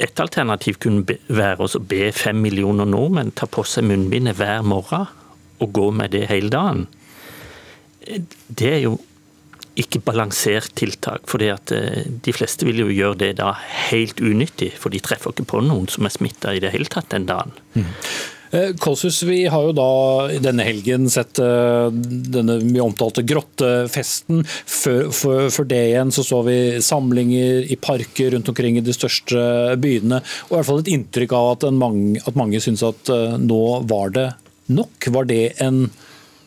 et 0.00 0.22
alternativ 0.22 0.78
kunne 0.80 1.18
være 1.28 1.66
å 1.66 1.82
be 1.84 2.08
fem 2.16 2.38
millioner 2.40 2.88
nordmenn 2.88 3.34
ta 3.36 3.48
på 3.50 3.64
seg 3.68 3.84
munnbindet 3.90 4.38
hver 4.38 4.64
morgen 4.64 5.06
og 5.60 5.72
gå 5.76 5.90
med 5.92 6.14
det 6.14 6.24
hele 6.30 6.48
dagen. 6.52 6.86
Det 8.48 8.70
er 8.70 8.82
jo 8.86 8.96
ikke 9.80 10.00
balansert 10.04 10.72
tiltak, 10.76 11.28
for 11.30 11.42
eh, 11.44 12.02
de 12.24 12.34
fleste 12.34 12.66
vil 12.68 12.82
jo 12.82 12.88
gjøre 12.90 13.20
det 13.20 13.30
da 13.38 13.52
helt 13.90 14.20
unyttig. 14.20 14.72
For 14.80 14.92
de 14.92 15.00
treffer 15.04 15.32
ikke 15.32 15.48
på 15.52 15.62
noen 15.64 15.86
som 15.92 16.08
er 16.08 16.14
smitta 16.14 16.54
i 16.56 16.62
det 16.64 16.72
hele 16.74 16.90
tatt 16.90 17.12
den 17.12 17.28
dagen. 17.28 17.54
Mm. 17.76 17.86
Eh, 18.50 18.74
Kålsus, 18.78 19.22
vi 19.22 19.44
har 19.46 19.62
jo 19.62 19.74
da 19.78 19.90
denne 20.42 20.64
helgen 20.66 21.06
sett 21.10 21.38
eh, 21.38 21.86
denne 22.34 22.58
mye 22.64 22.82
omtalte 22.82 23.22
grottefesten. 23.22 24.42
Før, 24.66 25.10
for, 25.14 25.46
for, 25.54 25.68
det 25.70 25.78
igjen 25.92 26.10
så 26.14 26.24
så 26.26 26.40
vi 26.46 26.58
samlinger 26.82 27.70
i 27.70 27.78
parker 27.78 28.34
rundt 28.34 28.50
omkring 28.50 28.80
i 28.80 28.84
de 28.84 28.94
største 28.96 29.76
byene. 29.78 30.18
Og 30.48 30.54
i 30.54 30.58
hvert 30.58 30.70
fall 30.70 30.82
et 30.82 30.94
inntrykk 30.96 31.36
av 31.38 31.50
at, 31.54 31.68
mange, 31.70 32.22
at 32.26 32.38
mange 32.38 32.62
syns 32.62 32.82
at 32.86 33.12
eh, 33.14 33.38
nå 33.38 33.62
var 33.90 34.16
det 34.18 34.28
nok. 34.70 35.12
Var 35.14 35.30
det 35.30 35.44
en 35.62 35.84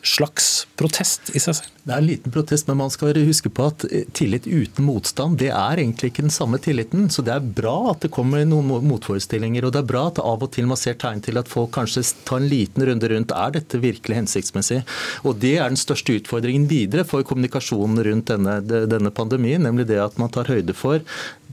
slags 0.04 0.66
protest 0.76 1.32
i 1.32 1.40
seg 1.40 1.62
selv? 1.62 1.73
Det 1.84 1.92
er 1.92 2.00
en 2.00 2.06
liten 2.08 2.32
protest, 2.32 2.64
men 2.70 2.78
man 2.80 2.92
skal 2.92 3.18
huske 3.26 3.50
på 3.52 3.66
at 3.68 3.84
eh, 3.92 4.06
tillit 4.16 4.46
uten 4.48 4.86
motstand, 4.86 5.36
det 5.42 5.50
er 5.52 5.82
egentlig 5.82 6.08
ikke 6.08 6.24
den 6.24 6.32
samme 6.32 6.56
tilliten. 6.64 7.10
Så 7.12 7.20
det 7.26 7.34
er 7.34 7.44
bra 7.58 7.90
at 7.90 8.06
det 8.06 8.12
kommer 8.14 8.40
noen 8.48 8.86
motforestillinger, 8.88 9.66
og 9.66 9.74
det 9.74 9.82
er 9.82 9.90
bra 9.90 10.06
at 10.08 10.22
av 10.22 10.46
og 10.46 10.54
til 10.54 10.64
man 10.70 10.80
ser 10.80 10.96
tegn 11.00 11.20
til 11.24 11.36
at 11.36 11.50
folk 11.52 11.74
kanskje 11.76 12.06
tar 12.24 12.40
en 12.40 12.48
liten 12.48 12.86
runde 12.88 13.10
rundt. 13.12 13.36
Er 13.36 13.52
dette 13.58 13.82
virkelig 13.82 14.16
hensiktsmessig? 14.16 14.80
Og 15.28 15.36
det 15.44 15.58
er 15.58 15.68
den 15.68 15.80
største 15.80 16.16
utfordringen 16.16 16.64
videre 16.72 17.04
for 17.04 17.26
kommunikasjonen 17.28 18.00
rundt 18.08 18.32
denne, 18.32 18.56
denne 18.64 19.12
pandemien, 19.12 19.60
nemlig 19.68 19.90
det 19.92 20.00
at 20.00 20.16
man 20.20 20.32
tar 20.32 20.48
høyde 20.48 20.72
for 20.72 21.04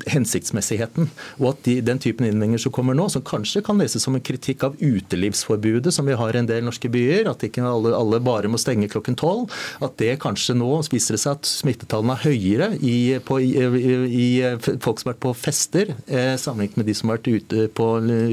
hensiktsmessigheten. 0.08 1.12
Og 1.42 1.50
at 1.52 1.62
de, 1.68 1.76
den 1.84 2.00
typen 2.02 2.30
innvendinger 2.30 2.64
som 2.64 2.74
kommer 2.74 2.96
nå, 2.96 3.10
som 3.12 3.26
kanskje 3.28 3.66
kan 3.68 3.84
leses 3.84 4.08
som 4.08 4.16
en 4.16 4.24
kritikk 4.24 4.64
av 4.64 4.80
utelivsforbudet 4.80 5.92
som 5.92 6.08
vi 6.08 6.16
har 6.18 6.36
i 6.36 6.42
en 6.42 6.50
del 6.50 6.64
norske 6.66 6.90
byer, 6.92 7.28
at 7.34 7.44
ikke 7.46 7.68
alle, 7.68 7.92
alle 7.98 8.24
bare 8.24 8.52
må 8.52 8.60
stenge 8.62 8.90
klokken 8.92 9.20
tolv, 9.20 9.52
at 9.84 10.00
det 10.00 10.21
kanskje 10.22 10.56
nå 10.58 10.70
viser 10.92 11.18
det 11.18 11.22
seg 11.24 11.40
at 11.40 11.50
smittetallene 11.50 12.16
er 12.16 12.26
høyere 12.26 12.70
i, 12.78 12.96
på, 13.26 13.40
i, 13.42 13.52
i, 14.08 14.28
folk 14.84 15.02
som 15.02 15.10
har 15.10 15.16
vært 15.16 15.24
på 15.26 15.34
fester, 15.38 15.94
eh, 16.08 16.34
sammenlignet 16.40 16.80
med 16.80 16.90
de 16.90 16.96
som 16.98 17.12
har 17.12 17.20
vært 17.20 17.32
ute 17.32 17.68
på, 17.78 17.88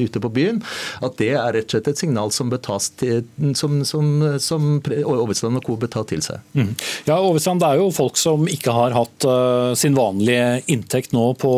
ute 0.04 0.22
på, 0.22 0.32
byen. 0.38 0.62
At 1.04 1.18
det 1.20 1.32
er 1.34 1.52
rett 1.56 1.68
og 1.68 1.76
slett 1.76 1.92
et 1.92 2.02
signal 2.02 2.32
som 2.34 2.52
til, 3.00 3.22
som, 3.56 3.80
som, 3.88 4.08
som 4.42 4.66
Overstrand 4.78 5.60
og 5.60 5.66
co. 5.66 5.76
bør 5.80 5.92
ta 5.92 6.04
til 6.08 6.22
seg. 6.24 6.42
Mm. 6.54 6.74
Ja, 7.08 7.18
Overstrand, 7.18 7.62
Det 7.62 7.70
er 7.70 7.82
jo 7.82 7.92
folk 7.94 8.18
som 8.20 8.48
ikke 8.50 8.74
har 8.74 8.96
hatt 8.96 9.28
uh, 9.28 9.74
sin 9.78 9.96
vanlige 9.98 10.62
inntekt 10.70 11.14
nå 11.16 11.32
på 11.40 11.54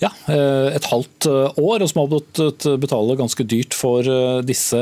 ja, 0.00 0.10
eh, 0.32 0.70
et 0.76 0.88
halvt 0.88 1.28
eh, 1.28 1.60
år, 1.60 1.82
og 1.82 1.90
som 1.90 2.02
har 2.02 2.10
måttet 2.14 2.66
betale 2.80 3.16
ganske 3.20 3.44
dyrt 3.48 3.76
for 3.76 4.06
eh, 4.06 4.40
disse 4.46 4.80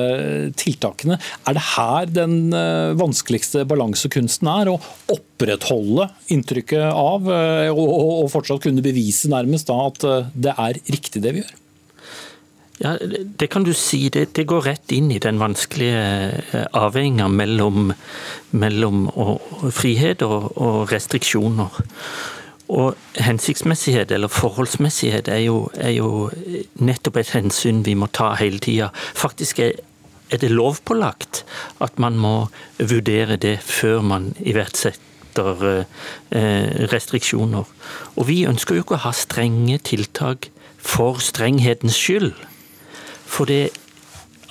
tiltakene. 0.58 1.18
Er 1.48 1.58
det 1.58 1.64
her 1.74 2.10
den 2.20 2.36
vanskeligste 2.98 3.64
balansekunsten 3.68 4.50
er? 4.52 4.70
Å 4.70 4.78
opprettholde 5.14 6.08
inntrykket 6.34 6.90
av, 6.92 7.26
og 7.74 8.28
fortsatt 8.32 8.62
kunne 8.64 8.84
bevise 8.84 9.30
nærmest 9.30 9.70
da 9.70 9.78
at 9.88 10.04
det 10.34 10.54
er 10.54 10.78
riktig 10.90 11.22
det 11.24 11.34
vi 11.34 11.42
gjør? 11.42 11.56
Ja, 12.78 12.94
Det 13.00 13.48
kan 13.50 13.64
du 13.66 13.72
si. 13.74 14.06
Det, 14.14 14.28
det 14.38 14.46
går 14.46 14.66
rett 14.68 14.92
inn 14.94 15.10
i 15.10 15.18
den 15.22 15.40
vanskelige 15.42 16.66
avveininga 16.78 17.26
mellom, 17.32 17.92
mellom 18.54 19.06
frihet 19.74 20.22
og, 20.26 20.52
og 20.54 20.92
restriksjoner. 20.92 21.82
Og 22.68 22.96
hensiktsmessighet 23.16 24.10
eller 24.12 24.28
forholdsmessighet 24.28 25.28
er 25.32 25.42
jo, 25.46 25.70
er 25.74 25.94
jo, 25.96 26.28
nettopp 26.84 27.20
et 27.22 27.32
hensyn 27.32 27.80
vi 27.86 27.96
må 27.96 28.10
ta 28.12 28.34
hele 28.40 28.60
tida. 28.60 28.90
Faktisk 29.16 29.62
er, 29.64 29.78
er, 30.28 30.40
det 30.42 30.52
lovpålagt 30.52 31.44
at 31.84 31.98
man 31.98 32.20
må 32.20 32.34
vurdere 32.78 33.38
det 33.40 33.56
før 33.64 34.04
man 34.04 34.34
iverksetter 34.44 35.64
eh, 35.72 36.86
restriksjoner. 36.92 37.64
Og 38.16 38.28
vi 38.28 38.44
ønsker 38.48 38.76
jo 38.76 38.84
ikke 38.84 38.98
å 38.98 39.04
ha 39.08 39.16
strenge 39.16 39.80
tiltak 39.88 40.50
for 40.78 41.22
strenghetens 41.24 41.96
skyld. 41.96 42.34
For 43.28 43.48
det 43.48 43.70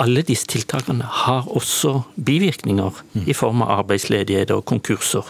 alle 0.02 0.22
disse 0.22 0.46
tiltakene 0.50 1.06
har 1.24 1.48
også 1.50 2.04
bivirkninger 2.22 3.00
i 3.26 3.34
form 3.34 3.64
av 3.66 3.80
arbeidsledighet 3.80 4.54
og 4.54 4.66
konkurser. 4.70 5.26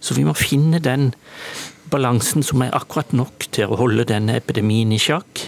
Så 0.00 0.16
vi 0.18 0.24
må 0.26 0.34
finne 0.36 0.82
den 0.84 1.12
balansen 1.92 2.44
som 2.46 2.64
er 2.64 2.74
akkurat 2.76 3.12
nok 3.16 3.48
til 3.52 3.68
å 3.68 3.78
holde 3.80 4.08
denne 4.08 4.38
epidemien 4.40 4.92
i 4.94 5.00
sjakk, 5.00 5.46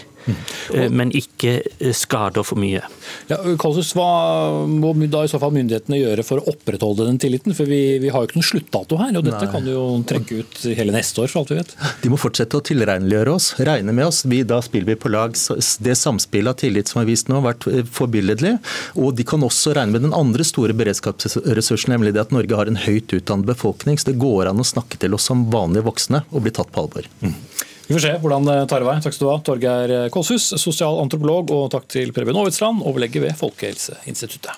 men 0.91 1.11
ikke 1.15 1.59
skader 1.95 2.45
for 2.45 2.59
mye. 2.61 2.81
Ja, 3.29 3.37
Kalsus, 3.61 3.93
Hva 3.97 4.65
må 4.69 4.93
da 5.11 5.23
i 5.25 5.31
så 5.31 5.39
fall 5.41 5.53
myndighetene 5.55 5.99
gjøre 5.99 6.25
for 6.25 6.41
å 6.41 6.53
opprettholde 6.53 7.07
den 7.07 7.19
tilliten? 7.21 7.55
For 7.57 7.69
vi, 7.69 7.97
vi 8.01 8.11
har 8.13 8.23
jo 8.23 8.29
ikke 8.29 8.39
noen 8.39 8.47
sluttdato 8.49 8.99
her, 9.01 9.13
og 9.15 9.27
dette 9.27 9.43
Nei. 9.45 9.51
kan 9.53 9.69
jo 9.69 9.83
trekke 10.07 10.41
ut 10.41 10.61
hele 10.77 10.95
neste 10.95 11.23
år, 11.23 11.31
for 11.31 11.43
alt 11.43 11.53
vi 11.53 11.59
vet. 11.59 11.75
De 12.03 12.11
må 12.11 12.19
fortsette 12.21 12.59
å 12.59 12.63
tilregneliggjøre 12.65 13.35
oss, 13.35 13.51
regne 13.59 13.95
med 13.95 14.09
oss. 14.09 14.23
Vi, 14.29 14.41
da 14.47 14.61
spiller 14.65 14.93
vi 14.93 14.97
på 15.05 15.11
lag. 15.13 15.35
Det 15.35 15.97
samspillet 15.99 16.53
av 16.53 16.59
tillit 16.61 16.91
som 16.91 17.01
er 17.01 17.09
vist 17.09 17.29
nå, 17.31 17.39
har 17.39 17.53
vært 17.53 17.69
forbilledlig. 17.95 18.55
Og 19.01 19.13
de 19.17 19.27
kan 19.27 19.45
også 19.45 19.75
regne 19.77 19.95
med 19.95 20.07
den 20.07 20.15
andre 20.17 20.45
store 20.47 20.75
beredskapsressursen, 20.77 21.93
nemlig 21.95 22.15
det 22.15 22.25
at 22.25 22.35
Norge 22.35 22.57
har 22.57 22.71
en 22.71 22.81
høyt 22.85 23.13
utdannet 23.15 23.49
befolkning. 23.49 23.99
Så 23.99 24.11
det 24.11 24.19
går 24.21 24.51
an 24.51 24.61
å 24.61 24.67
snakke 24.67 24.99
til 25.01 25.17
oss 25.17 25.29
som 25.29 25.47
vanlige 25.53 25.87
voksne 25.87 26.25
og 26.31 26.45
bli 26.45 26.53
tatt 26.55 26.71
på 26.73 26.85
alvor. 26.85 27.09
Mm. 27.21 27.37
Vi 27.85 27.93
får 27.93 28.01
se 28.01 28.13
hvordan 28.17 28.47
det 28.49 28.57
tar 28.71 28.81
vei. 28.81 28.95
Takk 28.97 29.13
skal 29.13 29.27
du 29.27 29.31
ha, 29.31 29.39
Torgeir 29.45 29.91
Kåshus, 30.13 30.47
sosialantropolog, 30.57 31.51
og 31.53 31.67
takk 31.75 31.85
til 31.93 32.09
Preben 32.15 32.37
Aavitsland, 32.41 32.81
overlege 32.81 33.21
ved 33.21 33.35
Folkehelseinstituttet. 33.37 34.57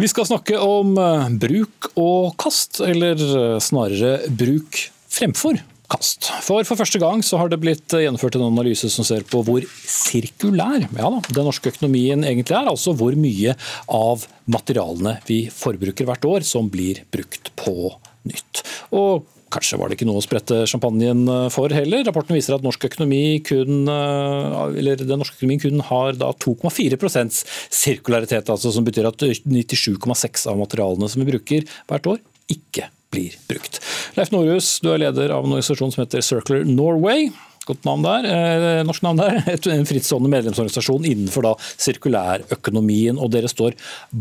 Vi 0.00 0.08
skal 0.12 0.28
snakke 0.28 0.56
om 0.60 0.96
bruk 1.40 1.90
og 1.96 2.32
kast, 2.40 2.80
eller 2.84 3.20
snarere 3.60 4.30
bruk 4.32 4.80
fremfor 5.12 5.60
kast. 5.90 6.30
For 6.44 6.66
for 6.66 6.78
første 6.78 7.00
gang 7.02 7.22
så 7.26 7.40
har 7.40 7.52
det 7.52 7.60
blitt 7.62 7.94
gjennomført 7.94 8.38
en 8.38 8.48
analyse 8.48 8.90
som 8.92 9.06
ser 9.06 9.26
på 9.28 9.42
hvor 9.46 9.64
sirkulær 9.86 10.86
ja 10.86 11.12
da, 11.12 11.20
den 11.28 11.48
norske 11.48 11.72
økonomien 11.74 12.26
egentlig 12.26 12.56
er. 12.56 12.72
Altså 12.72 12.94
hvor 12.96 13.16
mye 13.18 13.56
av 13.92 14.26
materialene 14.50 15.18
vi 15.28 15.46
forbruker 15.52 16.08
hvert 16.08 16.28
år 16.28 16.46
som 16.46 16.70
blir 16.72 17.04
brukt 17.14 17.52
på 17.58 17.94
nytt. 18.26 18.66
Og 18.96 19.26
Kanskje 19.46 19.76
var 19.78 19.88
det 19.88 19.94
ikke 19.94 20.08
noe 20.08 20.18
å 20.18 20.24
sprette 20.24 20.64
champagnen 20.66 21.22
for 21.54 21.70
heller. 21.70 22.02
Rapporten 22.04 22.34
viser 22.34 22.56
at 22.56 22.64
norsk 22.66 22.88
økonomi 22.88 23.38
kun, 23.46 23.86
eller 23.86 24.98
den 24.98 25.20
norske 25.22 25.38
økonomien 25.38 25.62
kun 25.62 25.84
har 25.86 26.18
2,4% 26.18 27.38
sirkularitet, 27.70 28.50
altså 28.50 28.74
som 28.74 28.86
betyr 28.86 29.06
at 29.06 29.22
97,6 29.22 30.48
av 30.50 30.58
materialene 30.58 31.08
som 31.12 31.22
vi 31.22 31.30
bruker 31.30 31.68
hvert 31.86 32.10
år, 32.10 32.20
ikke 32.50 32.90
blir 33.10 33.36
brukt. 33.48 33.80
Leif 34.16 34.32
Norhus, 34.34 34.80
du 34.80 34.90
er 34.92 35.04
leder 35.06 35.34
av 35.34 35.44
en 35.44 35.52
organisasjon 35.56 35.92
som 35.94 36.04
heter 36.04 36.24
Circular 36.24 36.64
Norway. 36.68 37.30
Godt 37.66 37.86
navn 37.86 38.04
der, 38.04 38.26
eh, 38.30 38.82
norsk 38.86 39.02
navn 39.02 39.18
der. 39.18 39.40
En 39.76 39.88
frittstående 39.88 40.30
medlemsorganisasjon 40.30 41.06
innenfor 41.08 41.42
da 41.42 41.54
sirkulærøkonomien, 41.82 43.18
og 43.18 43.32
dere 43.34 43.50
står 43.50 43.74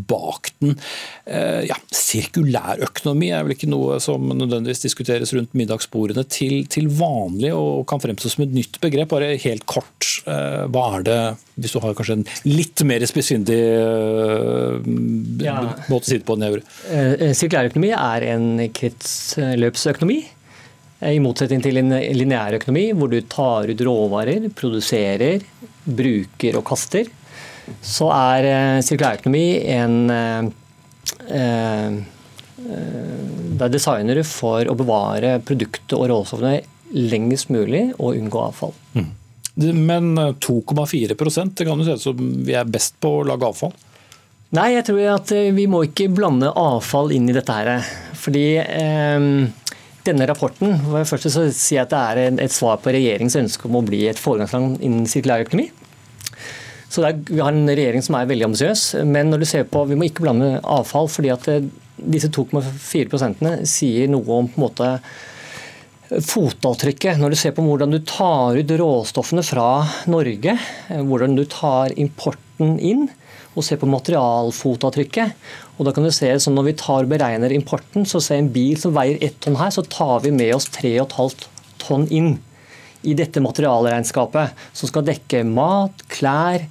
bak 0.09 0.49
den. 0.63 0.73
Eh, 1.29 1.67
ja, 1.69 1.77
Sirkulærøkonomi 1.93 3.29
er 3.29 3.45
vel 3.45 3.53
ikke 3.53 3.69
noe 3.69 3.99
som 4.03 4.25
nødvendigvis 4.31 4.81
diskuteres 4.87 5.33
rundt 5.37 5.53
middagsbordene 5.57 6.25
til, 6.25 6.63
til 6.71 6.89
vanlig, 6.97 7.53
og 7.53 7.85
kan 7.89 8.01
fremstå 8.01 8.33
som 8.33 8.47
et 8.47 8.55
nytt 8.55 8.79
begrep. 8.81 9.11
Bare 9.13 9.35
helt 9.41 9.67
kort, 9.69 10.09
eh, 10.25 10.65
hva 10.65 10.85
er 10.97 11.05
det, 11.05 11.19
hvis 11.61 11.75
du 11.75 11.81
har 11.83 11.93
kanskje 11.97 12.19
en 12.19 12.27
litt 12.49 12.81
mer 12.87 13.05
spissfindig 13.05 13.61
eh, 13.61 14.79
ja. 15.45 15.59
måte 15.91 16.01
å 16.01 16.09
si 16.09 16.17
det 16.17 16.25
på 16.25 16.33
enn 16.33 16.47
jeg 16.47 16.55
gjorde? 16.55 16.73
Eh, 16.97 17.35
sirkulærøkonomi 17.37 17.93
er 17.93 18.27
en 18.33 18.49
kretsløpsøkonomi 18.73 20.23
i 21.03 21.19
motsetning 21.19 21.61
til 21.63 21.81
en 21.81 21.91
lineær 21.91 22.55
økonomi, 22.59 22.87
hvor 22.95 23.11
du 23.11 23.19
tar 23.27 23.67
ut 23.71 23.81
råvarer, 23.87 24.47
produserer, 24.55 25.43
bruker 25.85 26.59
og 26.59 26.65
kaster, 26.69 27.09
så 27.83 28.11
er 28.13 28.47
eh, 28.49 28.83
sirkulærøkonomi 28.85 29.45
en 29.75 29.97
eh, 30.13 31.95
er 32.65 33.71
designere 33.71 33.71
designer 33.73 34.21
for 34.27 34.69
å 34.69 34.75
bevare 34.77 35.35
produktet 35.45 35.95
og 35.97 36.07
råstoffene 36.11 36.59
lengst 36.95 37.51
mulig 37.53 37.87
og 37.97 38.15
unngå 38.15 38.41
avfall. 38.41 38.73
Mm. 38.95 39.09
Men 39.85 40.15
2,4 40.43 41.15
det 41.15 41.65
kan 41.65 41.79
jo 41.79 41.85
se 41.85 41.95
ut 41.95 42.03
som 42.03 42.23
vi 42.45 42.55
er 42.57 42.67
best 42.67 42.97
på 42.99 43.11
å 43.19 43.27
lage 43.27 43.47
avfall? 43.47 43.73
Nei, 44.55 44.69
jeg 44.75 44.85
tror 44.87 45.01
at 45.15 45.31
vi 45.55 45.65
må 45.67 45.83
ikke 45.87 46.09
blande 46.13 46.51
avfall 46.51 47.11
inn 47.15 47.29
i 47.29 47.35
dette 47.35 47.55
her. 47.55 47.87
Fordi 48.19 48.45
eh, 48.61 49.29
denne 50.05 50.27
rapporten 50.29 50.77
først 51.07 51.29
så 51.33 51.47
si 51.53 51.79
at 51.81 51.91
det 51.93 52.01
er 52.01 52.43
et 52.45 52.53
svar 52.53 52.79
på 52.81 52.93
regjeringens 52.93 53.37
ønske 53.39 53.69
om 53.69 53.79
å 53.79 53.85
bli 53.85 54.05
et 54.09 54.21
foregangsland 54.21 54.79
innen 54.85 55.09
sirkulær 55.09 55.45
økonomi. 55.45 55.69
Så 56.91 57.03
er, 57.03 57.17
Vi 57.27 57.41
har 57.41 57.51
en 57.51 57.67
regjering 57.67 58.03
som 58.05 58.15
er 58.15 58.29
veldig 58.29 58.49
ambisiøs, 58.51 58.83
men 59.09 59.31
når 59.31 59.43
du 59.43 59.47
ser 59.49 59.65
på, 59.67 59.83
vi 59.89 59.97
må 59.99 60.07
ikke 60.07 60.23
blande 60.27 60.59
avfall. 60.61 61.09
fordi 61.11 61.31
at 61.33 61.47
eh, 61.51 61.65
disse 61.97 62.29
2,4% 62.29 63.65
sier 63.67 64.11
noe 64.11 64.39
om 64.39 64.47
på 64.51 64.59
en 64.59 64.65
måte 64.67 64.91
fotavtrykket. 66.05 67.19
Når 67.19 67.33
du 67.33 67.39
ser 67.39 67.55
på 67.55 67.65
hvordan 67.65 67.91
du 67.91 67.99
tar 68.05 68.55
ut 68.55 68.73
råstoffene 68.79 69.43
fra 69.43 69.69
Norge, 70.11 70.57
eh, 70.89 71.01
hvordan 71.01 71.35
du 71.35 71.45
tar 71.49 71.95
importen 71.97 72.77
inn, 72.79 73.09
og 73.55 73.63
ser 73.63 73.79
på 73.81 73.89
materialfotavtrykket. 73.89 75.35
Og 75.77 75.87
da 75.87 75.93
kan 75.95 76.05
du 76.05 76.11
se 76.13 76.29
sånn 76.39 76.55
Når 76.55 76.67
vi 76.69 76.75
tar 76.79 77.07
beregner 77.09 77.53
importen, 77.55 78.05
så 78.07 78.21
ser 78.23 78.41
en 78.41 78.51
bil 78.51 78.77
som 78.79 78.95
veier 78.95 79.21
ett 79.23 79.39
tonn 79.43 79.57
her, 79.59 79.71
så 79.71 79.83
tar 79.83 80.23
vi 80.23 80.31
med 80.35 80.53
oss 80.55 80.67
3,5 80.75 81.47
tonn 81.81 82.07
inn 82.11 82.35
i 83.05 83.13
dette 83.13 83.41
materialregnskapet, 83.43 84.55
som 84.73 84.89
skal 84.89 85.05
dekke 85.05 85.43
mat, 85.45 86.05
klær, 86.09 86.65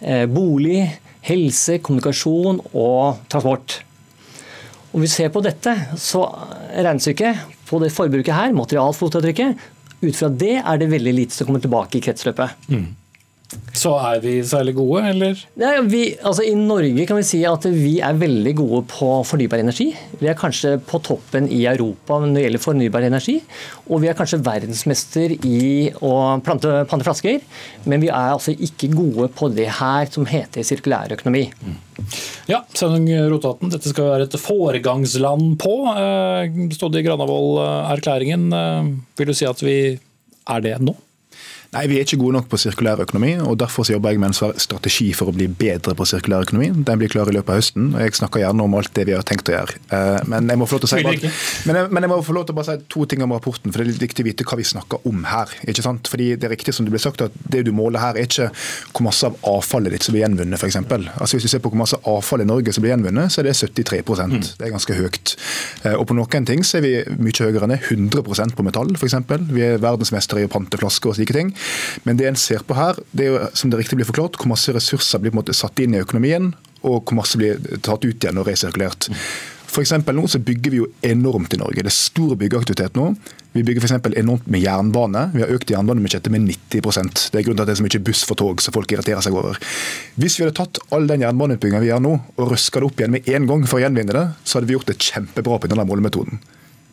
eh, 0.00 0.26
bolig, 0.26 0.98
helse, 1.26 1.78
kommunikasjon 1.78 2.60
og 2.72 3.22
transport. 3.30 3.80
Om 4.92 5.04
vi 5.04 5.10
ser 5.12 5.28
på 5.28 5.42
dette, 5.44 5.72
så 6.00 6.24
regnestykket 6.72 7.42
på 7.68 7.80
det 7.82 7.92
forbruket 7.94 8.34
her, 8.34 8.54
materialfotavtrykket, 8.56 9.58
ut 10.02 10.16
fra 10.16 10.28
det 10.28 10.56
er 10.60 10.78
det 10.80 10.90
veldig 10.92 11.14
lite 11.14 11.36
som 11.36 11.48
kommer 11.48 11.62
tilbake 11.62 11.98
i 11.98 12.04
kretsløpet. 12.04 12.68
Mm. 12.68 12.88
Så 13.76 13.92
er 13.94 14.18
vi 14.24 14.32
særlig 14.42 14.72
gode, 14.74 15.04
eller? 15.06 15.38
Ja, 15.60 15.76
vi, 15.86 16.00
altså 16.18 16.42
I 16.42 16.54
Norge 16.58 17.04
kan 17.06 17.18
vi 17.20 17.26
si 17.28 17.42
at 17.46 17.66
vi 17.70 17.92
er 18.02 18.16
veldig 18.18 18.54
gode 18.58 18.80
på 18.90 19.10
fornybar 19.28 19.60
energi. 19.62 19.92
Vi 20.18 20.26
er 20.26 20.38
kanskje 20.38 20.72
på 20.82 20.98
toppen 21.06 21.46
i 21.52 21.60
Europa 21.70 22.18
når 22.18 22.34
det 22.34 22.42
gjelder 22.46 22.64
fornybar 22.64 23.06
energi. 23.06 23.36
Og 23.86 24.02
vi 24.02 24.10
er 24.10 24.18
kanskje 24.18 24.40
verdensmester 24.42 25.36
i 25.36 25.60
å 26.00 26.12
plante, 26.42 26.72
plante 26.90 27.06
flasker. 27.06 27.38
Men 27.86 28.02
vi 28.02 28.10
er 28.10 28.34
altså 28.34 28.56
ikke 28.56 28.90
gode 28.96 29.30
på 29.36 29.52
det 29.54 29.68
her 29.78 30.10
som 30.10 30.26
heter 30.26 30.66
sirkulærøkonomi. 30.66 31.46
Mm. 31.62 31.78
Ja, 32.50 32.64
Sveinung 32.74 33.06
Rotaten, 33.30 33.70
dette 33.70 33.92
skal 33.92 34.10
være 34.10 34.26
et 34.26 34.38
foregangsland 34.42 35.54
på. 35.62 35.76
Stod 36.74 36.96
det 36.96 37.04
i 37.04 37.06
Granavolden-erklæringen. 37.06 38.50
Eh, 38.56 38.94
vil 39.20 39.30
du 39.30 39.36
si 39.36 39.46
at 39.46 39.62
vi 39.62 39.78
er 39.94 40.62
det 40.64 40.78
nå? 40.82 40.98
Nei, 41.74 41.86
Vi 41.90 41.98
er 41.98 42.06
ikke 42.06 42.18
gode 42.20 42.38
nok 42.38 42.48
på 42.50 42.58
sirkulær 42.60 43.02
økonomi, 43.02 43.34
og 43.42 43.58
derfor 43.60 43.86
så 43.86 43.96
jobber 43.96 44.14
jeg 44.14 44.20
med 44.22 44.32
en 44.32 44.54
strategi 44.60 45.10
for 45.16 45.30
å 45.30 45.34
bli 45.36 45.48
bedre 45.48 45.94
på 45.98 46.06
sirkulær 46.08 46.46
økonomi. 46.46 46.70
Den 46.86 47.00
blir 47.00 47.10
klar 47.12 47.30
i 47.30 47.34
løpet 47.36 47.52
av 47.52 47.60
høsten, 47.60 47.88
og 47.94 48.04
jeg 48.04 48.16
snakker 48.20 48.42
gjerne 48.42 48.66
om 48.66 48.76
alt 48.78 48.92
det 48.96 49.06
vi 49.08 49.14
har 49.16 49.26
tenkt 49.26 49.50
å 49.50 49.56
gjøre. 49.56 49.78
Eh, 49.90 50.20
men 50.30 50.50
jeg 50.52 50.60
må 50.60 50.68
få 50.68 50.78
lov 50.78 50.84
til 50.84 50.90
å 50.90 50.92
si, 50.94 51.04
bare, 51.06 51.32
men 51.66 51.80
jeg, 51.80 51.90
men 51.90 52.06
jeg 52.06 52.12
må 52.12 52.20
få 52.26 52.36
lov 52.36 52.46
til 52.46 52.56
å 52.56 52.60
bare 52.60 52.76
si 52.76 52.90
to 52.92 53.06
ting 53.10 53.24
om 53.26 53.34
rapporten, 53.36 53.72
for 53.72 53.82
det 53.82 53.86
er 53.86 53.92
litt 53.92 54.04
viktig 54.06 54.24
å 54.24 54.28
vite 54.30 54.46
hva 54.48 54.60
vi 54.60 54.68
snakker 54.68 55.08
om 55.10 55.26
her. 55.30 55.52
ikke 55.66 55.84
sant? 55.84 56.10
Fordi 56.12 56.28
Det 56.36 56.48
er 56.48 56.54
riktig 56.54 56.74
som 56.74 56.86
det 56.86 56.94
ble 56.94 57.02
sagt, 57.02 57.22
at 57.22 57.36
det 57.50 57.64
du 57.66 57.72
måler 57.72 58.02
her, 58.02 58.16
er 58.16 58.28
ikke 58.28 58.50
hvor 58.92 59.06
masse 59.08 59.26
av 59.26 59.36
avfallet 59.46 59.94
ditt 59.94 60.06
som 60.06 60.14
blir 60.14 60.24
gjenvunnet, 60.24 60.58
f.eks. 60.60 60.78
Altså, 60.78 61.36
hvis 61.36 61.46
du 61.46 61.52
ser 61.52 61.62
på 61.64 61.72
hvor 61.72 61.82
masse 61.82 61.98
avfall 62.06 62.44
i 62.44 62.48
Norge 62.48 62.74
som 62.74 62.84
blir 62.84 62.94
gjenvunnet, 62.94 63.32
så 63.32 63.42
er 63.42 63.50
det 63.50 63.56
73 63.58 64.02
mm. 64.06 64.36
Det 64.58 64.66
er 64.66 64.74
ganske 64.74 64.96
høyt. 64.96 65.36
Eh, 65.82 65.94
og 65.96 66.06
på 66.08 66.16
noen 66.16 66.48
ting 66.48 66.64
så 66.66 66.78
er 66.80 66.86
vi 66.86 66.94
mye 67.20 67.46
høyere 67.46 67.66
enn 67.66 67.74
det. 67.74 67.82
100% 67.90 68.56
på 68.56 68.66
metall, 68.66 68.92
f.eks. 68.96 69.18
Vi 69.50 69.64
er 69.64 69.82
verdensmestere 69.82 70.44
i 70.44 70.48
å 70.48 70.52
pante 70.52 70.78
flasker 70.80 71.12
og 71.12 71.18
slike 71.18 71.36
ting. 71.36 71.52
Men 72.04 72.20
det 72.20 72.28
en 72.30 72.38
ser 72.40 72.64
på 72.66 72.76
her, 72.78 72.98
det 73.12 73.26
er 73.26 73.34
jo, 73.34 73.42
som 73.58 73.72
det 73.72 73.80
riktig 73.80 73.98
blir 74.00 74.08
forklart, 74.08 74.38
hvor 74.40 74.52
masse 74.52 74.74
ressurser 74.74 75.22
blir 75.22 75.34
på 75.34 75.38
en 75.38 75.42
måte 75.44 75.56
satt 75.56 75.82
inn 75.82 75.96
i 75.96 76.02
økonomien, 76.02 76.52
og 76.86 77.02
hvor 77.02 77.20
masse 77.22 77.38
blir 77.40 77.60
tatt 77.84 78.04
ut 78.04 78.16
igjen 78.16 78.40
og 78.40 78.48
resirkulert. 78.48 79.10
For 79.76 80.12
nå 80.14 80.22
så 80.30 80.38
bygger 80.40 80.72
vi 80.72 80.78
jo 80.78 80.86
enormt 81.04 81.52
i 81.52 81.58
Norge. 81.60 81.82
Det 81.82 81.90
er 81.90 81.94
stor 81.94 82.32
byggeaktivitet 82.40 82.96
nå. 82.96 83.10
Vi 83.52 83.64
bygger 83.66 83.84
for 83.84 84.16
enormt 84.16 84.46
med 84.48 84.62
jernbane. 84.62 85.26
Vi 85.34 85.42
har 85.42 85.52
økt 85.52 85.70
jernbanebudsjettet 85.72 86.32
med 86.32 86.46
90% 86.48 87.26
Det 87.32 87.40
er 87.40 87.44
grunnen 87.44 87.60
til 87.60 87.64
at 87.64 87.68
det 87.68 87.74
er 87.74 87.80
så 87.82 87.86
mye 87.86 88.04
buss 88.06 88.24
for 88.24 88.40
tog 88.40 88.62
som 88.64 88.72
folk 88.72 88.92
irriterer 88.92 89.20
seg 89.24 89.36
over. 89.36 89.60
Hvis 90.16 90.38
vi 90.38 90.46
hadde 90.46 90.56
tatt 90.56 90.80
all 90.94 91.08
den 91.10 91.26
jernbaneutbyggingen 91.26 91.84
vi 91.84 91.90
gjør 91.90 92.04
nå, 92.06 92.14
og 92.36 92.52
røska 92.54 92.80
det 92.80 92.88
opp 92.88 93.02
igjen 93.02 93.16
med 93.18 93.28
en 93.28 93.48
gang 93.50 93.66
for 93.68 93.80
å 93.80 93.84
gjenvinne 93.84 94.16
det, 94.16 94.26
så 94.44 94.58
hadde 94.58 94.70
vi 94.70 94.78
gjort 94.78 94.92
det 94.92 95.00
kjempebra 95.10 95.60
på 95.60 95.72
denne 95.72 95.88
målemetoden. 95.88 96.40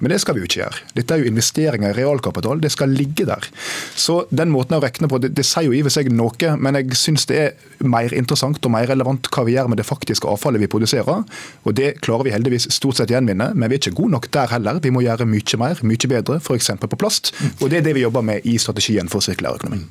Men 0.04 0.12
det 0.12 0.20
skal 0.20 0.36
vi 0.36 0.44
jo 0.44 0.50
ikke 0.50 0.60
gjøre. 0.60 0.82
Dette 0.98 1.16
er 1.16 1.24
jo 1.24 1.30
investeringer 1.32 1.94
i 1.94 1.98
realkapital. 2.02 2.60
Det 2.60 2.74
skal 2.74 2.92
ligge 2.92 3.24
der. 3.30 3.48
Så 3.96 4.26
den 4.36 4.52
måten 4.52 4.76
å 4.76 4.82
regne 4.84 5.08
på, 5.08 5.20
det, 5.24 5.32
det 5.38 5.46
sier 5.48 5.70
jo 5.70 5.76
i 5.76 5.80
og 5.80 5.88
for 5.88 5.96
seg 5.96 6.12
noe, 6.12 6.52
men 6.60 6.80
jeg 6.82 7.00
syns 7.00 7.28
det 7.30 7.40
er 7.40 7.88
mer 7.88 8.12
interessant 8.16 8.60
og 8.60 8.74
mer 8.76 8.90
relevant 8.92 9.32
hva 9.32 9.46
vi 9.48 9.56
gjør 9.56 9.72
med 9.72 9.80
det 9.80 9.88
faktiske 9.88 10.28
avfallet 10.28 10.66
vi 10.66 10.72
produserer. 10.72 11.24
Og 11.64 11.78
det 11.80 11.94
klarer 12.04 12.28
vi 12.28 12.36
heldigvis 12.36 12.68
stort 12.76 13.00
sett 13.00 13.14
gjenvinne, 13.16 13.54
men 13.56 13.72
vi 13.72 13.80
er 13.80 13.84
ikke 13.86 13.98
gode 14.02 14.18
nok 14.18 14.32
der 14.36 14.52
heller. 14.52 14.84
Vi 14.84 14.92
må 14.94 15.06
gjøre 15.06 15.30
mye 15.30 15.62
mer, 15.64 15.84
mye 15.88 16.14
bedre, 16.16 16.40
f.eks. 16.44 16.74
på 16.84 17.00
plast. 17.00 17.32
Og 17.62 17.70
det 17.72 17.80
er 17.80 17.88
det 17.88 17.96
vi 17.96 18.04
jobber 18.04 18.26
med 18.28 18.44
i 18.44 18.60
strategien 18.60 19.12
for 19.12 19.24
sirkulær 19.24 19.62
økonomi. 19.62 19.86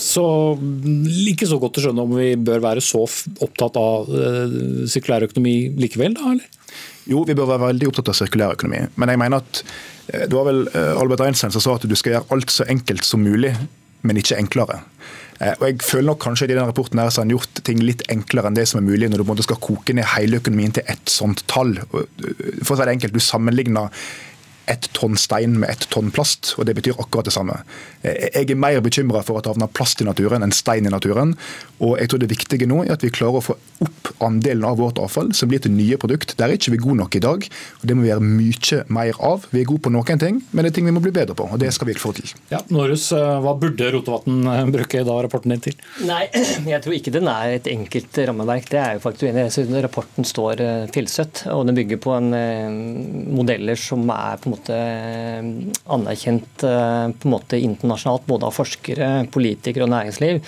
Så 0.00 0.24
like 1.04 1.44
så 1.44 1.58
godt 1.60 1.76
å 1.76 1.84
skjønne 1.84 2.04
om 2.06 2.14
vi 2.16 2.32
bør 2.40 2.62
være 2.64 2.82
så 2.84 3.02
opptatt 3.04 3.76
av 3.76 4.08
uh, 4.08 4.86
sirkulær 4.88 5.26
økonomi 5.28 5.74
likevel, 5.76 6.16
da? 6.16 6.32
eller? 6.32 6.59
Jo, 7.10 7.24
vi 7.26 7.34
bør 7.34 7.48
være 7.50 7.72
veldig 7.72 7.88
opptatt 7.90 8.12
av 8.12 8.18
sirkulær 8.20 8.54
økonomi. 8.54 8.84
Men 9.00 9.10
jeg 9.10 9.20
mener 9.20 9.42
at 9.42 9.62
eh, 10.12 10.26
det 10.28 10.36
var 10.36 10.46
vel 10.46 10.62
eh, 10.68 10.92
Albert 10.94 11.24
Einstein 11.26 11.54
som 11.54 11.64
sa 11.64 11.74
at 11.74 11.88
du 11.88 11.96
skal 11.98 12.16
gjøre 12.16 12.36
alt 12.36 12.54
så 12.54 12.66
enkelt 12.70 13.06
som 13.06 13.24
mulig, 13.26 13.50
men 14.06 14.20
ikke 14.20 14.38
enklere. 14.38 14.78
Eh, 15.40 15.56
og 15.56 15.66
jeg 15.66 15.80
føler 15.82 16.10
nok 16.12 16.22
kanskje 16.22 16.46
i 16.46 16.52
denne 16.52 16.68
rapporten 16.70 17.02
her 17.02 17.10
så 17.10 17.22
har 17.22 17.26
han 17.26 17.34
gjort 17.34 17.62
ting 17.66 17.82
litt 17.82 18.06
enklere 18.12 18.50
enn 18.50 18.58
det 18.58 18.68
som 18.70 18.78
er 18.80 18.86
mulig 18.86 19.10
når 19.10 19.24
du 19.24 19.26
på 19.26 19.38
skal 19.42 19.62
koke 19.64 19.96
ned 19.96 20.06
hele 20.14 20.38
økonomien 20.38 20.76
til 20.76 20.86
ett 20.92 21.10
sånt 21.10 21.42
tall. 21.50 21.74
For 21.90 22.76
å 22.76 22.78
si 22.78 22.84
det 22.84 22.94
enkelt, 22.94 23.18
Du 23.18 23.24
sammenligner 23.24 23.90
ett 24.70 24.88
tonn 24.96 25.16
stein 25.18 25.58
med 25.60 25.70
ett 25.70 25.88
tonn 25.90 26.12
plast, 26.14 26.54
og 26.58 26.66
det 26.68 26.76
betyr 26.78 26.98
akkurat 26.98 27.26
det 27.26 27.34
samme. 27.34 27.58
Jeg 28.04 28.46
er 28.46 28.58
mer 28.58 28.78
bekymra 28.84 29.22
for 29.26 29.40
at 29.40 29.44
det 29.44 29.54
havner 29.54 29.70
plast 29.74 30.00
i 30.00 30.06
naturen 30.06 30.44
enn 30.46 30.54
stein 30.54 30.86
i 30.86 30.92
naturen. 30.92 31.34
Og 31.80 31.96
jeg 31.98 32.10
tror 32.12 32.22
det 32.22 32.30
viktige 32.30 32.68
nå 32.70 32.84
er 32.84 32.94
at 32.94 33.04
vi 33.04 33.12
klarer 33.12 33.40
å 33.40 33.44
få 33.44 33.56
opp 33.84 34.10
andelen 34.24 34.66
av 34.68 34.78
vårt 34.80 35.00
avfall 35.02 35.32
som 35.36 35.50
blir 35.50 35.62
til 35.64 35.74
nye 35.74 35.98
produkt. 36.00 36.36
Der 36.38 36.48
er 36.50 36.58
ikke 36.58 36.74
vi 36.74 36.80
gode 36.82 37.00
nok 37.00 37.16
i 37.16 37.22
dag, 37.24 37.46
og 37.80 37.86
det 37.88 37.96
må 37.96 38.04
vi 38.04 38.12
gjøre 38.12 38.26
mye 38.26 38.80
mer 38.92 39.20
av. 39.26 39.46
Vi 39.50 39.62
er 39.62 39.68
gode 39.68 39.84
på 39.86 39.92
noen 39.94 40.22
ting, 40.22 40.40
men 40.52 40.64
det 40.66 40.72
er 40.72 40.78
ting 40.78 40.88
vi 40.88 40.94
må 40.94 41.02
bli 41.04 41.14
bedre 41.16 41.36
på, 41.36 41.48
og 41.50 41.60
det 41.62 41.72
skal 41.74 41.90
vi 41.90 41.96
få 41.98 42.12
til. 42.16 42.30
Ja, 42.52 42.62
Norus, 42.70 43.08
eh, 43.16 43.32
hva 43.42 43.56
burde 43.58 43.90
Rotevatn 43.94 44.40
eh, 44.52 44.64
bruke 44.76 45.04
da 45.08 45.16
rapporten 45.24 45.54
din 45.54 45.64
til? 45.64 45.78
Nei, 46.08 46.22
jeg 46.72 46.84
tror 46.84 46.96
ikke 46.96 47.14
den 47.16 47.30
er 47.32 47.56
et 47.56 47.70
enkelt 47.72 48.22
rammeverk. 48.30 48.70
Det 48.70 48.80
er 48.80 48.96
jeg 48.96 49.04
faktisk 49.06 49.28
uenig 49.28 49.48
i. 49.48 49.80
Rapporten 49.80 50.28
står 50.28 50.64
tilsøtt, 50.94 51.44
og 51.50 51.64
den 51.68 51.78
bygger 51.78 52.00
på 52.02 52.14
en 52.18 52.30
modeller 53.34 53.78
som 53.80 54.04
er 54.12 54.40
på 54.40 54.50
en 54.50 54.54
måte 54.54 54.59
måte 54.60 54.76
eh, 54.76 55.40
anerkjent 55.90 56.62
eh, 56.62 57.08
på 57.10 57.28
en 57.28 57.34
måte 57.34 57.58
internasjonalt, 57.58 58.28
både 58.28 58.46
av 58.46 58.54
forskere, 58.54 59.10
politikere 59.32 59.88
og 59.88 59.92
næringsliv. 59.94 60.44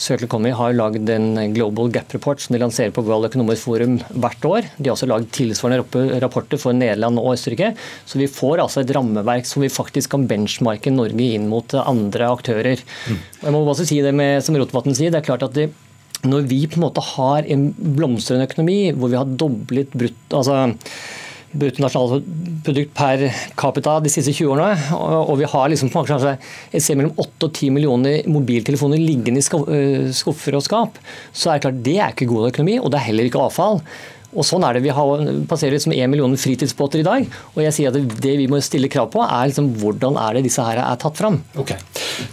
Circle 0.00 0.24
Economy 0.24 0.50
har 0.56 0.72
lagd 0.72 1.10
en 1.12 1.52
Global 1.52 1.90
Gap 1.92 2.14
Report 2.14 2.40
som 2.40 2.54
de 2.54 2.60
lanserer 2.62 2.92
på 2.96 3.02
World 3.04 3.28
Economic 3.28 3.60
Forum 3.60 3.98
hvert 4.08 4.46
år. 4.48 4.70
De 4.78 4.88
har 4.88 4.94
også 4.94 5.10
lagd 5.10 5.28
tilsvarende 5.36 6.20
rapporter 6.24 6.60
for 6.60 6.72
Nederland 6.72 7.20
og 7.20 7.34
Østerrike. 7.34 7.74
Så 8.08 8.16
vi 8.16 8.30
får 8.30 8.62
altså 8.64 8.80
et 8.80 8.94
rammeverk 8.96 9.44
som 9.44 9.60
vi 9.60 9.68
faktisk 9.68 10.14
kan 10.14 10.24
benchmarke 10.30 10.92
Norge 10.94 11.28
inn 11.36 11.50
mot 11.52 11.76
andre 11.82 12.32
aktører. 12.32 12.80
Mm. 12.80 13.20
Jeg 13.44 13.52
må 13.52 13.62
også 13.66 13.90
si 13.92 14.00
det 14.00 14.16
med, 14.16 14.40
som 14.46 14.56
Rotevatn 14.56 14.96
sier, 14.96 15.12
det 15.12 15.20
er 15.20 15.28
klart 15.28 15.44
at 15.44 15.56
de, 15.58 15.68
når 16.24 16.48
vi 16.48 16.64
på 16.64 16.80
en 16.80 16.86
måte 16.88 17.04
har 17.04 17.44
en 17.52 17.68
blomstrende 17.76 18.48
økonomi 18.48 18.80
hvor 18.96 19.12
vi 19.12 19.20
har 19.20 19.36
doblet 19.44 19.92
brutt, 19.92 20.24
altså 20.32 20.64
bruttonasjonalprodukt 21.50 22.92
per 22.94 23.24
capita 23.58 23.96
de 24.02 24.12
siste 24.12 24.34
20 24.36 24.52
årene. 24.54 24.98
Og 25.24 25.34
vi 25.40 25.48
har 25.50 25.72
liksom 25.72 25.90
kanskje 25.92 26.36
et 26.36 26.84
sted 26.84 26.98
mellom 27.00 27.16
8 27.18 27.48
og 27.48 27.50
10 27.50 27.72
millioner 27.74 28.30
mobiltelefoner 28.30 29.02
liggende 29.02 29.42
i 29.42 29.60
øh, 29.76 30.08
skuffer 30.14 30.58
og 30.58 30.64
skap. 30.66 31.00
Så 31.32 31.50
er 31.50 31.58
det 31.58 31.66
klart 31.66 31.84
det 31.86 31.98
er 31.98 32.14
ikke 32.14 32.30
god 32.30 32.50
økonomi, 32.52 32.78
og 32.78 32.92
det 32.92 33.00
er 33.00 33.08
heller 33.10 33.30
ikke 33.30 33.42
avfall. 33.42 33.82
Og 34.30 34.46
sånn 34.46 34.64
er 34.66 34.76
det. 34.76 34.84
Vi 34.84 34.94
har, 34.94 35.24
passerer 35.50 35.74
liksom 35.74 35.94
1 35.96 36.10
million 36.12 36.36
fritidsbåter 36.38 37.02
i 37.02 37.06
dag. 37.06 37.26
og 37.54 37.62
jeg 37.64 37.74
sier 37.74 37.90
at 37.90 38.20
Det, 38.20 38.36
vi 38.38 38.46
må 38.50 38.60
stille 38.62 38.90
krav 38.92 39.10
på, 39.10 39.22
er 39.24 39.50
liksom 39.50 39.72
hvordan 39.80 40.18
er 40.20 40.38
det 40.38 40.44
disse 40.46 40.62
her 40.62 40.78
er 40.82 41.00
tatt 41.00 41.18
fram. 41.18 41.40
Okay. 41.58 41.78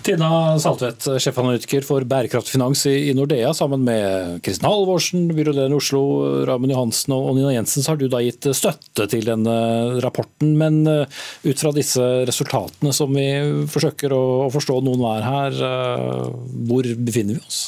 Tina 0.05 0.57
Saltvedt, 0.61 1.07
sjefanalytiker 1.21 1.85
for 1.85 2.05
bærekraftfinans 2.07 2.85
i, 2.91 3.13
Nordea, 3.17 3.53
sammen 3.57 3.85
med 3.87 4.41
Kristin 4.45 4.67
Halvorsen, 4.67 5.27
byrådleder 5.33 5.73
i 5.73 5.77
Oslo, 5.77 6.03
Ramen 6.47 6.73
Johansen 6.73 7.15
og 7.15 7.33
Nina 7.37 7.53
Jensen, 7.55 7.83
så 7.83 7.93
har 7.93 8.01
du 8.01 8.07
da 8.11 8.21
gitt 8.23 8.49
støtte 8.57 9.07
til 9.11 9.27
denne 9.27 9.55
rapporten. 10.03 10.53
Men 10.59 10.81
eh, 10.91 11.21
ut 11.47 11.61
fra 11.61 11.73
disse 11.75 12.03
resultatene 12.27 12.93
som 12.95 13.13
vi 13.15 13.27
forsøker 13.71 14.13
å, 14.15 14.23
forstå 14.53 14.79
noen 14.85 15.03
hver 15.03 15.25
her, 15.25 15.61
eh, 15.71 16.27
hvor 16.69 16.87
befinner 17.07 17.39
vi 17.39 17.43
oss? 17.43 17.61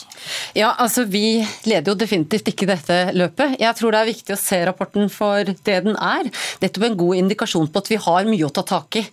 Ja, 0.57 0.73
altså 0.77 1.05
Vi 1.09 1.39
leder 1.69 1.93
jo 1.93 1.97
definitivt 1.97 2.51
ikke 2.51 2.67
dette 2.69 2.97
løpet. 3.17 3.59
Jeg 3.61 3.75
tror 3.77 3.93
det 3.93 4.01
er 4.01 4.11
viktig 4.11 4.35
å 4.35 4.41
se 4.41 4.59
rapporten 4.67 5.09
for 5.13 5.43
det 5.45 5.79
den 5.85 5.95
er. 5.95 6.29
Dette 6.61 6.81
er 6.81 6.89
en 6.89 6.99
god 6.99 7.21
indikasjon 7.21 7.71
på 7.71 7.83
at 7.83 7.91
vi 7.91 8.01
har 8.01 8.29
mye 8.29 8.47
å 8.47 8.53
ta 8.53 8.65
tak 8.67 8.99
i. 9.01 9.05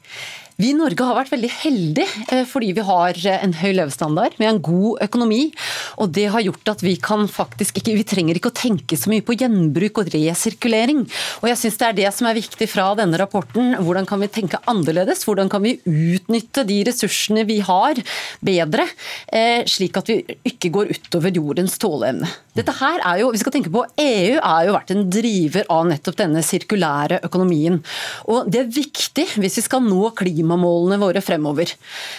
Vi 0.57 0.71
i 0.73 0.77
Norge 0.77 1.05
har 1.05 1.19
vært 1.19 1.35
veldig 1.35 1.51
heldige 1.59 2.23
eh, 2.33 2.47
fordi 2.49 2.71
vi 2.77 2.85
har 2.89 3.19
eh, 3.29 3.43
en 3.45 3.53
høy 3.59 3.75
levestandard 3.77 4.39
har 4.39 4.55
en 4.55 4.63
god 4.65 5.03
økonomi. 5.05 5.51
og 6.01 6.15
Det 6.17 6.25
har 6.33 6.45
gjort 6.47 6.73
at 6.73 6.85
vi 6.85 6.95
kan 6.97 7.27
faktisk 7.29 7.77
ikke, 7.77 7.97
vi 7.99 8.07
trenger 8.09 8.41
ikke 8.41 8.49
å 8.49 8.57
tenke 8.57 8.97
så 8.97 9.13
mye 9.13 9.25
på 9.27 9.37
gjenbruk 9.37 10.01
og 10.01 10.09
resirkulering. 10.15 11.05
Og 11.43 11.51
jeg 11.51 11.61
synes 11.61 11.77
Det 11.77 11.89
er 11.91 11.99
det 12.01 12.15
som 12.17 12.31
er 12.31 12.39
viktig 12.41 12.71
fra 12.73 12.89
denne 12.97 13.21
rapporten. 13.21 13.77
Hvordan 13.85 14.09
kan 14.09 14.25
vi 14.25 14.31
tenke 14.33 14.63
annerledes? 14.65 15.27
Hvordan 15.29 15.53
kan 15.53 15.65
vi 15.67 15.77
utnytte 15.85 16.65
de 16.65 16.81
ressursene 16.89 17.45
vi 17.45 17.61
har 17.61 18.01
bedre, 18.41 18.89
eh, 19.29 19.61
slik 19.69 20.01
at 20.01 20.09
vi 20.09 20.23
ikke 20.49 20.73
går 20.73 20.97
utover 20.97 21.37
jordens 21.37 21.77
tåleevne. 21.77 22.33
Dette 22.57 22.73
her 22.79 23.03
er 23.05 23.21
jo, 23.21 23.31
vi 23.35 23.41
skal 23.41 23.53
tenke 23.55 23.73
på, 23.73 23.83
EU 24.01 24.37
er 24.39 24.67
jo 24.67 24.75
vært 24.77 24.93
en 24.95 25.05
driver 25.13 25.67
av 25.73 25.87
nettopp 25.91 26.17
denne 26.23 26.43
sirkulære 26.45 27.21
økonomien. 27.27 27.79
Og 28.33 28.49
Det 28.51 28.63
er 28.63 28.71
viktig 28.73 29.27
hvis 29.37 29.59
vi 29.61 29.65
skal 29.67 29.85
nå 29.85 30.11
klimamålene 30.17 30.99
våre 31.03 31.23
fremover. 31.25 31.75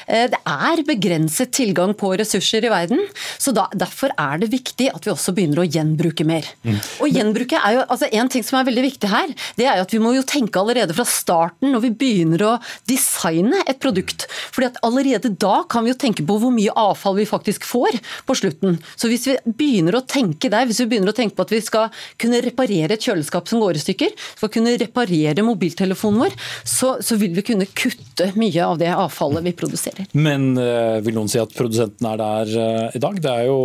Eh, 0.05 0.27
det 0.29 0.39
er 0.45 0.83
begrenset 0.87 1.53
tilgang 1.55 1.95
på 1.97 2.11
ressurser 2.19 2.65
i 2.67 2.71
verden, 2.71 3.01
så 3.41 3.53
da, 3.55 3.67
derfor 3.73 4.13
er 4.13 4.43
det 4.43 4.51
viktig 4.53 4.91
at 4.93 5.07
vi 5.07 5.13
også 5.13 5.33
begynner 5.35 5.63
å 5.63 5.67
gjenbruke 5.67 6.25
mer. 6.27 6.45
Mm. 6.67 6.77
Og 7.01 7.17
gjenbruke 7.17 7.61
er 7.61 7.79
jo, 7.79 7.85
altså 7.87 8.09
En 8.17 8.29
ting 8.31 8.41
som 8.41 8.57
er 8.57 8.65
veldig 8.65 8.83
viktig 8.85 9.09
her, 9.11 9.33
det 9.59 9.67
er 9.67 9.77
jo 9.77 9.85
at 9.85 9.93
vi 9.93 9.99
må 10.01 10.13
jo 10.15 10.23
tenke 10.25 10.57
allerede 10.59 10.95
fra 10.95 11.05
starten 11.05 11.69
når 11.73 11.83
vi 11.83 11.91
begynner 12.01 12.43
å 12.47 12.53
designe 12.89 13.59
et 13.67 13.81
produkt. 13.83 14.25
Fordi 14.55 14.69
at 14.71 14.79
allerede 14.85 15.33
da 15.37 15.59
kan 15.69 15.85
vi 15.85 15.91
jo 15.91 15.99
tenke 15.99 16.25
på 16.25 16.37
hvor 16.41 16.53
mye 16.53 16.73
avfall 16.77 17.17
vi 17.19 17.27
faktisk 17.29 17.67
får 17.67 17.99
på 18.25 18.37
slutten. 18.39 18.79
Så 18.95 19.11
hvis 19.11 19.27
vi 19.29 19.37
begynner 19.59 19.99
å 19.99 20.05
tenke 20.07 20.26
der, 20.35 20.65
hvis 20.69 20.81
vi 20.83 20.89
begynner 20.91 21.13
å 21.13 21.17
tenke 21.17 21.37
på 21.37 21.45
at 21.47 21.53
vi 21.53 21.61
skal 21.63 21.91
kunne 22.21 22.41
reparere 22.45 22.97
et 22.97 23.03
kjøleskap 23.07 23.49
som 23.49 23.61
går 23.63 23.77
i 23.79 23.83
stykker, 23.83 24.15
skal 24.37 24.51
kunne 24.53 24.75
reparere 24.79 25.45
mobiltelefonen 25.45 26.25
vår, 26.25 26.35
så, 26.63 26.95
så 27.03 27.19
vil 27.19 27.35
vi 27.37 27.45
kunne 27.47 27.69
kutte 27.71 28.31
mye 28.39 28.65
av 28.65 28.81
det 28.81 28.91
avfallet 28.93 29.45
vi 29.47 29.55
produserer. 29.57 30.09
Men 30.17 30.53
uh, 30.59 30.99
vil 31.05 31.17
noen 31.17 31.31
si 31.31 31.41
at 31.41 31.55
produsenten 31.55 32.09
er 32.09 32.19
der 32.21 32.57
uh, 32.57 32.97
i 32.97 33.01
dag? 33.03 33.21
Det 33.23 33.33
er 33.33 33.49
jo 33.49 33.61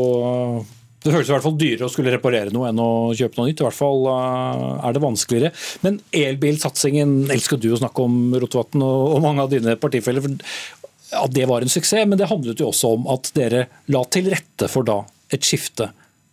det 1.03 1.11
føles 1.11 1.31
i 1.31 1.33
hvert 1.35 1.43
fall 1.43 1.57
dyrere 1.59 1.87
å 1.89 1.91
skulle 1.91 2.13
reparere 2.15 2.53
noe 2.55 2.69
enn 2.71 2.79
å 2.79 2.91
kjøpe 3.19 3.41
noe 3.41 3.49
nytt. 3.49 3.63
I 3.63 3.67
hvert 3.67 3.79
fall 3.79 4.05
uh, 4.07 4.85
er 4.87 4.95
det 4.95 5.03
vanskeligere. 5.03 5.51
Men 5.83 5.99
elbilsatsingen 6.15 7.17
elsker 7.35 7.59
du 7.59 7.73
å 7.75 7.81
snakke 7.81 8.07
om, 8.07 8.21
Rotevatn, 8.39 8.85
og 8.87 9.19
mange 9.25 9.43
av 9.43 9.51
dine 9.51 9.75
partifeller. 9.83 10.31
At 11.19 11.35
det 11.35 11.49
var 11.51 11.65
en 11.65 11.73
suksess, 11.73 12.07
men 12.07 12.21
det 12.21 12.31
handlet 12.31 12.63
jo 12.63 12.71
også 12.71 12.95
om 12.97 13.11
at 13.11 13.33
dere 13.37 13.67
la 13.93 14.05
til 14.15 14.31
rette 14.33 14.71
for 14.71 14.87
da 14.87 15.03
et 15.35 15.43
skifte. 15.45 15.91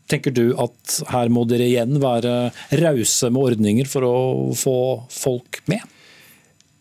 Tenker 0.10 0.34
du 0.34 0.46
at 0.58 1.00
her 1.14 1.30
må 1.34 1.46
dere 1.50 1.68
igjen 1.70 2.00
være 2.02 2.36
rause 2.82 3.30
med 3.30 3.52
ordninger 3.52 3.90
for 3.90 4.08
å 4.08 4.18
få 4.58 4.78
folk 5.14 5.62
med? 5.70 5.86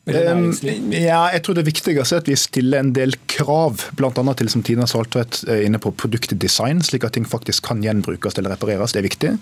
Um, 0.09 0.47
ja, 0.95 1.27
jeg 1.35 1.43
tror 1.45 1.57
Det 1.59 1.67
viktigste 1.67 2.17
er 2.17 2.23
at 2.23 2.29
vi 2.31 2.37
stiller 2.39 2.81
en 2.81 2.95
del 2.97 3.13
krav, 3.29 3.83
bl.a. 3.99 4.13
til 4.39 4.49
som 4.49 4.63
Tina 4.65 4.87
Saltvedt 4.89 5.43
er 5.51 5.67
inne 5.67 5.81
på, 5.83 5.93
produktdesign, 6.01 6.81
slik 6.85 7.05
at 7.05 7.13
ting 7.19 7.27
faktisk 7.29 7.67
kan 7.69 7.83
gjenbrukes 7.85 8.39
eller 8.41 8.55
repareres. 8.55 8.95
Det 8.95 9.03
er 9.03 9.09
viktig. 9.09 9.33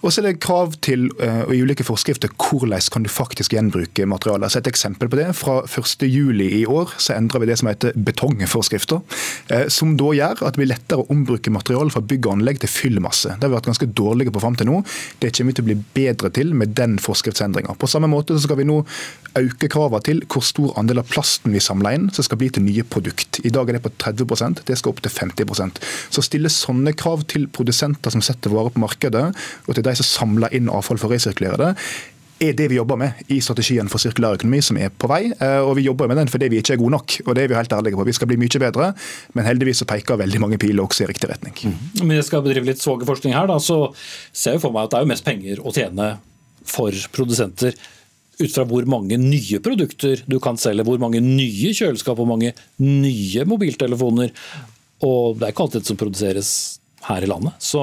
Og 0.00 0.12
så 0.12 0.22
er 0.22 0.30
det 0.30 0.40
krav 0.44 0.78
til 0.84 1.10
og 1.18 1.52
i 1.52 1.60
ulike 1.60 1.84
forskrifter 1.84 2.32
hvordan 2.32 2.88
kan 2.92 3.04
du 3.04 3.10
faktisk 3.12 3.52
gjenbruke 3.52 4.06
materialer. 4.08 4.48
Så 4.48 4.62
Et 4.62 4.70
eksempel 4.70 5.10
på 5.10 5.18
det. 5.20 5.28
Fra 5.36 5.60
1.7 5.66 6.08
i 6.42 6.64
år 6.66 6.94
så 6.96 7.14
endrer 7.16 7.42
vi 7.42 7.50
det 7.50 7.58
som 7.60 7.68
heter 7.68 7.92
betongforskrifter. 7.94 9.04
Uh, 9.52 9.68
som 9.68 9.96
da 10.00 10.12
gjør 10.16 10.44
at 10.46 10.56
det 10.56 10.62
blir 10.62 10.72
lettere 10.72 11.04
å 11.04 11.08
ombruke 11.12 11.52
materiale 11.52 11.92
fra 11.92 12.04
bygg 12.04 12.26
og 12.26 12.38
anlegg 12.38 12.62
til 12.64 12.72
fyllmasse. 12.72 13.36
Det 13.36 13.44
har 13.44 13.52
vi 13.52 13.58
vært 13.58 13.70
ganske 13.72 13.90
dårlige 13.92 14.32
på 14.32 14.42
fram 14.44 14.56
til 14.56 14.70
nå. 14.70 14.80
Det 15.20 15.34
kommer 15.36 15.52
vi 15.52 15.58
til 15.58 15.66
å 15.66 15.70
bli 15.70 15.78
bedre 16.00 16.32
til 16.32 16.54
med 16.56 16.74
den 16.78 16.96
forskriftsendringa. 17.02 17.76
På 17.78 17.90
samme 17.90 18.08
måte 18.10 18.36
så 18.36 18.46
skal 18.46 18.62
vi 18.62 18.68
nå 18.68 18.80
øke 19.38 19.68
kravene 19.70 19.97
krav 19.98 20.06
til 20.06 20.22
hvor 20.28 20.44
stor 20.44 20.76
andel 20.78 21.02
av 21.02 21.08
plasten 21.08 21.52
vi 21.52 21.60
samler 21.60 21.96
inn 21.96 22.10
som 22.12 22.24
skal 22.24 22.38
bli 22.38 22.50
til 22.50 22.64
nye 22.64 22.84
produkt. 22.84 23.40
I 23.44 23.50
dag 23.50 23.68
er 23.68 23.78
det 23.78 23.84
på 23.84 23.92
30% 23.98 24.64
det 24.66 24.78
skal 24.78 24.92
opp 24.92 25.02
til 25.02 25.10
50% 25.10 25.80
Så 26.10 26.22
stille 26.22 26.48
sånne 26.48 26.94
krav 26.94 27.26
til 27.26 27.48
produsenter 27.48 28.10
som 28.10 28.22
setter 28.22 28.50
varer 28.50 28.70
på 28.70 28.80
markedet, 28.80 29.34
og 29.66 29.74
til 29.74 29.84
de 29.84 29.94
som 29.96 30.06
samler 30.06 30.54
inn 30.54 30.68
avfall 30.68 30.98
for 30.98 31.08
å 31.08 31.16
resirkulere 31.16 31.58
det, 31.58 31.74
er 32.38 32.52
det 32.54 32.68
vi 32.70 32.76
jobber 32.76 32.94
med 32.94 33.18
i 33.34 33.40
strategien 33.42 33.88
for 33.90 33.98
sirkulær 33.98 34.36
økonomi, 34.36 34.60
som 34.62 34.76
er 34.78 34.92
på 34.94 35.08
vei. 35.10 35.32
Eh, 35.32 35.58
og 35.58 35.74
Vi 35.74 35.88
jobber 35.88 36.06
med 36.06 36.20
den 36.20 36.28
fordi 36.30 36.48
vi 36.48 36.60
ikke 36.62 36.76
er 36.76 36.78
gode 36.78 36.94
nok. 36.94 37.16
og 37.26 37.34
det 37.34 37.42
er 37.42 37.48
Vi 37.48 37.54
helt 37.54 37.72
ærlige 37.72 37.98
på. 37.98 38.04
Vi 38.06 38.12
skal 38.12 38.28
bli 38.28 38.36
mye 38.38 38.60
bedre, 38.62 38.94
men 39.34 39.44
heldigvis 39.44 39.82
så 39.82 39.86
peker 39.90 40.16
veldig 40.16 40.40
mange 40.40 40.58
piler 40.58 40.84
også 40.84 41.02
i 41.02 41.10
riktig 41.10 41.28
retning. 41.28 41.54
Mm. 41.64 42.06
Men 42.06 42.16
jeg 42.16 42.24
skal 42.24 42.42
bedrive 42.42 42.66
litt 42.66 42.78
svogerforskning 42.78 43.34
her, 43.34 43.46
da, 43.46 43.58
så 43.58 43.92
ser 44.32 44.52
jeg 44.52 44.60
for 44.60 44.70
meg 44.70 44.86
at 44.86 44.90
det 44.90 44.98
er 44.98 45.02
jo 45.02 45.12
mest 45.14 45.24
penger 45.24 45.58
å 45.58 45.74
tjene 45.74 46.18
for 46.62 46.92
produsenter 47.10 47.74
ut 48.38 48.54
fra 48.54 48.64
hvor 48.70 48.86
mange 48.88 49.18
nye 49.20 49.58
produkter 49.62 50.22
du 50.30 50.38
kan 50.42 50.58
selge, 50.60 50.86
hvor 50.86 51.00
mange 51.02 51.22
nye 51.24 51.72
kjøleskap, 51.74 52.20
og 52.22 52.30
mange 52.30 52.52
nye 52.82 53.46
mobiltelefoner. 53.48 54.34
Og 55.06 55.38
det 55.38 55.48
er 55.48 55.54
ikke 55.54 55.66
alltid 55.66 55.88
som 55.88 55.98
produseres 55.98 56.52
her 57.08 57.24
i 57.24 57.30
landet. 57.30 57.56
Så 57.62 57.82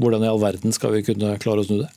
hvordan 0.00 0.24
i 0.24 0.30
all 0.30 0.42
verden 0.42 0.74
skal 0.74 0.94
vi 0.96 1.04
kunne 1.06 1.36
klare 1.42 1.62
å 1.62 1.66
snu 1.66 1.80
det? 1.82 1.90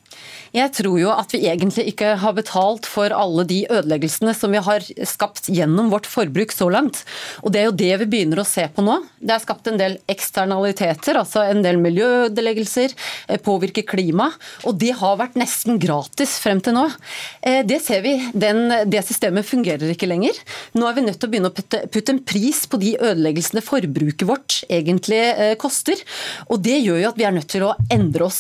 Jeg 0.55 0.71
tror 0.73 0.97
jo 0.97 1.11
at 1.13 1.33
vi 1.33 1.43
egentlig 1.49 1.85
ikke 1.91 2.15
har 2.23 2.33
betalt 2.37 2.87
for 2.89 3.13
alle 3.13 3.45
de 3.49 3.61
ødeleggelsene 3.69 4.33
som 4.37 4.53
vi 4.53 4.61
har 4.65 4.85
skapt 5.05 5.49
gjennom 5.53 5.91
vårt 5.93 6.07
forbruk 6.09 6.53
så 6.55 6.69
langt. 6.73 7.03
Og 7.43 7.53
det 7.53 7.61
er 7.61 7.67
jo 7.67 7.75
det 7.77 7.91
vi 8.01 8.07
begynner 8.15 8.41
å 8.41 8.47
se 8.47 8.65
på 8.73 8.85
nå. 8.85 8.97
Det 9.21 9.35
er 9.35 9.43
skapt 9.43 9.69
en 9.69 9.77
del 9.79 9.99
eksternaliteter, 10.09 11.19
altså 11.21 11.43
en 11.45 11.61
del 11.65 11.77
miljøødeleggelser, 11.81 12.95
eh, 13.27 13.41
påvirker 13.45 13.85
klima. 13.89 14.31
Og 14.65 14.79
det 14.81 14.95
har 14.97 15.19
vært 15.21 15.37
nesten 15.39 15.77
gratis 15.81 16.37
frem 16.41 16.63
til 16.65 16.77
nå. 16.79 16.87
Eh, 17.41 17.61
det 17.67 17.81
ser 17.85 18.01
vi. 18.05 18.15
Den, 18.33 18.89
det 18.89 19.05
systemet 19.05 19.45
fungerer 19.45 19.93
ikke 19.93 20.09
lenger. 20.09 20.33
Nå 20.73 20.89
er 20.89 20.97
vi 20.97 21.05
nødt 21.05 21.19
til 21.21 21.29
å 21.29 21.33
begynne 21.35 21.53
å 21.53 21.55
putte, 21.55 21.83
putte 21.93 22.15
en 22.15 22.23
pris 22.25 22.63
på 22.65 22.81
de 22.81 22.95
ødeleggelsene 22.97 23.61
forbruket 23.65 24.25
vårt 24.29 24.63
egentlig 24.65 25.21
eh, 25.29 25.53
koster. 25.61 26.01
Og 26.49 26.57
det 26.65 26.79
gjør 26.81 27.03
jo 27.03 27.13
at 27.13 27.21
vi 27.21 27.29
er 27.29 27.37
nødt 27.37 27.51
til 27.53 27.69
å 27.69 27.75
endre 27.93 28.25
oss. 28.25 28.39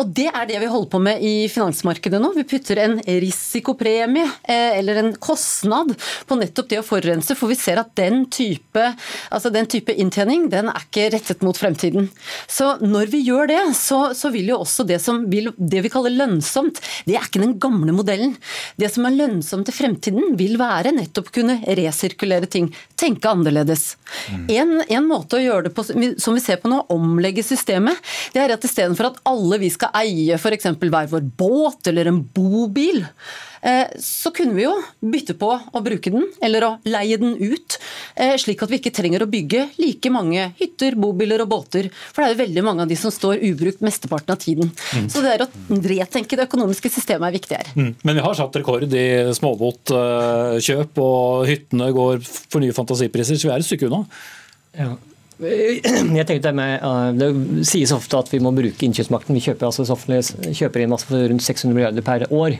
Og 0.00 0.08
det 0.14 0.26
er 0.30 0.46
det 0.48 0.58
vi 0.62 0.68
holder 0.70 0.81
på 0.90 0.98
med 1.02 1.12
med 1.12 1.22
i 1.22 1.48
finansmarkedet 1.48 2.20
nå. 2.22 2.32
Vi 2.36 2.44
putter 2.44 2.80
en 2.82 2.98
risikopremie 3.06 4.24
eh, 4.24 4.78
eller 4.78 5.00
en 5.00 5.12
kostnad 5.14 5.94
på 6.26 6.38
nettopp 6.38 6.70
det 6.70 6.80
å 6.80 6.86
forurense, 6.86 7.36
for 7.38 7.52
vi 7.52 7.58
ser 7.58 7.80
at 7.82 7.92
den 7.98 8.24
type, 8.32 8.84
altså 9.30 9.52
den 9.52 9.68
type 9.70 9.94
inntjening 9.94 10.48
den 10.52 10.70
er 10.72 10.86
ikke 10.86 11.08
rettet 11.14 11.44
mot 11.44 11.58
fremtiden. 11.58 12.08
Så 12.50 12.76
når 12.82 13.12
vi 13.12 13.22
gjør 13.26 13.50
det, 13.50 13.60
så, 13.78 14.00
så 14.16 14.32
vil 14.34 14.52
jo 14.52 14.60
også 14.62 14.86
det 14.88 15.00
som 15.02 15.24
vil, 15.30 15.52
det 15.56 15.82
vi 15.84 15.92
kaller 15.92 16.14
lønnsomt, 16.14 16.80
det 17.06 17.16
er 17.18 17.26
ikke 17.26 17.42
den 17.42 17.56
gamle 17.62 17.94
modellen. 17.94 18.36
Det 18.80 18.90
som 18.92 19.06
er 19.08 19.16
lønnsomt 19.16 19.70
i 19.70 19.76
fremtiden, 19.76 20.36
vil 20.38 20.58
være 20.60 20.94
nettopp 20.96 21.32
kunne 21.34 21.60
resirkulere 21.78 22.48
ting, 22.50 22.70
tenke 22.98 23.30
annerledes. 23.30 23.96
Mm. 24.32 24.46
En, 24.52 24.74
en, 24.86 25.08
måte 25.12 25.36
å 25.36 25.42
gjøre 25.42 25.66
det 25.66 25.74
på, 25.76 25.84
som 25.84 26.36
vi 26.36 26.42
ser 26.42 26.60
på 26.62 26.70
nå, 26.70 26.84
omlegge 26.94 27.42
systemet, 27.44 27.98
det 28.32 28.40
er 28.44 28.54
at 28.54 28.64
istedenfor 28.64 29.10
at 29.10 29.18
alle 29.28 29.58
vi 29.60 29.68
skal 29.72 29.92
eie 29.98 30.38
f.eks. 30.38 30.71
hver 30.80 31.08
vår 31.10 31.24
båt 31.38 31.88
eller 31.90 32.08
en 32.10 32.20
bobil, 32.34 33.04
eh, 33.62 33.92
så 34.00 34.32
kunne 34.34 34.54
vi 34.56 34.64
jo 34.64 34.72
bytte 35.00 35.36
på 35.38 35.50
å 35.52 35.82
bruke 35.84 36.12
den, 36.12 36.26
eller 36.42 36.66
å 36.66 36.70
leie 36.88 37.18
den 37.20 37.36
ut. 37.36 37.78
Eh, 38.14 38.34
slik 38.40 38.62
at 38.64 38.72
vi 38.72 38.80
ikke 38.80 38.94
trenger 38.94 39.24
å 39.24 39.30
bygge 39.30 39.68
like 39.78 40.12
mange 40.12 40.48
hytter, 40.58 40.96
bobiler 40.98 41.44
og 41.44 41.52
båter. 41.52 41.90
For 42.12 42.22
det 42.22 42.28
er 42.28 42.34
jo 42.34 42.42
veldig 42.42 42.66
mange 42.66 42.86
av 42.86 42.90
de 42.90 42.98
som 42.98 43.14
står 43.14 43.44
ubrukt 43.50 43.84
mesteparten 43.84 44.34
av 44.34 44.42
tiden. 44.42 44.72
Mm. 44.92 45.08
Så 45.12 45.22
det 45.24 45.36
er 45.36 45.46
å 45.46 45.50
retenke 45.92 46.38
det 46.38 46.48
økonomiske 46.48 46.92
systemet 46.92 47.30
er 47.30 47.38
viktig 47.38 47.60
her. 47.60 47.72
Mm. 47.76 47.94
Men 48.02 48.18
vi 48.18 48.26
har 48.26 48.38
satt 48.38 48.60
rekord 48.60 48.88
i 48.88 49.06
småbåtkjøp, 49.38 51.00
og 51.02 51.48
hyttene 51.48 51.92
går 51.94 52.20
for 52.24 52.62
nye 52.62 52.76
fantasipriser, 52.76 53.38
så 53.38 53.48
vi 53.48 53.54
er 53.56 53.64
et 53.64 53.68
stykke 53.68 53.90
unna. 53.90 54.04
Ja. 54.76 54.94
Jeg 56.18 56.26
tenkte 56.28 56.52
med, 56.56 56.82
Det 57.18 57.66
sies 57.68 57.92
ofte 57.94 58.20
at 58.20 58.32
vi 58.32 58.40
må 58.42 58.52
bruke 58.54 58.86
innkjøpsmakten. 58.86 59.36
Vi 59.36 59.44
kjøper, 59.46 59.70
altså, 59.70 59.96
kjøper 60.52 60.82
inn 60.82 60.92
masse 60.92 61.08
for 61.08 61.22
rundt 61.32 61.44
600 61.44 61.76
milliarder 61.76 62.06
per 62.06 62.26
år. 62.30 62.58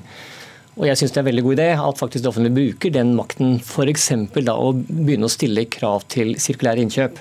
Og 0.79 0.87
jeg 0.89 0.97
synes 0.97 1.13
Det 1.13 1.21
er 1.21 1.25
en 1.25 1.31
veldig 1.31 1.47
god 1.47 1.59
idé 1.59 1.71
at 1.77 1.99
faktisk 2.01 2.25
det 2.25 2.31
offentlige 2.31 2.59
bruker 2.59 2.95
den 2.95 3.15
makten 3.19 3.59
f.eks. 3.61 4.11
å 4.55 4.71
begynne 4.73 5.29
å 5.29 5.33
stille 5.33 5.67
krav 5.69 6.07
til 6.09 6.33
sirkulære 6.41 6.87
innkjøp. 6.87 7.21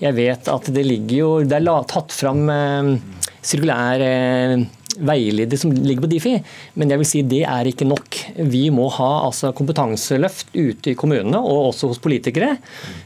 Jeg 0.00 0.16
vet 0.16 0.48
at 0.48 0.68
det 0.72 0.84
ligger 0.84 1.16
jo, 1.16 1.30
det 1.44 1.58
er 1.60 1.88
tatt 1.88 2.12
fram 2.12 2.46
sirkulære 2.48 3.00
sirkulær 3.40 4.04
eh, 4.04 4.68
veileder 5.06 5.60
som 5.60 5.72
ligger 5.72 6.04
på 6.04 6.10
Difi, 6.12 6.34
men 6.80 6.92
jeg 6.92 7.00
vil 7.00 7.08
si 7.08 7.22
det 7.26 7.42
er 7.48 7.70
ikke 7.70 7.88
nok. 7.88 8.18
Vi 8.52 8.66
må 8.74 8.88
ha 8.96 9.10
altså, 9.26 9.52
kompetanseløft 9.56 10.52
ute 10.54 10.92
i 10.92 10.96
kommunene 10.98 11.40
og 11.40 11.70
også 11.70 11.90
hos 11.92 12.02
politikere, 12.02 12.56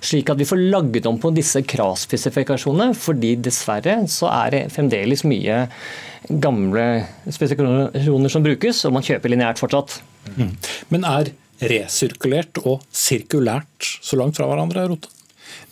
slik 0.04 0.32
at 0.32 0.40
vi 0.40 0.48
får 0.48 0.64
lagd 0.74 1.08
om 1.10 1.20
på 1.20 1.32
disse 1.36 1.62
kravspesifikasjonene. 1.62 2.94
fordi 2.94 3.34
dessverre 3.36 4.00
så 4.10 4.30
er 4.32 4.50
det 4.54 4.64
fremdeles 4.74 5.24
mye 5.28 5.64
gamle 6.28 6.84
spesifikasjoner 7.28 8.32
som 8.32 8.44
brukes, 8.44 8.84
og 8.86 8.94
man 8.96 9.04
kjøper 9.04 9.32
lineært 9.32 9.60
fortsatt. 9.60 9.98
Mm. 10.38 10.54
Men 10.92 11.08
er 11.08 11.34
resirkulert 11.64 12.58
og 12.64 12.82
sirkulært 12.90 13.98
så 14.02 14.18
langt 14.18 14.38
fra 14.38 14.48
hverandre, 14.50 14.88
Rote? 14.90 15.13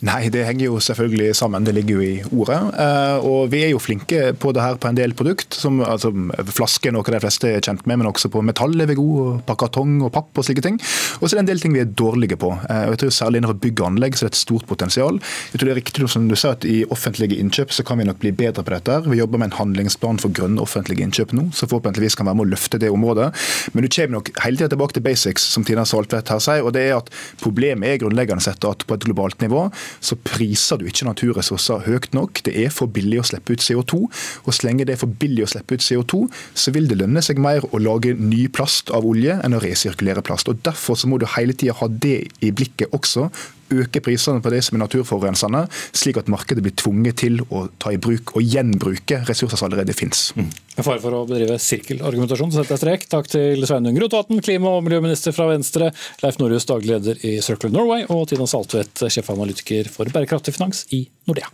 Nei, 0.03 0.27
det 0.33 0.43
henger 0.43 0.67
jo 0.67 0.79
selvfølgelig 0.83 1.31
sammen. 1.37 1.63
Det 1.63 1.73
ligger 1.77 1.99
jo 1.99 2.03
i 2.03 2.23
ordet. 2.35 2.59
Eh, 2.83 3.23
og 3.23 3.51
vi 3.53 3.61
er 3.63 3.71
jo 3.71 3.79
flinke 3.79 4.33
på 4.35 4.51
det 4.55 4.63
her 4.63 4.75
på 4.75 4.89
en 4.89 4.97
del 4.97 5.15
produkt. 5.15 5.55
som 5.55 5.79
altså, 5.79 6.11
Flaske 6.53 6.91
noe 6.91 7.07
de 7.07 7.21
fleste 7.23 7.47
er 7.47 7.63
kjent 7.63 7.85
med, 7.87 8.01
men 8.01 8.09
også 8.09 8.31
på 8.33 8.41
metall 8.43 8.75
er 8.83 8.89
vi 8.89 8.97
gode, 8.99 9.39
på 9.47 9.55
kartong 9.61 10.01
og 10.03 10.11
papp 10.15 10.41
og 10.41 10.47
slike 10.47 10.63
ting. 10.65 10.79
Og 11.21 11.27
så 11.27 11.33
er 11.33 11.39
det 11.39 11.43
en 11.45 11.51
del 11.53 11.63
ting 11.63 11.75
vi 11.75 11.83
er 11.83 11.93
dårlige 12.03 12.37
på. 12.39 12.51
Eh, 12.67 12.85
og 12.89 12.95
jeg 12.95 13.03
tror 13.05 13.11
Særlig 13.13 13.39
innenfor 13.39 13.59
bygg 13.61 13.79
og 13.79 13.87
anlegg 13.91 14.15
så 14.17 14.25
er 14.25 14.31
det 14.31 14.33
et 14.33 14.41
stort 14.41 14.65
potensial. 14.67 15.19
Jeg 15.53 15.59
tror 15.59 15.69
det 15.69 15.73
er 15.73 15.77
riktig 15.77 16.07
som 16.09 16.25
du 16.27 16.33
sa, 16.35 16.55
at 16.57 16.65
I 16.67 16.79
offentlige 16.91 17.37
innkjøp 17.39 17.71
så 17.71 17.85
kan 17.87 18.01
vi 18.01 18.07
nok 18.09 18.17
bli 18.19 18.33
bedre 18.35 18.65
på 18.65 18.73
dette. 18.73 18.97
Vi 19.05 19.19
jobber 19.19 19.39
med 19.39 19.51
en 19.51 19.57
handlingsplan 19.59 20.19
for 20.19 20.33
grønne 20.33 20.59
offentlige 20.59 21.05
innkjøp 21.05 21.31
nå, 21.37 21.45
så 21.55 21.69
forhåpentligvis 21.69 22.17
kan 22.19 22.27
være 22.27 22.39
med 22.39 22.47
å 22.47 22.51
løfte 22.55 22.81
det 22.81 22.89
området. 22.91 23.29
Men 23.71 23.85
du 23.85 23.91
kommer 23.93 24.17
nok 24.17 24.33
hele 24.43 24.59
tida 24.59 24.71
tilbake 24.73 24.97
til 24.97 25.05
basics, 25.05 25.45
som 25.53 25.63
Tina 25.63 25.85
Saltvedt 25.87 26.33
her 26.33 26.41
sier. 26.43 26.65
og 26.65 26.73
det 26.73 26.87
er 26.89 26.97
at 26.97 27.13
Problemet 27.43 27.93
er 27.93 28.01
grunnleggende 28.01 28.43
sett 28.43 28.65
at 28.67 28.85
på 28.87 28.97
et 28.97 29.05
globalt 29.05 29.39
nivå 29.43 29.67
så 30.03 30.17
priser 30.19 30.79
du 30.79 30.87
ikke 30.89 31.07
naturressurser 31.07 31.85
høyt 31.87 32.11
nok. 32.17 32.43
Det 32.45 32.55
er 32.65 32.73
for 32.73 32.91
billig 32.91 33.21
å 33.21 33.27
slippe 33.27 33.55
ut 33.55 33.63
CO2. 33.63 34.03
Og 34.43 34.51
så 34.53 34.67
lenge 34.67 34.87
det 34.87 34.97
er 34.97 35.01
for 35.03 35.11
billig 35.21 35.45
å 35.45 35.51
slippe 35.53 35.77
ut 35.77 35.85
CO2, 35.85 36.23
så 36.57 36.73
vil 36.75 36.89
det 36.89 36.99
lønne 37.01 37.23
seg 37.25 37.41
mer 37.41 37.65
å 37.71 37.81
lage 37.81 38.15
ny 38.17 38.45
plast 38.53 38.93
av 38.93 39.07
olje 39.07 39.39
enn 39.43 39.57
å 39.57 39.63
resirkulere 39.63 40.25
plast. 40.25 40.51
Og 40.51 40.61
Derfor 40.63 40.99
så 40.99 41.09
må 41.09 41.19
du 41.19 41.27
hele 41.35 41.55
tida 41.57 41.75
ha 41.79 41.89
det 41.89 42.19
i 42.43 42.53
blikket 42.55 42.93
også 42.95 43.29
øke 43.71 44.01
prisene 44.03 44.43
på 44.43 44.51
det 44.53 44.63
som 44.65 44.77
er 44.77 44.83
naturforurensende, 44.83 45.63
slik 45.95 46.19
at 46.21 46.31
markedet 46.31 46.63
blir 46.65 46.75
tvunget 46.79 47.21
til 47.23 47.41
å 47.49 47.67
ta 47.81 47.93
i 47.93 47.99
bruk 48.01 48.35
og 48.37 48.43
gjenbruke 48.43 49.21
ressurser 49.29 49.59
som 49.59 49.69
allerede 49.69 49.95
finnes. 49.97 50.31
Mm. 50.37 50.49
Med 50.77 50.87
fare 50.87 51.03
for 51.03 51.17
å 51.17 51.23
bedrive 51.29 51.59
sirkelargumentasjon, 51.61 52.53
så 52.53 52.61
setter 52.61 52.75
jeg 52.75 52.83
strek. 52.83 53.07
Takk 53.11 53.29
til 53.31 53.67
Sveinung 53.69 53.99
Rotevatn, 54.01 54.41
klima- 54.45 54.73
og 54.77 54.87
miljøminister 54.87 55.35
fra 55.35 55.49
Venstre, 55.51 55.91
Leif 56.23 56.39
Norhus, 56.41 56.67
daglig 56.69 56.95
leder 56.95 57.21
i 57.27 57.37
Circle 57.45 57.71
Norway, 57.73 58.07
og 58.09 58.27
Tina 58.31 58.47
Saltvedt, 58.49 59.05
sjefanalytiker 59.05 59.91
for 59.93 60.09
bærekraftig 60.13 60.55
finans 60.57 60.85
i 60.95 61.05
Nordea. 61.29 61.51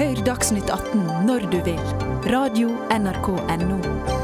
Hør 0.00 0.22
Dagsnytt 0.24 0.70
18 0.70 1.04
når 1.26 1.50
du 1.52 1.60
vil. 1.66 1.84
Radio 2.30 2.72
NRK 2.94 3.34
Radio.nrk.no. 3.50 4.19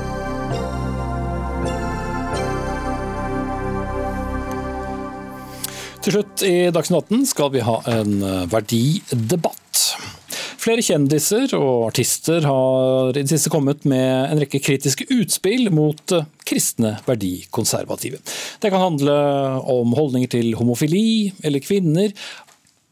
Til 6.06 6.20
slutt 6.20 6.42
i 6.46 6.68
Dagsnytt 6.70 7.08
18 7.10 7.24
skal 7.26 7.48
vi 7.50 7.64
ha 7.66 7.80
en 7.90 8.20
eh, 8.22 8.44
verdidebatt. 8.46 9.80
Flere 10.62 10.82
kjendiser 10.86 11.50
og 11.58 11.88
artister 11.88 12.44
har 12.46 13.08
i 13.10 13.24
det 13.24 13.32
siste 13.32 13.50
kommet 13.50 13.82
med 13.90 14.30
en 14.30 14.38
rekke 14.38 14.60
kritiske 14.62 15.08
utspill 15.10 15.66
mot 15.74 16.14
eh, 16.14 16.28
kristne 16.46 16.92
verdikonservative. 17.08 18.20
Det 18.62 18.70
kan 18.70 18.84
handle 18.84 19.16
om 19.66 19.96
holdninger 19.98 20.30
til 20.30 20.52
homofili 20.60 21.32
eller 21.42 21.64
kvinner, 21.64 22.12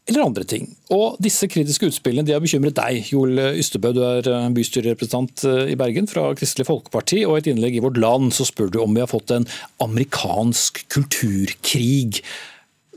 eller 0.09 0.25
andre 0.25 0.43
ting. 0.43 0.67
Og 0.91 1.15
Disse 1.23 1.47
kritiske 1.47 1.87
utspillene 1.87 2.27
de 2.27 2.35
har 2.35 2.43
bekymret 2.43 2.75
deg, 2.75 3.13
Joel 3.13 3.39
Ystebø. 3.61 3.93
Du 3.95 4.01
er 4.09 4.27
eh, 4.27 4.49
bystyrerepresentant 4.57 5.45
i 5.71 5.77
Bergen 5.79 6.11
fra 6.11 6.33
Kristelig 6.35 6.67
Folkeparti. 6.67 7.23
og 7.23 7.37
I 7.37 7.45
et 7.45 7.47
innlegg 7.53 7.79
i 7.79 7.85
Vårt 7.87 8.01
Land 8.03 8.35
så 8.35 8.43
spør 8.51 8.75
du 8.75 8.81
om 8.83 8.91
vi 8.91 9.05
har 9.05 9.13
fått 9.13 9.31
en 9.37 9.47
amerikansk 9.87 10.83
kulturkrig. 10.91 12.19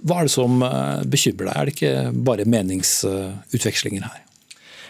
Hva 0.02 0.20
er 0.20 0.28
det 0.28 0.34
som 0.34 0.62
eh, 0.62 1.04
bekymrer 1.10 1.48
deg? 1.50 1.54
Er 1.56 1.68
det 1.68 1.76
ikke 1.76 2.24
bare 2.28 2.48
meningsutvekslingen 2.48 4.06
her? 4.06 4.24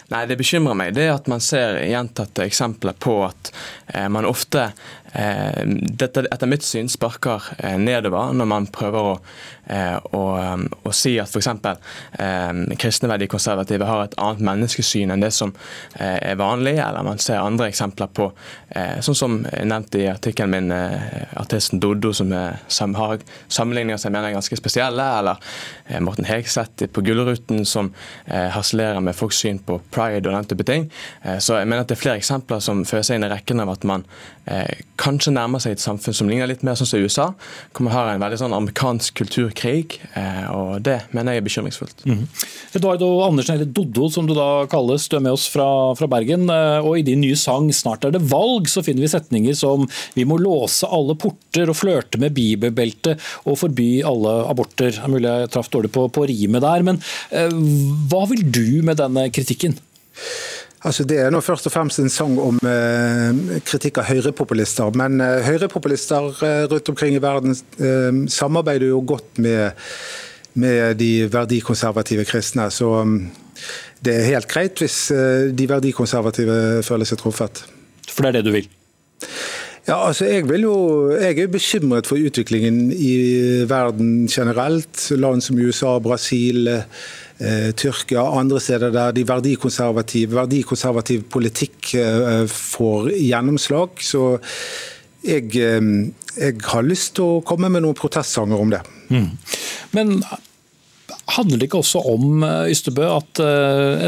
Nei, 0.09 0.23
Det 0.25 0.39
bekymrer 0.39 0.77
meg 0.77 0.95
det 0.97 1.05
at 1.11 1.27
man 1.29 1.41
ser 1.43 1.77
gjentatte 1.85 2.45
eksempler 2.47 2.97
på 2.97 3.19
at 3.27 3.51
eh, 3.93 4.07
man 4.09 4.25
ofte 4.29 4.71
dette 5.13 6.23
etter 6.29 6.49
mitt 6.49 6.63
syn 6.65 6.89
sparker 6.89 7.45
eh, 7.57 7.77
nedover 7.81 8.33
når 8.37 8.49
man 8.49 8.67
prøver 8.73 9.07
å, 9.11 9.13
eh, 9.73 9.95
å, 10.13 10.23
å 10.85 10.93
si 10.93 11.15
at 11.21 11.33
f.eks. 11.33 11.49
kristne 12.79 13.09
verdikonservative 13.09 13.87
har 13.89 14.03
et 14.05 14.17
annet 14.21 14.43
menneskesyn 14.45 15.13
enn 15.13 15.23
det 15.23 15.31
som 15.33 15.53
er 15.97 16.37
vanlig, 16.39 16.75
eller 16.81 17.05
man 17.05 17.21
ser 17.21 17.41
andre 17.41 17.69
eksempler 17.69 18.09
på, 18.15 18.29
sånn 19.03 19.17
som 19.17 19.37
nevnt 19.41 19.95
i 19.97 20.05
artikkelen 20.11 20.51
min, 20.53 20.73
artisten 21.39 21.81
Doddo 21.81 22.11
som 22.13 22.95
har 22.97 23.23
sammenligninger 23.47 23.99
som 23.99 24.09
jeg 24.09 24.15
mener 24.15 24.29
er 24.29 24.37
ganske 24.37 24.59
spesielle, 24.59 25.05
eller 25.19 26.01
Morten 26.05 26.27
Hegseth 26.29 26.87
på 26.93 27.03
Gullruten 27.05 27.65
som 27.67 27.91
harselerer 28.27 29.01
med 29.03 29.17
folks 29.17 29.41
syn 29.43 29.61
på 29.65 29.79
pride 29.93 30.29
og 30.29 30.35
den 30.35 30.49
type 30.51 30.67
ting. 30.67 30.89
Så 31.39 31.59
jeg 31.59 31.69
mener 31.69 31.85
at 31.85 31.91
det 31.91 31.97
er 31.97 32.03
flere 32.03 32.21
eksempler 32.21 32.63
som 32.63 32.85
fører 32.87 33.07
seg 33.07 33.19
inn 33.19 33.27
i 33.27 33.31
rekken 33.33 33.63
av 33.63 33.73
at 33.73 33.87
man 33.89 34.05
kanskje 34.99 35.33
nærmer 35.33 35.61
seg 35.63 35.75
et 35.75 35.83
samfunn 35.83 36.15
som 36.15 36.29
ligner 36.29 36.49
litt 36.49 36.63
mer 36.65 36.77
sånn 36.77 36.89
som 36.89 37.03
USA. 37.03 37.27
Hvor 37.73 37.85
man 37.87 37.95
har 37.95 38.11
en 38.11 38.23
veldig 38.23 38.39
sånn 38.41 38.55
amerikansk 38.55 39.15
kulturkrig, 39.21 39.97
eh, 40.19 40.45
og 40.51 40.83
det 40.85 40.97
mener 41.15 41.37
jeg 41.37 41.43
er 41.43 41.47
bekymringsfullt. 41.47 42.03
Mm. 42.09 42.25
Eduardo 42.77 43.09
Andersen, 43.25 43.57
eller 43.57 43.71
Doddo 43.79 44.09
som 44.13 44.27
du 44.29 44.35
da 44.37 44.65
kalles, 44.71 45.07
du 45.09 45.17
er 45.17 45.25
med 45.25 45.37
oss 45.37 45.47
fra, 45.51 45.67
fra, 45.99 46.09
Bergen. 46.11 46.47
Eh, 46.51 46.79
og 46.83 46.99
I 46.99 47.05
din 47.07 47.23
nye 47.23 47.37
sang 47.39 47.69
'Snart 47.69 48.05
er 48.05 48.11
det 48.11 48.25
valg' 48.27 48.69
så 48.69 48.83
finner 48.83 49.05
vi 49.05 49.13
setninger 49.13 49.55
som 49.55 49.87
'Vi 50.15 50.25
må 50.25 50.39
låse 50.39 50.87
alle 50.89 51.15
porter 51.15 51.69
og 51.69 51.77
flørte 51.77 52.19
med 52.19 52.33
bibelbeltet 52.33 53.19
og 53.45 53.57
forby 53.57 54.03
alle 54.03 54.45
aborter'. 54.49 54.97
Det 54.99 55.03
er 55.03 55.07
mulig 55.07 55.29
jeg 55.29 55.51
traff 55.51 55.69
dårlig 55.69 55.91
på, 55.91 56.09
på 56.11 56.27
rimet 56.27 56.61
der, 56.61 56.83
men 56.83 57.01
eh, 57.31 57.49
hva 58.09 58.27
vil 58.29 58.43
du 58.51 58.81
med 58.83 58.97
denne 58.97 59.29
kritikken? 59.29 59.77
Altså, 60.87 61.03
det 61.03 61.17
er 61.19 61.31
nå 61.33 61.41
først 61.43 61.67
og 61.67 61.73
fremst 61.73 61.99
en 61.99 62.11
sang 62.11 62.37
om 62.39 62.59
eh, 62.63 63.59
kritikk 63.67 63.99
av 63.99 64.07
høyrepopulister. 64.07 64.93
Men 64.95 65.19
eh, 65.23 65.41
høyrepopulister 65.43 66.29
eh, 66.47 66.63
rundt 66.71 66.91
omkring 66.93 67.17
i 67.17 67.23
verden 67.23 67.51
eh, 67.51 68.21
samarbeider 68.31 68.93
jo 68.93 69.01
godt 69.07 69.41
med, 69.43 69.75
med 70.55 70.95
de 71.01 71.27
verdikonservative 71.31 72.23
kristne. 72.29 72.69
Så 72.71 72.93
um, 73.03 73.17
det 74.05 74.15
er 74.15 74.29
helt 74.31 74.47
greit 74.51 74.79
hvis 74.79 75.09
eh, 75.11 75.49
de 75.51 75.67
verdikonservative 75.67 76.79
føler 76.87 77.11
seg 77.11 77.19
truffet. 77.19 77.65
For 78.07 78.23
det 78.23 78.31
er 78.31 78.39
det 78.39 78.47
du 78.47 78.55
vil? 78.55 78.69
Ja, 79.89 79.97
altså 80.05 80.29
jeg, 80.29 80.45
vil 80.47 80.63
jo, 80.63 80.75
jeg 81.17 81.41
er 81.43 81.51
bekymret 81.51 82.07
for 82.07 82.21
utviklingen 82.21 82.93
i 82.93 83.65
verden 83.67 84.29
generelt. 84.31 85.09
Land 85.17 85.43
som 85.43 85.59
USA, 85.59 85.97
Brasil, 85.99 86.69
Eh, 86.69 86.83
Tyrkia 87.39 88.25
og 88.25 88.41
andre 88.41 88.59
steder 88.59 88.91
der 88.91 89.13
de 89.15 89.23
verdikonservative, 89.27 90.35
verdikonservativ 90.35 91.23
politikk 91.31 91.93
eh, 91.95 92.43
får 92.51 93.13
gjennomslag. 93.15 94.03
Så 94.03 94.25
jeg, 95.23 95.47
eh, 95.55 95.79
jeg, 96.35 96.59
har 96.67 96.85
lyst 96.87 97.15
til 97.15 97.37
å 97.37 97.41
komme 97.47 97.71
med 97.71 97.85
noen 97.85 97.97
protestsanger 97.97 98.59
om 98.59 98.75
det. 98.75 98.83
Mm. 99.07 99.31
Men 99.95 100.15
handler 101.29 101.61
det 101.61 101.69
ikke 101.69 101.79
også 101.79 102.01
om 102.09 102.43
Ystebø, 102.43 103.05
at 103.05 103.39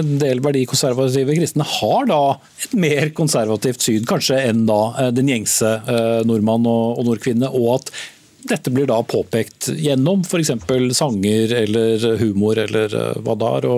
en 0.02 0.16
del 0.20 0.42
verdikonservative 0.44 1.36
kristne 1.38 1.68
har 1.78 2.08
da 2.10 2.22
et 2.66 2.74
mer 2.74 3.12
konservativt 3.16 3.86
syn 3.86 4.08
kanskje 4.10 4.40
enn 4.50 4.66
da 4.66 5.12
den 5.14 5.30
gjengse 5.30 5.70
nordmann 6.26 6.66
og 6.66 7.04
nordkvinne, 7.06 7.52
og 7.54 7.76
at 7.78 7.94
dette 8.50 8.72
blir 8.74 8.88
da 8.90 9.02
påpekt 9.04 9.70
gjennom 9.78 10.24
f.eks. 10.26 10.52
sanger 10.98 11.54
eller 11.62 12.08
humor 12.22 12.58
eller 12.62 12.96
eh, 12.98 13.20
hva 13.22 13.36
det 13.38 13.52
er. 13.58 13.70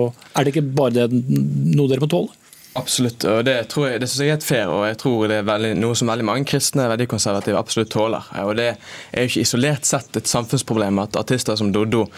Det 0.44 0.54
ikke 0.54 0.66
bare 0.78 0.94
det 0.96 1.08
noe 1.12 1.90
dere 1.90 2.04
må 2.04 2.10
tåle? 2.10 2.43
Absolutt, 2.74 3.22
og 3.30 3.44
det, 3.46 3.52
tror 3.70 3.84
jeg, 3.86 4.00
det 4.02 4.08
synes 4.10 4.20
jeg 4.20 4.28
er 4.28 4.34
helt 4.34 4.44
fair. 4.44 4.66
og 4.66 4.86
jeg 4.88 4.96
tror 4.98 5.28
Det 5.30 5.36
er 5.36 5.44
veldig, 5.46 5.68
noe 5.78 5.94
som 5.94 6.08
veldig 6.10 6.24
mange 6.26 6.46
kristne 6.50 6.88
verdikonservative 6.90 7.58
absolutt 7.58 7.90
tåler. 7.94 8.24
og 8.42 8.56
Det 8.56 8.66
er 8.66 9.20
jo 9.22 9.30
ikke 9.30 9.44
isolert 9.44 9.86
sett 9.86 10.16
et 10.18 10.26
samfunnsproblem 10.28 10.98
at 10.98 11.14
artister 11.16 11.54
som 11.54 11.70
Doddo 11.72 12.08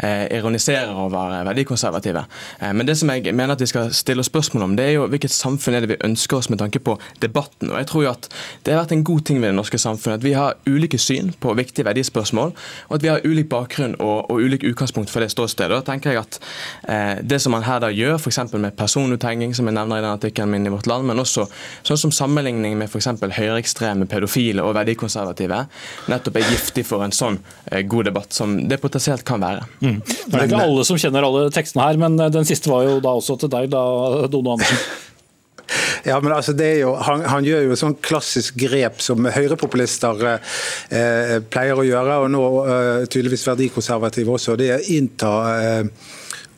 eh, 0.00 0.24
ironiserer 0.38 0.94
over 0.96 1.44
verdikonservative. 1.44 2.22
Eh, 2.62 2.72
men 2.72 2.88
det 2.88 2.96
som 2.96 3.12
jeg 3.12 3.34
mener 3.34 3.52
at 3.52 3.60
vi 3.60 3.68
skal 3.68 3.92
stille 3.92 4.24
spørsmål 4.24 4.64
om, 4.64 4.76
det 4.76 4.86
er 4.86 4.94
jo 4.96 5.06
hvilket 5.12 5.34
samfunn 5.36 5.76
er 5.76 5.84
det 5.84 5.92
vi 5.92 6.00
ønsker 6.08 6.38
oss 6.38 6.48
med 6.48 6.62
tanke 6.64 6.80
på 6.80 6.96
debatten. 7.20 7.70
og 7.70 7.76
jeg 7.78 7.86
tror 7.86 8.02
jo 8.02 8.10
at 8.10 8.28
Det 8.64 8.72
har 8.72 8.80
vært 8.86 8.96
en 8.96 9.04
god 9.04 9.20
ting 9.20 9.40
ved 9.42 9.48
det 9.48 9.56
norske 9.56 9.78
samfunnet 9.78 10.16
at 10.16 10.24
vi 10.24 10.32
har 10.32 10.56
ulike 10.66 10.98
syn 10.98 11.34
på 11.40 11.52
viktige 11.54 11.84
verdispørsmål, 11.84 12.54
og 12.88 12.94
at 12.96 13.02
vi 13.02 13.08
har 13.08 13.20
ulik 13.24 13.48
bakgrunn 13.48 14.00
og, 14.00 14.30
og 14.30 14.40
ulik 14.40 14.64
utgangspunkt 14.64 15.10
for 15.10 15.20
det 15.20 15.30
ståstedet. 15.30 15.76
Da 15.76 15.92
tenker 15.92 16.10
jeg 16.10 16.24
at 16.24 16.40
eh, 16.88 17.20
Det 17.20 17.42
som 17.42 17.52
man 17.52 17.68
her 17.68 17.84
da 17.84 17.92
gjør, 17.92 18.16
f.eks. 18.16 18.40
med 18.52 18.72
personuthenging, 18.72 19.54
som 19.54 19.66
jeg 19.66 19.76
nevner 19.76 20.00
i 20.00 20.05
den 20.06 20.14
artikkelen 20.14 20.54
min 20.54 20.66
i 20.66 20.72
Vårt 20.72 20.88
Land, 20.90 21.08
men 21.10 21.20
også 21.22 21.46
sånn 21.86 22.00
som 22.06 22.14
sammenligning 22.14 22.78
med 22.78 22.90
f.eks. 22.90 23.10
høyreekstreme, 23.36 24.08
pedofile 24.10 24.64
og 24.64 24.76
verdikonservative, 24.78 25.64
nettopp 26.12 26.40
er 26.40 26.50
giftig 26.52 26.86
for 26.88 27.04
en 27.06 27.14
sånn 27.14 27.40
eh, 27.70 27.82
god 27.88 28.10
debatt 28.10 28.36
som 28.36 28.56
det 28.68 28.80
potensielt 28.82 29.26
kan 29.26 29.42
være. 29.42 29.66
Mm. 29.82 29.98
Det 30.04 30.38
er 30.38 30.46
ikke 30.48 30.62
alle 30.68 30.86
som 30.88 31.00
kjenner 31.00 31.26
alle 31.26 31.48
tekstene 31.54 31.88
her, 31.88 32.00
men 32.00 32.20
eh, 32.20 32.32
den 32.32 32.48
siste 32.48 32.72
var 32.72 32.86
jo 32.86 33.00
da 33.04 33.16
også 33.18 33.38
til 33.42 33.52
deg, 33.52 33.72
da, 33.74 33.82
Dono 34.30 34.56
Andersen. 34.56 34.86
Ja, 36.06 36.20
men 36.22 36.30
altså 36.30 36.52
det 36.54 36.66
er 36.66 36.76
jo, 36.84 36.92
han, 37.02 37.24
han 37.26 37.46
gjør 37.46 37.64
jo 37.66 37.76
sånn 37.78 37.96
klassisk 37.98 38.54
grep 38.60 39.00
som 39.02 39.26
høyrepopulister 39.26 40.20
eh, 40.28 41.32
pleier 41.50 41.80
å 41.80 41.86
gjøre, 41.86 42.20
og 42.22 42.30
nå 42.30 42.42
eh, 42.62 43.06
tydeligvis 43.10 43.46
verdikonservative 43.48 44.36
også. 44.36 44.54
Det 44.60 44.68
er 44.70 44.84
å 44.84 44.94
innta 44.94 45.32
eh, 45.56 46.12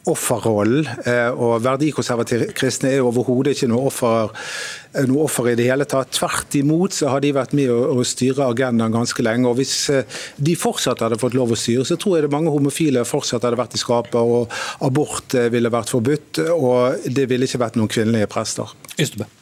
offerrollen. 0.09 0.89
Eh, 1.05 1.31
og 1.33 1.63
verdikonservative 1.65 2.51
kristne 2.57 2.93
er 2.95 3.07
overhodet 3.07 3.57
ikke 3.57 3.71
noe 3.71 3.89
offer, 3.91 4.33
eh, 4.95 5.07
noe 5.09 5.27
offer, 5.27 5.51
i 5.53 5.57
det 5.59 5.69
hele 5.71 5.87
tatt. 5.89 6.13
Tvert 6.19 6.59
imot 6.59 6.97
så 6.97 7.13
har 7.13 7.25
de 7.25 7.33
vært 7.37 7.55
med 7.57 7.71
å 7.71 8.05
styre 8.07 8.49
agendaen 8.49 8.95
ganske 8.95 9.25
lenge. 9.25 9.49
og 9.49 9.59
Hvis 9.61 9.91
eh, 9.95 10.21
de 10.37 10.57
fortsatt 10.59 11.05
hadde 11.05 11.21
fått 11.21 11.39
lov 11.39 11.55
å 11.55 11.59
styre, 11.59 11.87
så 11.89 11.99
tror 12.01 12.19
jeg 12.19 12.29
det 12.29 12.35
mange 12.35 12.53
homofile 12.55 13.07
fortsatt 13.09 13.47
hadde 13.47 13.61
vært 13.61 13.79
i 13.79 13.83
skapet, 13.83 14.19
og 14.19 14.53
abort 14.85 15.35
ville 15.53 15.73
vært 15.73 15.93
forbudt, 15.95 16.45
og 16.55 17.09
det 17.09 17.29
ville 17.31 17.49
ikke 17.49 17.65
vært 17.65 17.81
noen 17.81 17.93
kvinnelige 17.93 18.31
prester. 18.31 18.73
Ystebø. 18.99 19.38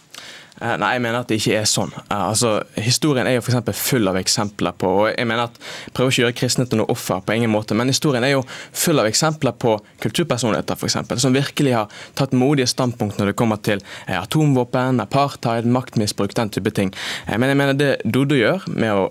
Eh, 0.61 0.75
nei, 0.81 0.95
jeg 0.97 1.03
mener 1.05 1.21
at 1.21 1.29
det 1.29 1.37
ikke 1.41 1.59
er 1.61 1.69
sånn. 1.69 1.93
Eh, 2.07 2.15
altså, 2.17 2.55
historien 2.81 3.29
er 3.29 3.37
jo 3.37 3.45
for 3.45 3.73
full 3.77 4.09
av 4.09 4.17
eksempler 4.21 4.77
på 4.81 4.89
og 4.97 5.09
jeg 5.11 5.29
mener 5.29 5.51
at 5.51 5.59
Prøver 5.97 6.13
ikke 6.13 6.23
å 6.23 6.25
gjøre 6.27 6.37
kristne 6.39 6.67
til 6.69 6.81
noe 6.81 6.93
offer, 6.93 7.21
på 7.25 7.35
ingen 7.37 7.51
måte, 7.53 7.77
men 7.77 7.91
historien 7.91 8.25
er 8.25 8.35
jo 8.35 8.43
full 8.77 9.01
av 9.01 9.09
eksempler 9.09 9.55
på 9.61 9.75
kulturpersonligheter 10.03 10.79
for 10.79 10.89
eksempel, 10.89 11.21
som 11.21 11.35
virkelig 11.37 11.75
har 11.77 11.93
tatt 12.19 12.35
modige 12.37 12.69
standpunkt 12.71 13.21
når 13.21 13.31
det 13.31 13.37
kommer 13.39 13.61
til 13.65 13.83
eh, 14.07 14.17
atomvåpen, 14.17 15.01
apartheid, 15.05 15.69
maktmisbruk, 15.69 16.35
den 16.37 16.53
type 16.53 16.73
ting. 16.77 16.93
Men 17.29 17.53
jeg 17.53 17.61
mener 17.61 17.79
det 17.79 17.91
Dodo 18.05 18.39
gjør 18.39 18.67
med 18.73 18.93
å 18.93 19.07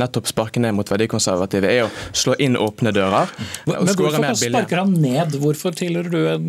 nettopp 0.00 0.28
sparke 0.30 0.62
ned 0.62 0.74
mot 0.76 0.88
verdikonservative, 0.90 1.68
er 1.70 1.86
å 1.86 1.90
slå 2.16 2.36
inn 2.42 2.58
åpne 2.60 2.92
dører. 2.96 3.32
Men 3.68 3.90
Hvorfor 3.90 4.16
sparker 4.40 4.82
han 4.82 4.94
ned? 5.00 5.36
Hvorfor 5.40 5.76
tilhører 5.76 6.12
du 6.12 6.20
en, 6.34 6.48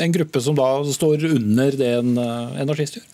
en 0.00 0.14
gruppe 0.14 0.42
som 0.44 0.56
da 0.58 0.72
står 0.86 1.26
under 1.30 1.80
det 1.80 1.94
en, 2.00 2.14
en 2.20 2.76
artist 2.76 3.00
gjør? 3.00 3.08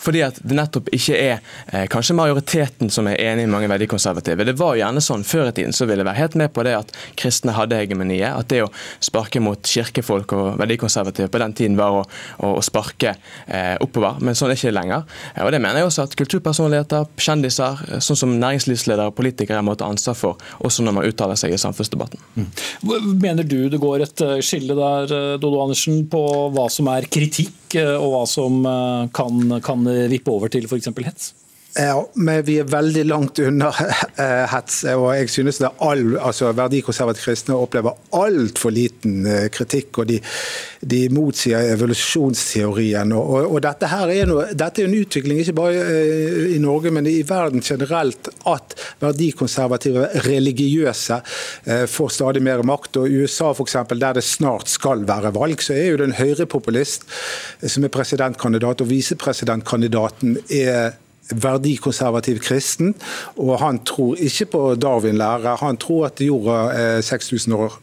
Fordi 0.00 0.22
at 0.24 0.40
det 0.42 0.56
nettopp 0.56 0.90
ikke 0.96 1.18
er 1.18 1.36
eh, 1.72 1.86
kanskje 1.92 2.16
majoriteten 2.18 2.92
som 2.92 3.08
er 3.10 3.20
enig 3.20 3.46
i 3.46 3.52
mange 3.52 3.70
verdikonservative. 3.70 4.46
Det 4.48 4.56
var 4.58 4.78
gjerne 4.78 5.02
sånn 5.04 5.26
Før 5.30 5.50
i 5.50 5.54
tiden 5.54 5.74
så 5.76 5.86
ville 5.86 6.02
jeg 6.02 6.08
være 6.08 6.20
helt 6.22 6.36
med 6.40 6.52
på 6.54 6.64
det 6.66 6.74
at 6.78 6.94
kristne 7.18 7.54
hadde 7.54 7.78
hegemoniet. 7.78 8.32
At 8.32 8.50
det 8.50 8.64
å 8.64 8.70
sparke 9.02 9.42
mot 9.42 9.60
kirkefolk 9.66 10.34
og 10.36 10.60
verdikonservative 10.60 11.30
på 11.30 11.42
den 11.42 11.54
tiden 11.56 11.78
var 11.78 12.00
å, 12.00 12.04
å, 12.40 12.54
å 12.58 12.64
sparke 12.64 13.14
eh, 13.46 13.76
oppover. 13.82 14.18
Men 14.24 14.38
sånn 14.38 14.50
er 14.50 14.56
det 14.56 14.60
ikke 14.60 14.74
lenger. 14.76 15.06
Eh, 15.34 15.44
og 15.44 15.52
Det 15.54 15.60
mener 15.62 15.80
jeg 15.80 15.90
også 15.90 16.06
at 16.08 16.16
kulturpersonligheter, 16.18 17.06
kjendiser, 17.20 17.84
eh, 17.88 18.02
sånn 18.04 18.20
som 18.22 18.34
næringslivsledere 18.40 19.10
og 19.10 19.16
politikere 19.18 19.62
må 19.66 19.76
ta 19.78 19.90
ansvar 19.90 20.18
for, 20.18 20.50
også 20.64 20.86
når 20.86 20.98
man 20.98 21.08
uttaler 21.10 21.38
seg 21.40 21.54
i 21.54 21.60
samfunnsdebatten. 21.60 22.22
Mm. 22.36 22.50
Mener 23.20 23.46
du 23.46 23.58
det 23.72 23.80
går 23.82 24.06
et 24.06 24.26
eh, 24.26 24.36
skille 24.44 24.76
der, 24.78 25.38
Dodo 25.40 25.62
Andersen, 25.64 26.04
på 26.10 26.22
hva 26.54 26.68
som 26.72 26.90
er 26.92 27.08
kritikk 27.10 27.56
og 27.70 28.06
hva 28.10 28.24
som 28.26 28.64
kan, 29.14 29.52
kan 29.62 29.84
vippe 30.12 30.32
over 30.32 30.52
til 30.52 30.68
f.eks. 30.68 30.88
hets? 31.06 31.32
Ja, 31.78 32.08
men 32.14 32.42
Vi 32.44 32.56
er 32.58 32.66
veldig 32.66 33.02
langt 33.06 33.38
unna 33.38 33.68
eh, 34.22 34.46
hets. 34.50 34.82
og 34.90 35.12
jeg 35.14 35.30
synes 35.30 35.60
det 35.60 35.68
er 35.68 35.82
all, 35.86 36.16
altså 36.18 36.50
Verdikonservative 36.56 37.22
kristne 37.22 37.54
opplever 37.54 37.94
altfor 38.16 38.72
liten 38.74 39.26
eh, 39.26 39.46
kritikk. 39.54 40.00
og 40.02 40.08
De, 40.10 40.18
de 40.82 41.04
motsier 41.14 41.70
evolusjonsteorien. 41.76 43.12
og, 43.14 43.28
og, 43.36 43.54
og 43.54 43.62
dette, 43.62 43.86
er 43.86 44.26
noe, 44.26 44.48
dette 44.50 44.82
er 44.82 44.88
en 44.88 44.96
utvikling 44.98 45.38
ikke 45.42 45.54
bare 45.60 45.84
eh, 45.84 46.48
i 46.56 46.58
Norge, 46.62 46.90
men 46.90 47.06
i 47.06 47.20
verden 47.28 47.62
generelt. 47.62 48.32
At 48.50 48.74
verdikonservative 49.00 50.08
religiøse 50.26 51.20
får 51.90 52.10
stadig 52.16 52.42
mer 52.42 52.64
makt. 52.66 52.98
og 52.98 53.06
I 53.06 53.20
USA 53.22 53.52
for 53.54 53.68
eksempel, 53.68 54.00
der 54.02 54.18
det 54.18 54.24
snart 54.26 54.68
skal 54.68 55.06
være 55.06 55.30
valg, 55.36 55.62
så 55.62 55.76
er 55.76 55.92
jo 55.92 56.00
det 56.00 56.08
en 56.08 56.18
høyrepopulist 56.18 57.06
som 57.62 57.86
er 57.86 57.94
presidentkandidat, 57.94 58.82
og 58.82 58.90
visepresidentkandidaten 58.90 60.36
er 60.48 60.98
verdikonservativ 61.30 62.40
kristen, 62.44 62.94
og 63.36 63.58
han 63.62 63.82
tror 63.88 64.20
ikke 64.20 64.48
på 64.54 64.64
Darwin-lære. 64.80 65.58
Han 65.62 65.78
tror 65.80 66.10
at 66.10 66.20
jorda 66.24 66.58
er 66.74 67.06
6000 67.06 67.56
år 67.56 67.78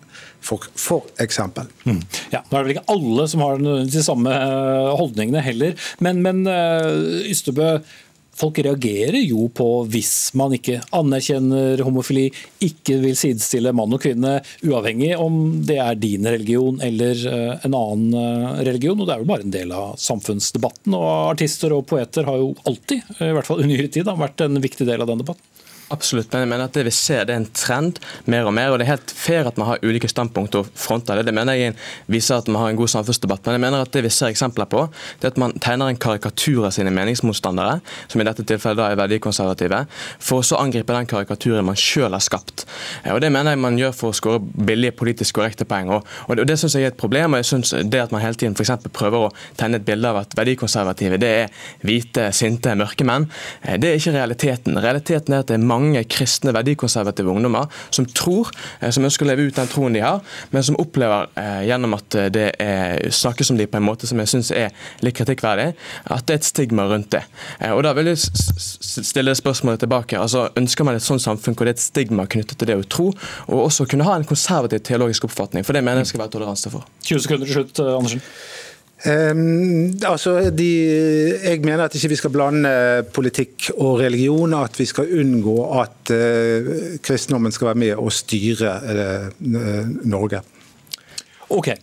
for, 0.48 0.68
for 0.76 1.08
eksempel. 1.22 1.68
Mm. 1.88 2.02
Ja, 2.32 2.44
Nå 2.48 2.58
er 2.58 2.62
det 2.62 2.68
vel 2.68 2.76
ikke 2.78 2.94
alle 2.94 3.28
som 3.32 3.44
har 3.44 3.62
de 3.62 4.04
samme 4.04 4.34
eh, 4.34 4.92
holdningene 5.00 5.44
heller, 5.44 5.90
men, 6.04 6.22
men 6.26 6.44
eh, 6.52 7.28
Ystebø, 7.32 7.78
Folk 8.38 8.60
reagerer 8.62 9.18
jo 9.24 9.48
på 9.50 9.68
hvis 9.90 10.32
man 10.38 10.54
ikke 10.58 10.80
anerkjenner 10.96 11.82
homofili, 11.86 12.28
ikke 12.64 13.00
vil 13.02 13.18
sidestille 13.18 13.74
mann 13.76 13.96
og 13.96 14.04
kvinne, 14.04 14.38
uavhengig 14.68 15.16
om 15.18 15.40
det 15.66 15.80
er 15.82 15.98
din 15.98 16.28
religion 16.30 16.78
eller 16.86 17.24
eh, 17.32 17.66
en 17.66 17.78
annen 17.78 18.14
eh, 18.14 18.64
religion. 18.70 19.00
og 19.00 19.10
Det 19.10 19.16
er 19.16 19.24
jo 19.24 19.32
bare 19.32 19.48
en 19.48 19.56
del 19.58 19.74
av 19.74 19.98
samfunnsdebatten. 20.02 20.94
og 20.94 21.08
Artister 21.34 21.74
og 21.74 21.88
poeter 21.90 22.30
har 22.30 22.42
jo 22.42 22.54
alltid, 22.70 23.10
i 23.18 23.34
hvert 23.34 23.50
fall 23.50 23.64
i 23.64 23.70
nyere 23.72 23.90
tid, 23.94 24.10
vært 24.18 24.46
en 24.46 24.62
viktig 24.62 24.86
del 24.88 25.02
av 25.02 25.10
den 25.10 25.26
debatten. 25.26 25.46
Absolutt, 25.88 26.34
men 26.34 26.42
jeg 26.44 26.50
mener 26.52 26.68
at 26.68 26.76
det 26.76 26.84
vi 26.84 26.92
ser 26.92 27.24
det 27.24 27.32
er 27.32 27.40
en 27.40 27.52
trend 27.56 28.00
mer 28.28 28.48
og 28.50 28.52
mer. 28.52 28.74
og 28.74 28.80
Det 28.80 28.84
er 28.84 28.98
helt 28.98 29.12
fair 29.16 29.48
at 29.48 29.56
man 29.56 29.70
har 29.70 29.84
ulike 29.88 30.10
standpunkt 30.12 30.56
og 30.60 30.68
fronter 30.76 31.16
det. 31.16 31.30
Det 31.30 31.34
mener 31.36 31.56
jeg 31.56 31.76
viser 32.12 32.42
at 32.42 32.50
man 32.52 32.60
har 32.60 32.74
en 32.74 32.80
god 32.80 32.92
samfunnsdebatt. 32.92 33.46
Men 33.46 33.56
jeg 33.56 33.64
mener 33.64 33.86
at 33.86 33.94
det 33.96 34.04
vi 34.04 34.12
ser 34.12 34.34
eksempler 34.34 34.68
på, 34.68 34.82
det 35.22 35.30
er 35.30 35.32
at 35.32 35.40
man 35.40 35.56
tegner 35.64 35.88
en 35.88 36.00
karikatur 36.04 36.66
av 36.68 36.74
sine 36.76 36.92
meningsmotstandere, 36.92 37.78
som 38.12 38.20
i 38.20 38.28
dette 38.28 38.44
tilfellet 38.44 38.82
da 38.82 38.90
er 38.92 39.00
verdikonservative, 39.00 39.80
for 40.20 40.44
å 40.44 40.48
så 40.50 40.60
angripe 40.60 40.92
den 40.92 41.08
karikaturen 41.08 41.70
man 41.70 41.80
sjøl 41.80 42.12
har 42.12 42.26
skapt. 42.26 42.66
Og 43.08 43.22
Det 43.24 43.32
mener 43.32 43.56
jeg 43.56 43.64
man 43.64 43.80
gjør 43.80 43.96
for 43.96 44.12
å 44.12 44.20
skåre 44.20 44.44
billige 44.44 44.92
politisk 45.00 45.40
korrekte 45.40 45.64
poeng. 45.64 45.94
Og, 45.96 46.04
og 46.28 46.36
Det, 46.36 46.50
det 46.52 46.60
syns 46.60 46.76
jeg 46.76 46.90
er 46.90 46.92
et 46.92 47.00
problem. 47.00 47.34
og 47.34 47.46
jeg 47.46 47.52
synes 47.54 47.74
Det 47.88 48.04
at 48.04 48.12
man 48.12 48.26
hele 48.26 48.36
tiden 48.36 48.60
for 48.60 48.92
prøver 48.92 49.30
å 49.30 49.32
tegne 49.56 49.80
et 49.80 49.88
bilde 49.88 50.12
av 50.12 50.20
at 50.26 50.36
verdikonservative 50.36 51.18
det 51.18 51.32
er 51.46 51.66
hvite, 51.88 52.28
sinte, 52.36 52.76
mørke 52.76 53.08
menn, 53.08 53.32
eh, 53.64 53.80
det 53.80 53.94
er 53.94 54.02
ikke 54.02 54.18
realiteten. 54.20 54.84
Realiteten 54.84 55.34
er 55.34 55.40
at 55.40 55.48
det 55.48 55.56
er 55.56 55.64
mange 55.64 55.77
mange 55.78 56.04
kristne, 56.10 56.54
verdikonservative 56.56 57.32
ungdommer 57.32 57.70
som 57.94 58.08
tror, 58.10 58.52
som 58.82 59.06
ønsker 59.06 59.26
å 59.26 59.30
leve 59.30 59.48
ut 59.48 59.58
den 59.58 59.70
troen 59.72 59.96
de 59.96 60.04
har, 60.04 60.22
men 60.52 60.66
som 60.66 60.78
opplever 60.82 61.30
gjennom 61.68 61.96
at 61.98 62.18
det 62.34 62.48
er, 62.64 63.02
snakkes 63.14 63.52
om 63.54 63.60
de 63.60 63.68
på 63.70 63.80
en 63.80 63.86
måte 63.86 64.10
som 64.10 64.20
jeg 64.22 64.32
syns 64.32 64.52
er 64.56 64.74
litt 65.06 65.18
kritikkverdig, 65.18 65.70
at 66.14 66.28
det 66.28 66.36
er 66.36 66.42
et 66.42 66.50
stigma 66.50 66.88
rundt 66.90 67.12
det. 67.16 67.24
Og 67.74 67.84
da 67.86 67.94
vil 67.98 68.12
jeg 68.12 68.22
stille 68.22 69.36
spørsmålet 69.38 69.86
tilbake. 69.86 70.20
altså 70.20 70.48
Ønsker 70.58 70.88
man 70.88 70.98
et 70.98 71.06
sånt 71.06 71.24
samfunn 71.24 71.58
hvor 71.58 71.68
det 71.68 71.76
er 71.76 71.80
et 71.80 71.86
stigma 71.86 72.28
knyttet 72.30 72.58
til 72.60 72.72
det 72.72 72.80
å 72.80 72.86
tro, 72.88 73.10
og 73.48 73.66
også 73.68 73.88
kunne 73.90 74.08
ha 74.08 74.18
en 74.18 74.28
konservativ 74.28 74.84
teologisk 74.88 75.30
oppfatning? 75.30 75.66
For 75.68 75.78
det 75.78 75.84
mener 75.86 76.04
jeg 76.04 76.14
skal 76.14 76.26
være 76.26 76.36
toleranse 76.38 76.74
for. 76.74 76.88
20 77.08 77.26
sekunder 77.26 77.50
til 77.50 77.60
slutt, 77.60 77.84
Andersen. 77.88 78.24
Um, 79.06 79.94
altså, 80.02 80.50
de, 80.50 80.68
jeg 81.44 81.62
mener 81.62 81.84
at 81.86 81.96
ikke 81.96 82.10
vi 82.10 82.18
skal 82.18 82.34
blande 82.34 82.72
politikk 83.14 83.70
og 83.78 84.00
religion. 84.02 84.56
At 84.58 84.80
vi 84.80 84.88
skal 84.90 85.12
unngå 85.20 85.58
at 85.82 86.14
uh, 86.14 86.72
kristendommen 87.06 87.54
skal 87.54 87.74
være 87.74 87.82
med 87.84 87.94
og 87.96 88.12
styre 88.12 88.80
uh, 88.90 89.92
Norge. 90.08 90.42
Ok, 91.48 91.68
eh, 91.70 91.78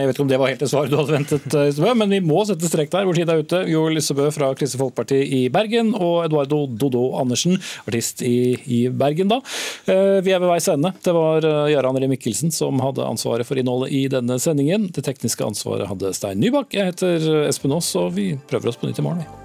Jeg 0.00 0.06
vet 0.08 0.14
ikke 0.16 0.22
om 0.24 0.28
det 0.30 0.38
var 0.40 0.48
helt 0.48 0.62
det 0.62 0.68
svaret 0.70 0.92
du 0.92 0.96
hadde 0.96 1.12
ventet, 1.12 1.46
Lissebø, 1.52 1.92
men 1.98 2.12
vi 2.14 2.20
må 2.24 2.40
sette 2.48 2.68
strek 2.70 2.88
der. 2.92 3.04
Vår 3.08 3.18
tid 3.18 3.28
er 3.28 3.42
ute. 3.42 3.60
Joel 3.68 3.98
Lissebø 3.98 4.30
fra 4.32 4.48
Kristelig 4.56 4.80
Folkeparti 4.80 5.18
i 5.20 5.40
Bergen 5.52 5.92
og 5.92 6.24
Eduardo 6.24 6.62
Dodo 6.66 7.02
Andersen, 7.20 7.58
artist 7.84 8.24
i, 8.24 8.54
i 8.64 8.80
Bergen. 8.88 9.28
da. 9.28 9.40
Vi 9.84 10.32
er 10.32 10.40
ved 10.40 10.48
veis 10.48 10.68
ende. 10.72 10.94
Det 11.04 11.12
var 11.16 11.44
Jarand 11.70 12.00
Ree 12.00 12.08
Mikkelsen 12.10 12.54
som 12.54 12.80
hadde 12.80 13.04
ansvaret 13.04 13.48
for 13.48 13.60
innholdet 13.60 13.92
i 13.92 14.06
denne 14.12 14.40
sendingen. 14.40 14.88
Det 14.94 15.04
tekniske 15.04 15.44
ansvaret 15.44 15.90
hadde 15.90 16.14
Stein 16.16 16.40
Nybakk. 16.40 16.72
Jeg 16.76 16.94
heter 16.94 17.46
Espen 17.50 17.76
Aas, 17.76 17.92
og 18.00 18.14
vi 18.16 18.32
prøver 18.48 18.72
oss 18.72 18.80
på 18.80 18.88
nytt 18.88 19.02
i 19.02 19.06
morgen. 19.06 19.39